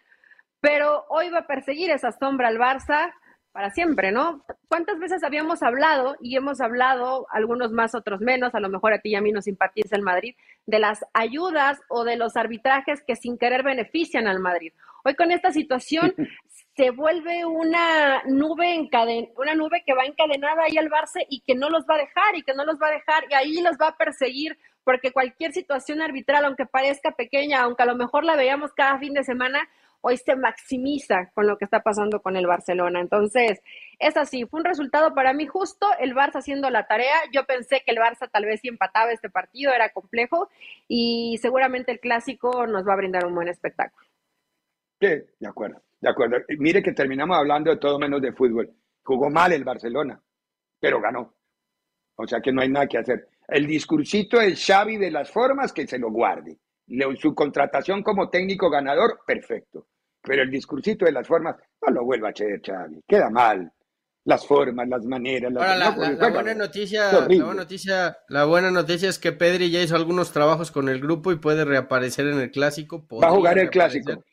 Pero 0.60 1.06
hoy 1.10 1.30
va 1.30 1.40
a 1.40 1.48
perseguir 1.48 1.92
esa 1.92 2.12
sombra 2.12 2.50
al 2.50 2.58
Barça, 2.58 3.14
para 3.56 3.70
siempre, 3.70 4.12
¿no? 4.12 4.44
¿Cuántas 4.68 5.00
veces 5.00 5.24
habíamos 5.24 5.64
hablado 5.64 6.16
y 6.22 6.36
hemos 6.36 6.62
hablado, 6.62 7.28
algunos 7.32 7.72
más, 7.72 7.96
otros 7.96 8.22
menos, 8.22 8.56
a 8.56 8.60
lo 8.60 8.70
mejor 8.70 8.94
a 8.94 9.00
ti 9.00 9.10
y 9.10 9.16
a 9.16 9.22
mí 9.22 9.32
nos 9.32 9.46
simpatiza 9.46 9.96
el 9.96 10.02
Madrid, 10.02 10.36
de 10.66 10.80
las 10.80 11.06
ayudas 11.14 11.80
o 11.88 12.04
de 12.04 12.16
los 12.16 12.36
arbitrajes 12.36 13.04
que 13.06 13.16
sin 13.16 13.38
querer 13.38 13.64
benefician 13.64 14.28
al 14.28 14.40
Madrid? 14.40 14.74
Hoy 15.04 15.16
con 15.16 15.32
esta 15.32 15.52
situación 15.52 16.16
se 16.76 16.90
vuelve 16.92 17.46
una 17.46 18.24
nube 18.26 18.74
encaden 18.74 19.30
una 19.38 19.56
nube 19.56 19.84
que 19.86 19.94
va 19.94 20.04
encadenada 20.06 20.64
ahí 20.64 20.78
al 20.78 20.90
Barça 20.90 21.26
y 21.30 21.42
que 21.42 21.56
no 21.56 21.70
los 21.70 21.86
va 21.86 21.96
a 21.96 22.00
dejar 22.00 22.36
y 22.36 22.42
que 22.42 22.54
no 22.54 22.66
los 22.66 22.82
va 22.82 22.88
a 22.88 22.92
dejar 22.92 23.24
y 23.30 23.34
ahí 23.34 23.62
los 23.62 23.78
va 23.78 23.90
a 23.90 23.98
perseguir 23.98 24.58
porque 24.86 25.12
cualquier 25.12 25.52
situación 25.52 26.02
arbitral, 26.02 26.46
aunque 26.46 26.66
parezca 26.66 27.12
pequeña, 27.12 27.62
aunque 27.62 27.84
a 27.84 27.88
lo 27.88 27.96
mejor 27.96 28.24
la 28.24 28.36
veíamos 28.36 28.72
cada 28.72 29.00
fin 29.00 29.14
de 29.14 29.24
semana, 29.24 29.68
hoy 30.02 30.18
se 30.18 30.36
maximiza 30.36 31.32
con 31.34 31.48
lo 31.48 31.58
que 31.58 31.66
está 31.66 31.82
pasando 31.82 32.22
con 32.22 32.36
el 32.36 32.48
Barcelona. 32.48 33.00
Entonces, 33.00 33.62
es 34.00 34.18
así, 34.18 34.46
fue 34.46 34.60
un 34.60 34.66
resultado 34.66 35.14
para 35.14 35.34
mí 35.34 35.46
justo, 35.48 35.88
el 36.00 36.14
Barça 36.14 36.38
haciendo 36.38 36.70
la 36.70 36.88
tarea. 36.88 37.16
Yo 37.34 37.46
pensé 37.46 37.82
que 37.86 37.92
el 37.92 37.98
Barça 37.98 38.30
tal 38.32 38.46
vez 38.46 38.62
sí 38.62 38.68
empataba 38.68 39.12
este 39.12 39.30
partido, 39.30 39.74
era 39.74 39.90
complejo 39.90 40.50
y 40.88 41.38
seguramente 41.42 41.92
el 41.92 42.00
clásico 42.00 42.68
nos 42.68 42.88
va 42.88 42.94
a 42.94 42.98
brindar 42.98 43.26
un 43.26 43.36
buen 43.36 43.48
espectáculo. 43.48 44.06
Sí, 45.00 45.08
de 45.40 45.48
acuerdo, 45.48 45.82
de 46.00 46.10
acuerdo. 46.10 46.38
Mire 46.60 46.82
que 46.82 46.94
terminamos 46.94 47.38
hablando 47.38 47.72
de 47.72 47.78
todo 47.78 48.00
menos 48.00 48.22
de 48.22 48.34
fútbol. 48.34 48.72
Jugó 49.04 49.30
mal 49.30 49.52
el 49.52 49.64
Barcelona, 49.64 50.22
pero 50.80 51.00
ganó. 51.02 51.34
O 52.16 52.26
sea 52.26 52.40
que 52.40 52.52
no 52.52 52.62
hay 52.62 52.70
nada 52.70 52.88
que 52.88 52.98
hacer. 52.98 53.28
El 53.48 53.68
discursito 53.68 54.40
del 54.40 54.56
Xavi 54.56 54.98
de 54.98 55.12
las 55.12 55.30
formas, 55.30 55.74
que 55.74 55.86
se 55.86 56.00
lo 56.00 56.10
guarde. 56.10 56.58
Su 57.20 57.34
contratación 57.34 58.04
como 58.04 58.30
técnico 58.30 58.70
ganador, 58.70 59.20
perfecto. 59.26 59.88
Pero 60.22 60.44
el 60.44 60.52
discursito 60.52 61.06
de 61.06 61.12
las 61.12 61.28
formas, 61.28 61.56
no 61.82 61.94
lo 61.94 62.04
vuelva 62.04 62.30
a 62.30 62.32
hacer 62.32 62.62
Xavi. 62.64 63.02
Queda 63.08 63.30
mal. 63.30 63.72
Las 64.24 64.48
formas, 64.48 64.88
las 64.90 65.06
maneras. 65.06 65.54
Ahora, 65.56 65.76
la, 65.76 65.92
buena 66.30 66.56
noticia, 66.56 67.12
la 67.12 67.28
buena 67.28 67.54
noticia, 67.54 68.18
la 68.28 68.46
buena 68.46 68.72
noticia 68.72 69.08
es 69.08 69.20
que 69.20 69.32
Pedri 69.32 69.70
ya 69.70 69.84
hizo 69.84 69.96
algunos 69.96 70.32
trabajos 70.32 70.72
con 70.72 70.90
el 70.90 71.00
grupo 71.00 71.32
y 71.32 71.36
puede 71.36 71.64
reaparecer 71.64 72.28
en 72.28 72.40
el 72.40 72.50
clásico. 72.50 73.08
Va 73.22 73.28
a 73.28 73.32
jugar 73.32 73.60
el 73.60 73.70
clásico. 73.70 74.24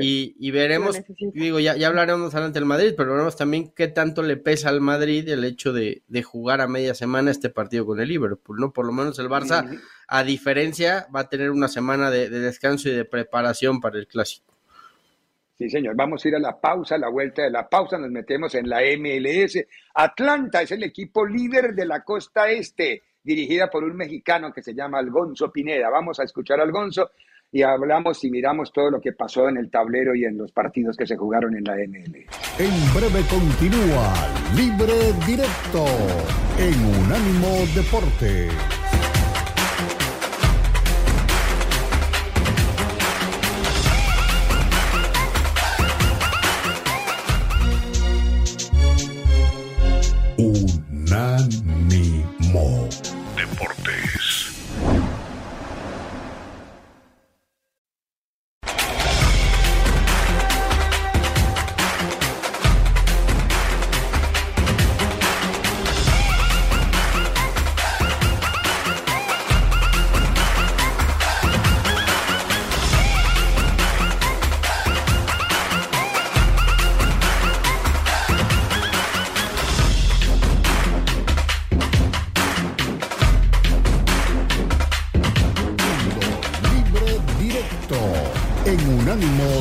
Y, 0.00 0.50
veremos, 0.52 1.00
digo, 1.34 1.58
ya, 1.58 1.76
ya 1.76 1.88
hablaremos 1.88 2.34
adelante 2.34 2.60
del 2.60 2.66
Madrid, 2.66 2.94
pero 2.96 3.12
veremos 3.12 3.36
también 3.36 3.72
qué 3.74 3.88
tanto 3.88 4.22
le 4.22 4.36
pesa 4.36 4.68
al 4.68 4.80
Madrid 4.80 5.28
el 5.28 5.44
hecho 5.44 5.72
de, 5.72 6.02
jugar 6.22 6.60
a 6.60 6.68
media 6.68 6.94
semana 6.94 7.30
este 7.30 7.50
partido 7.50 7.84
con 7.84 8.00
el 8.00 8.08
Liverpool, 8.08 8.58
¿no? 8.58 8.72
Por 8.72 8.86
lo 8.86 8.92
menos 8.92 9.18
el 9.18 9.28
Barça, 9.28 9.80
a 10.06 10.24
diferencia, 10.24 11.06
va 11.14 11.20
a 11.20 11.28
tener 11.28 11.50
una 11.50 11.68
semana 11.68 12.10
de, 12.10 12.30
descanso 12.30 12.88
y 12.88 12.92
de 12.92 13.04
preparación 13.04 13.80
para 13.80 13.98
el 13.98 14.06
clásico. 14.06 14.54
Sí, 15.58 15.68
señor. 15.68 15.94
Vamos 15.94 16.24
a 16.24 16.28
ir 16.28 16.36
a 16.36 16.40
la 16.40 16.60
pausa, 16.60 16.94
a 16.94 16.98
la 16.98 17.08
vuelta 17.08 17.42
de 17.42 17.50
la 17.50 17.68
pausa, 17.68 17.98
nos 17.98 18.10
metemos 18.10 18.54
en 18.54 18.68
la 18.68 18.80
MLS. 18.98 19.64
Atlanta 19.94 20.62
es 20.62 20.72
el 20.72 20.82
equipo 20.82 21.26
líder 21.26 21.74
de 21.74 21.86
la 21.86 22.02
costa 22.02 22.50
este, 22.50 23.02
dirigida 23.22 23.68
por 23.68 23.84
un 23.84 23.96
mexicano 23.96 24.52
que 24.52 24.62
se 24.62 24.74
llama 24.74 24.98
Algonzo 24.98 25.52
Pineda. 25.52 25.90
Vamos 25.90 26.18
a 26.18 26.24
escuchar 26.24 26.60
a 26.60 26.62
Algonzo 26.62 27.10
y 27.52 27.62
hablamos 27.62 28.24
y 28.24 28.30
miramos 28.30 28.72
todo 28.72 28.90
lo 28.90 29.00
que 29.00 29.12
pasó 29.12 29.48
en 29.48 29.58
el 29.58 29.70
tablero 29.70 30.14
y 30.14 30.24
en 30.24 30.38
los 30.38 30.50
partidos 30.52 30.96
que 30.96 31.06
se 31.06 31.16
jugaron 31.16 31.54
en 31.54 31.64
la 31.64 31.74
ML. 31.74 32.26
En 32.58 32.94
breve 32.94 33.22
continúa 33.28 34.14
Libre 34.56 35.12
Directo 35.26 35.84
en 36.58 37.04
Unánimo 37.04 37.48
Deporte. 37.74 38.48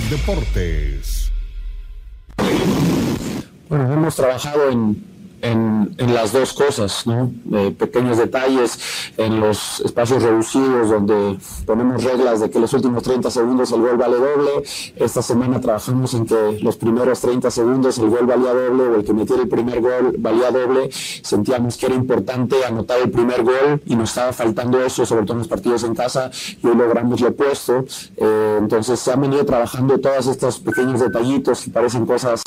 Deportes. 0.10 1.30
Bueno, 3.68 3.94
hemos 3.94 4.16
trabajado 4.16 4.70
en, 4.72 5.04
en, 5.42 5.96
las 5.98 6.34
dos 6.34 6.54
cosas, 6.54 7.06
¿no? 7.08 7.32
pequeños 7.78 8.18
detalles 8.18 9.12
en 9.18 9.40
los 9.40 9.80
espacios 9.82 10.24
reducidos 10.24 10.90
donde 10.90 11.38
ponemos 11.66 12.04
reglas 12.04 12.40
de 12.40 12.50
que 12.50 12.60
los 12.60 12.74
últimos 12.74 13.04
30 13.04 13.30
segundos 13.32 13.72
el 13.72 13.82
gol 13.82 13.98
vale 13.98 14.18
doble. 14.18 14.64
Esta 14.96 15.22
semana 15.22 15.60
trabajamos 15.62 16.14
en 16.14 16.26
que 16.26 16.60
los 16.62 16.78
primeros 16.78 17.20
30 17.22 17.50
segundos 17.52 17.98
el 17.98 18.10
gol 18.10 18.26
valía 18.26 18.54
doble 18.54 18.84
o 18.84 18.96
el 18.96 19.04
que 19.04 19.14
metiera 19.14 19.44
el 19.44 19.50
primer 19.50 19.82
gol 19.82 20.16
valía 20.18 20.52
doble. 20.52 20.90
Sentíamos 20.92 21.78
que 21.78 21.88
era 21.88 21.96
importante 21.96 22.64
anotar 22.66 23.00
el 23.00 23.12
primer 23.12 23.44
gol 23.44 23.82
y 23.86 23.96
nos 23.96 24.10
estaba 24.10 24.34
faltando 24.34 24.84
eso, 24.84 25.06
sobre 25.06 25.24
todo 25.24 25.34
en 25.34 25.40
los 25.40 25.48
partidos 25.48 25.84
en 25.84 25.96
casa, 25.96 26.32
y 26.62 26.68
hoy 26.68 26.76
logramos 26.76 27.22
lo 27.22 27.30
opuesto. 27.30 27.86
Eh, 28.18 28.58
entonces 28.60 29.00
se 29.00 29.12
han 29.12 29.22
venido 29.22 29.46
trabajando 29.46 30.00
todos 30.00 30.28
estos 30.28 30.60
pequeños 30.60 31.00
detallitos 31.00 31.64
que 31.64 31.72
parecen 31.72 32.06
cosas 32.06 32.44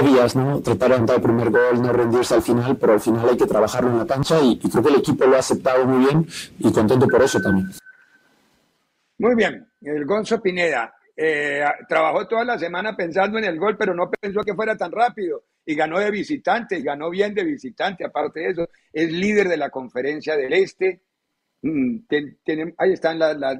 obvias, 0.00 0.36
¿no? 0.36 0.60
Tratar 0.60 0.90
de 0.90 0.94
anotar 0.96 1.16
el 1.16 1.22
primer 1.22 1.50
gol, 1.50 1.82
no 1.82 1.92
rendirse 1.92 2.34
al 2.34 2.42
final, 2.42 2.76
pero 2.76 2.92
al 2.94 3.00
final 3.00 3.28
hay 3.28 3.36
que 3.36 3.46
trabajarlo 3.46 3.90
en 3.90 3.98
la 3.98 4.06
cancha 4.06 4.40
y, 4.40 4.58
creo 4.58 4.82
que 4.82 4.90
el 4.90 4.96
equipo 4.96 5.26
lo 5.26 5.36
ha 5.36 5.40
aceptado 5.40 5.84
muy 5.84 6.06
bien 6.06 6.26
y 6.58 6.72
contento 6.72 7.06
por 7.08 7.22
eso 7.22 7.40
también. 7.40 7.70
Muy 9.18 9.34
bien, 9.34 9.66
el 9.82 10.06
Gonzo 10.06 10.40
Pineda 10.40 10.94
eh, 11.16 11.62
trabajó 11.88 12.26
toda 12.26 12.44
la 12.44 12.58
semana 12.58 12.96
pensando 12.96 13.38
en 13.38 13.44
el 13.44 13.58
gol, 13.58 13.76
pero 13.76 13.94
no 13.94 14.10
pensó 14.10 14.40
que 14.40 14.54
fuera 14.54 14.76
tan 14.76 14.90
rápido 14.90 15.44
y 15.66 15.74
ganó 15.74 15.98
de 15.98 16.10
visitante 16.10 16.78
y 16.78 16.82
ganó 16.82 17.10
bien 17.10 17.34
de 17.34 17.44
visitante. 17.44 18.04
Aparte 18.04 18.40
de 18.40 18.48
eso, 18.48 18.68
es 18.92 19.12
líder 19.12 19.48
de 19.48 19.56
la 19.56 19.70
conferencia 19.70 20.36
del 20.36 20.52
Este. 20.52 21.02
Mm, 21.62 21.98
ahí 22.78 22.92
están 22.92 23.18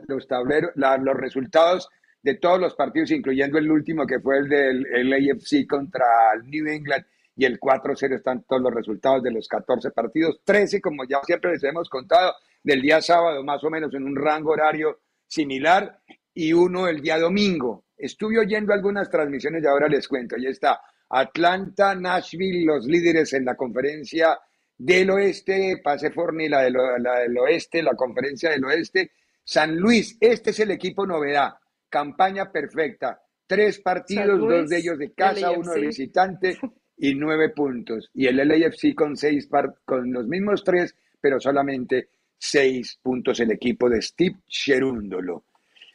los 0.08 0.26
tableros, 0.26 0.70
los 0.74 1.16
resultados 1.16 1.90
de 2.22 2.34
todos 2.34 2.60
los 2.60 2.74
partidos, 2.74 3.10
incluyendo 3.10 3.58
el 3.58 3.70
último 3.70 4.06
que 4.06 4.20
fue 4.20 4.38
el 4.38 4.48
del 4.48 5.12
AFC 5.12 5.66
contra 5.66 6.04
el 6.34 6.50
New 6.50 6.66
England 6.66 7.04
y 7.36 7.44
el 7.44 7.58
4-0 7.58 8.16
están 8.16 8.42
todos 8.42 8.60
los 8.60 8.74
resultados 8.74 9.22
de 9.22 9.30
los 9.30 9.48
14 9.48 9.90
partidos, 9.92 10.40
13 10.44 10.80
como 10.80 11.04
ya 11.08 11.20
siempre 11.24 11.52
les 11.52 11.64
hemos 11.64 11.88
contado, 11.88 12.34
del 12.62 12.82
día 12.82 13.00
sábado 13.00 13.42
más 13.42 13.64
o 13.64 13.70
menos 13.70 13.94
en 13.94 14.04
un 14.04 14.14
rango 14.14 14.50
horario 14.50 15.00
similar 15.26 16.00
y 16.34 16.52
uno 16.52 16.88
el 16.88 17.00
día 17.00 17.18
domingo. 17.18 17.84
Estuve 17.96 18.38
oyendo 18.38 18.74
algunas 18.74 19.08
transmisiones 19.08 19.62
y 19.62 19.66
ahora 19.66 19.88
les 19.88 20.06
cuento. 20.06 20.36
Ahí 20.36 20.46
está 20.46 20.80
Atlanta, 21.08 21.94
Nashville, 21.94 22.64
los 22.64 22.84
líderes 22.84 23.32
en 23.32 23.46
la 23.46 23.56
conferencia 23.56 24.38
del 24.76 25.10
oeste, 25.10 25.80
Pase 25.82 26.10
Forni, 26.10 26.48
la, 26.48 26.68
la 26.68 27.20
del 27.20 27.38
oeste, 27.38 27.82
la 27.82 27.94
conferencia 27.94 28.50
del 28.50 28.64
oeste. 28.64 29.12
San 29.42 29.76
Luis, 29.76 30.16
este 30.20 30.50
es 30.50 30.60
el 30.60 30.70
equipo 30.70 31.06
novedad 31.06 31.54
campaña 31.90 32.50
perfecta. 32.50 33.20
Tres 33.46 33.80
partidos, 33.80 34.38
dos 34.38 34.68
de 34.68 34.78
ellos 34.78 34.96
de 34.96 35.12
casa, 35.12 35.50
uno 35.50 35.72
de 35.72 35.80
visitante 35.80 36.58
y 36.96 37.14
nueve 37.14 37.50
puntos. 37.50 38.08
Y 38.14 38.26
el 38.26 38.36
LAFC 38.36 38.94
con 38.94 39.16
seis, 39.16 39.48
con 39.84 40.12
los 40.12 40.26
mismos 40.26 40.62
tres, 40.62 40.94
pero 41.20 41.40
solamente 41.40 42.10
seis 42.38 42.98
puntos 43.02 43.40
el 43.40 43.50
equipo 43.50 43.90
de 43.90 44.00
Steve 44.00 44.36
Cherúndolo. 44.46 45.44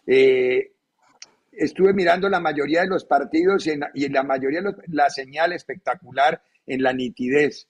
Eh, 0.06 0.74
estuve 1.52 1.93
mirando 1.93 2.30
la 2.30 2.39
mayoría 2.39 2.82
de 2.82 2.88
los 2.88 3.06
partidos 3.06 3.66
y 3.66 3.72
en, 3.72 4.14
la 4.14 4.24
mayoría 4.24 4.62
de 4.62 4.74
la 4.88 5.10
señal 5.10 5.54
espectacular 5.54 6.41
en 6.68 6.84
la 6.84 6.93
nitidez. 6.93 7.68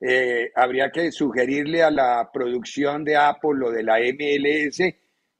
Eh, 0.00 0.50
habría 0.54 0.90
que 0.90 1.12
sugerirle 1.12 1.82
a 1.82 1.90
la 1.90 2.30
producción 2.32 3.04
de 3.04 3.16
Apple 3.16 3.64
o 3.64 3.70
de 3.70 3.82
la 3.82 3.98
MLS 3.98 4.80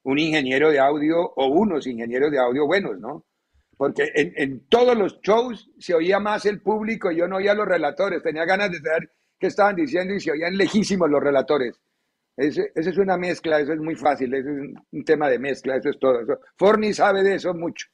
un 0.03 0.19
ingeniero 0.19 0.71
de 0.71 0.79
audio 0.79 1.21
o 1.21 1.47
unos 1.47 1.87
ingenieros 1.87 2.31
de 2.31 2.39
audio 2.39 2.67
buenos, 2.67 2.99
¿no? 2.99 3.25
Porque 3.77 4.11
en, 4.15 4.67
todos 4.69 4.97
los 4.97 5.21
shows 5.21 5.71
se 5.79 5.95
oía 5.95 6.19
más 6.19 6.45
el 6.47 6.61
público, 6.61 7.13
yo 7.13 7.29
no 7.29 7.37
oía 7.37 7.55
los 7.55 7.67
relatores, 7.67 8.23
tenía 8.23 8.45
ganas 8.45 8.73
de 8.73 8.79
saber 8.79 9.11
qué 9.39 9.47
estaban 9.47 9.77
diciendo 9.77 10.15
y 10.15 10.21
se 10.21 10.33
oían 10.33 10.57
lejísimos 10.57 11.09
los 11.09 11.23
relatores. 11.23 11.81
Ese, 12.37 12.73
es 12.75 12.99
una 12.99 13.17
mezcla, 13.17 13.61
eso 13.61 13.73
es 13.73 13.81
muy 13.81 13.95
fácil, 13.95 14.35
eso 14.35 14.49
es 14.49 14.57
un, 14.93 15.05
tema 15.05 15.29
de 15.29 15.39
mezcla, 15.39 15.77
eso 15.77 15.91
es 15.91 15.99
todo. 15.99 16.21
Eso. 16.21 16.39
Forni 16.57 16.93
sabe 16.93 17.23
de 17.23 17.37
eso 17.37 17.55
mucho. 17.55 17.87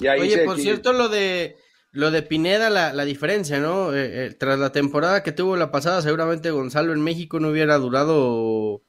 Oye, 0.00 0.44
por 0.44 0.58
cierto, 0.58 0.92
lo 0.92 1.08
de 1.08 1.56
lo 1.92 2.10
de 2.10 2.22
Pineda, 2.22 2.68
la, 2.68 3.04
diferencia, 3.06 3.58
¿no? 3.58 3.94
Eh, 3.94 4.26
eh, 4.26 4.34
tras 4.34 4.58
la 4.58 4.70
temporada 4.70 5.22
que 5.22 5.32
tuvo 5.32 5.56
la 5.56 5.70
pasada, 5.70 6.02
seguramente 6.02 6.50
Gonzalo 6.50 6.92
en 6.92 7.00
México 7.00 7.40
no 7.40 7.48
hubiera 7.48 7.78
durado 7.78 8.82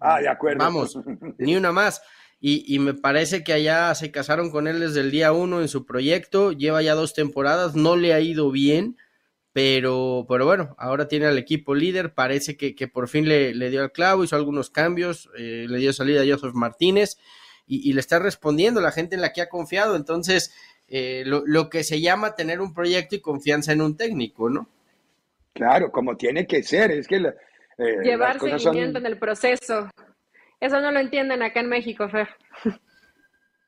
Ah, 0.00 0.20
de 0.20 0.28
acuerdo. 0.28 0.58
Vamos, 0.58 0.98
ni 1.38 1.56
una 1.56 1.72
más. 1.72 2.02
Y, 2.38 2.78
me 2.78 2.92
parece 2.92 3.42
que 3.42 3.54
allá 3.54 3.94
se 3.94 4.10
casaron 4.10 4.50
con 4.50 4.68
él 4.68 4.78
desde 4.78 5.00
el 5.00 5.10
día 5.10 5.32
uno 5.32 5.62
en 5.62 5.68
su 5.68 5.86
proyecto, 5.86 6.52
lleva 6.52 6.82
ya 6.82 6.94
dos 6.94 7.14
temporadas, 7.14 7.74
no 7.74 7.96
le 7.96 8.12
ha 8.12 8.20
ido 8.20 8.50
bien, 8.50 8.98
pero, 9.52 10.26
pero 10.28 10.44
bueno, 10.44 10.74
ahora 10.78 11.08
tiene 11.08 11.26
al 11.26 11.38
equipo 11.38 11.74
líder, 11.74 12.12
parece 12.12 12.58
que, 12.58 12.88
por 12.88 13.08
fin 13.08 13.26
le, 13.26 13.70
dio 13.70 13.82
al 13.82 13.90
clavo, 13.90 14.22
hizo 14.22 14.36
algunos 14.36 14.68
cambios, 14.68 15.30
eh, 15.38 15.66
le 15.66 15.78
dio 15.78 15.94
salida 15.94 16.22
a 16.22 16.26
Joseph 16.26 16.54
Martínez 16.54 17.16
y, 17.66 17.92
le 17.94 18.00
está 18.00 18.18
respondiendo 18.18 18.82
la 18.82 18.92
gente 18.92 19.14
en 19.16 19.22
la 19.22 19.32
que 19.32 19.40
ha 19.40 19.48
confiado, 19.48 19.96
entonces 19.96 20.54
eh, 20.88 21.24
lo, 21.24 21.70
que 21.70 21.84
se 21.84 22.02
llama 22.02 22.36
tener 22.36 22.60
un 22.60 22.74
proyecto 22.74 23.16
y 23.16 23.20
confianza 23.20 23.72
en 23.72 23.80
un 23.80 23.96
técnico, 23.96 24.50
¿no? 24.50 24.68
Claro, 25.54 25.90
como 25.90 26.16
tiene 26.16 26.46
que 26.46 26.62
ser, 26.62 26.92
es 26.92 27.08
que... 27.08 27.34
Eh, 27.78 28.02
Llevar 28.02 28.40
seguimiento 28.40 28.98
en 28.98 29.06
el 29.06 29.18
proceso. 29.18 29.88
Eso 30.60 30.80
no 30.80 30.90
lo 30.90 31.00
entienden 31.00 31.42
acá 31.42 31.60
en 31.60 31.68
México, 31.68 32.08
Fer. 32.08 32.28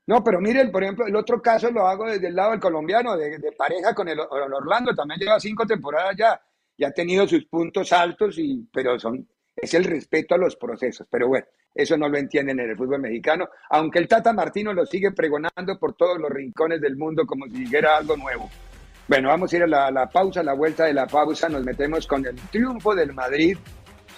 No, 0.07 0.25
pero 0.25 0.41
miren, 0.41 0.71
por 0.71 0.83
ejemplo, 0.83 1.07
el 1.07 1.15
otro 1.17 1.43
caso 1.43 1.71
lo 1.71 1.87
hago 1.87 2.07
desde 2.07 2.29
el 2.29 2.35
lado 2.35 2.53
del 2.53 2.61
colombiano, 2.61 3.15
de, 3.15 3.53
pareja 3.53 3.95
con 3.95 4.09
el, 4.09 4.19
Orlando, 4.19 4.95
también 4.95 5.21
lleva 5.21 5.39
cinco 5.39 5.67
temporadas 5.67 6.17
ya, 6.17 6.41
y 6.79 6.85
ha 6.85 6.91
tenido 6.93 7.29
sus 7.29 7.45
puntos 7.45 7.93
altos, 7.93 8.39
y, 8.39 8.67
pero 8.73 8.99
son, 8.99 9.29
es 9.55 9.75
el 9.75 9.85
respeto 9.85 10.35
a 10.35 10.39
los 10.39 10.57
procesos. 10.57 11.07
Pero 11.11 11.29
bueno, 11.29 11.45
eso 11.75 11.99
no 11.99 12.09
lo 12.09 12.17
entienden 12.17 12.59
en 12.59 12.71
el 12.71 12.77
fútbol 12.79 13.03
mexicano, 13.03 13.51
aunque 13.69 13.99
el 13.99 14.09
Tata 14.09 14.33
Martino 14.33 14.73
lo 14.73 14.87
sigue 14.87 15.13
pregonando 15.13 15.79
por 15.79 15.93
todos 15.93 16.19
los 16.19 16.31
rincones 16.31 16.81
del 16.81 16.97
mundo 16.97 17.27
como 17.27 17.45
si 17.45 17.65
dijera 17.65 17.99
algo 17.99 18.17
nuevo. 18.17 18.49
Bueno, 19.09 19.29
vamos 19.29 19.53
a 19.53 19.57
ir 19.57 19.63
a 19.65 19.67
la, 19.67 19.91
la 19.91 20.09
pausa, 20.09 20.41
a 20.41 20.43
la 20.43 20.55
vuelta 20.55 20.87
de 20.87 20.95
la 20.95 21.07
pausa, 21.07 21.51
nos 21.51 21.65
metemos 21.65 22.07
con 22.07 22.25
el 22.25 22.37
triunfo 22.51 22.95
del 22.95 23.13
Madrid 23.13 23.59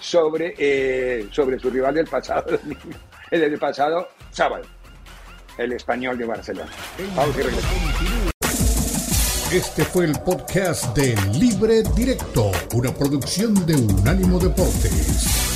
sobre, 0.01 0.55
eh, 0.57 1.29
sobre 1.31 1.57
su 1.57 1.69
rival 1.69 1.95
del 1.95 2.07
pasado, 2.07 2.59
el 3.31 3.39
del 3.39 3.57
pasado 3.57 4.09
sábado 4.31 4.65
el 5.57 5.73
español 5.73 6.17
de 6.17 6.25
Barcelona. 6.25 6.71
Este 9.51 9.83
fue 9.83 10.05
el 10.05 10.13
podcast 10.19 10.95
de 10.95 11.15
Libre 11.37 11.83
Directo, 11.95 12.51
una 12.73 12.93
producción 12.93 13.65
de 13.65 13.75
Unánimo 13.75 14.39
Deportes. 14.39 15.50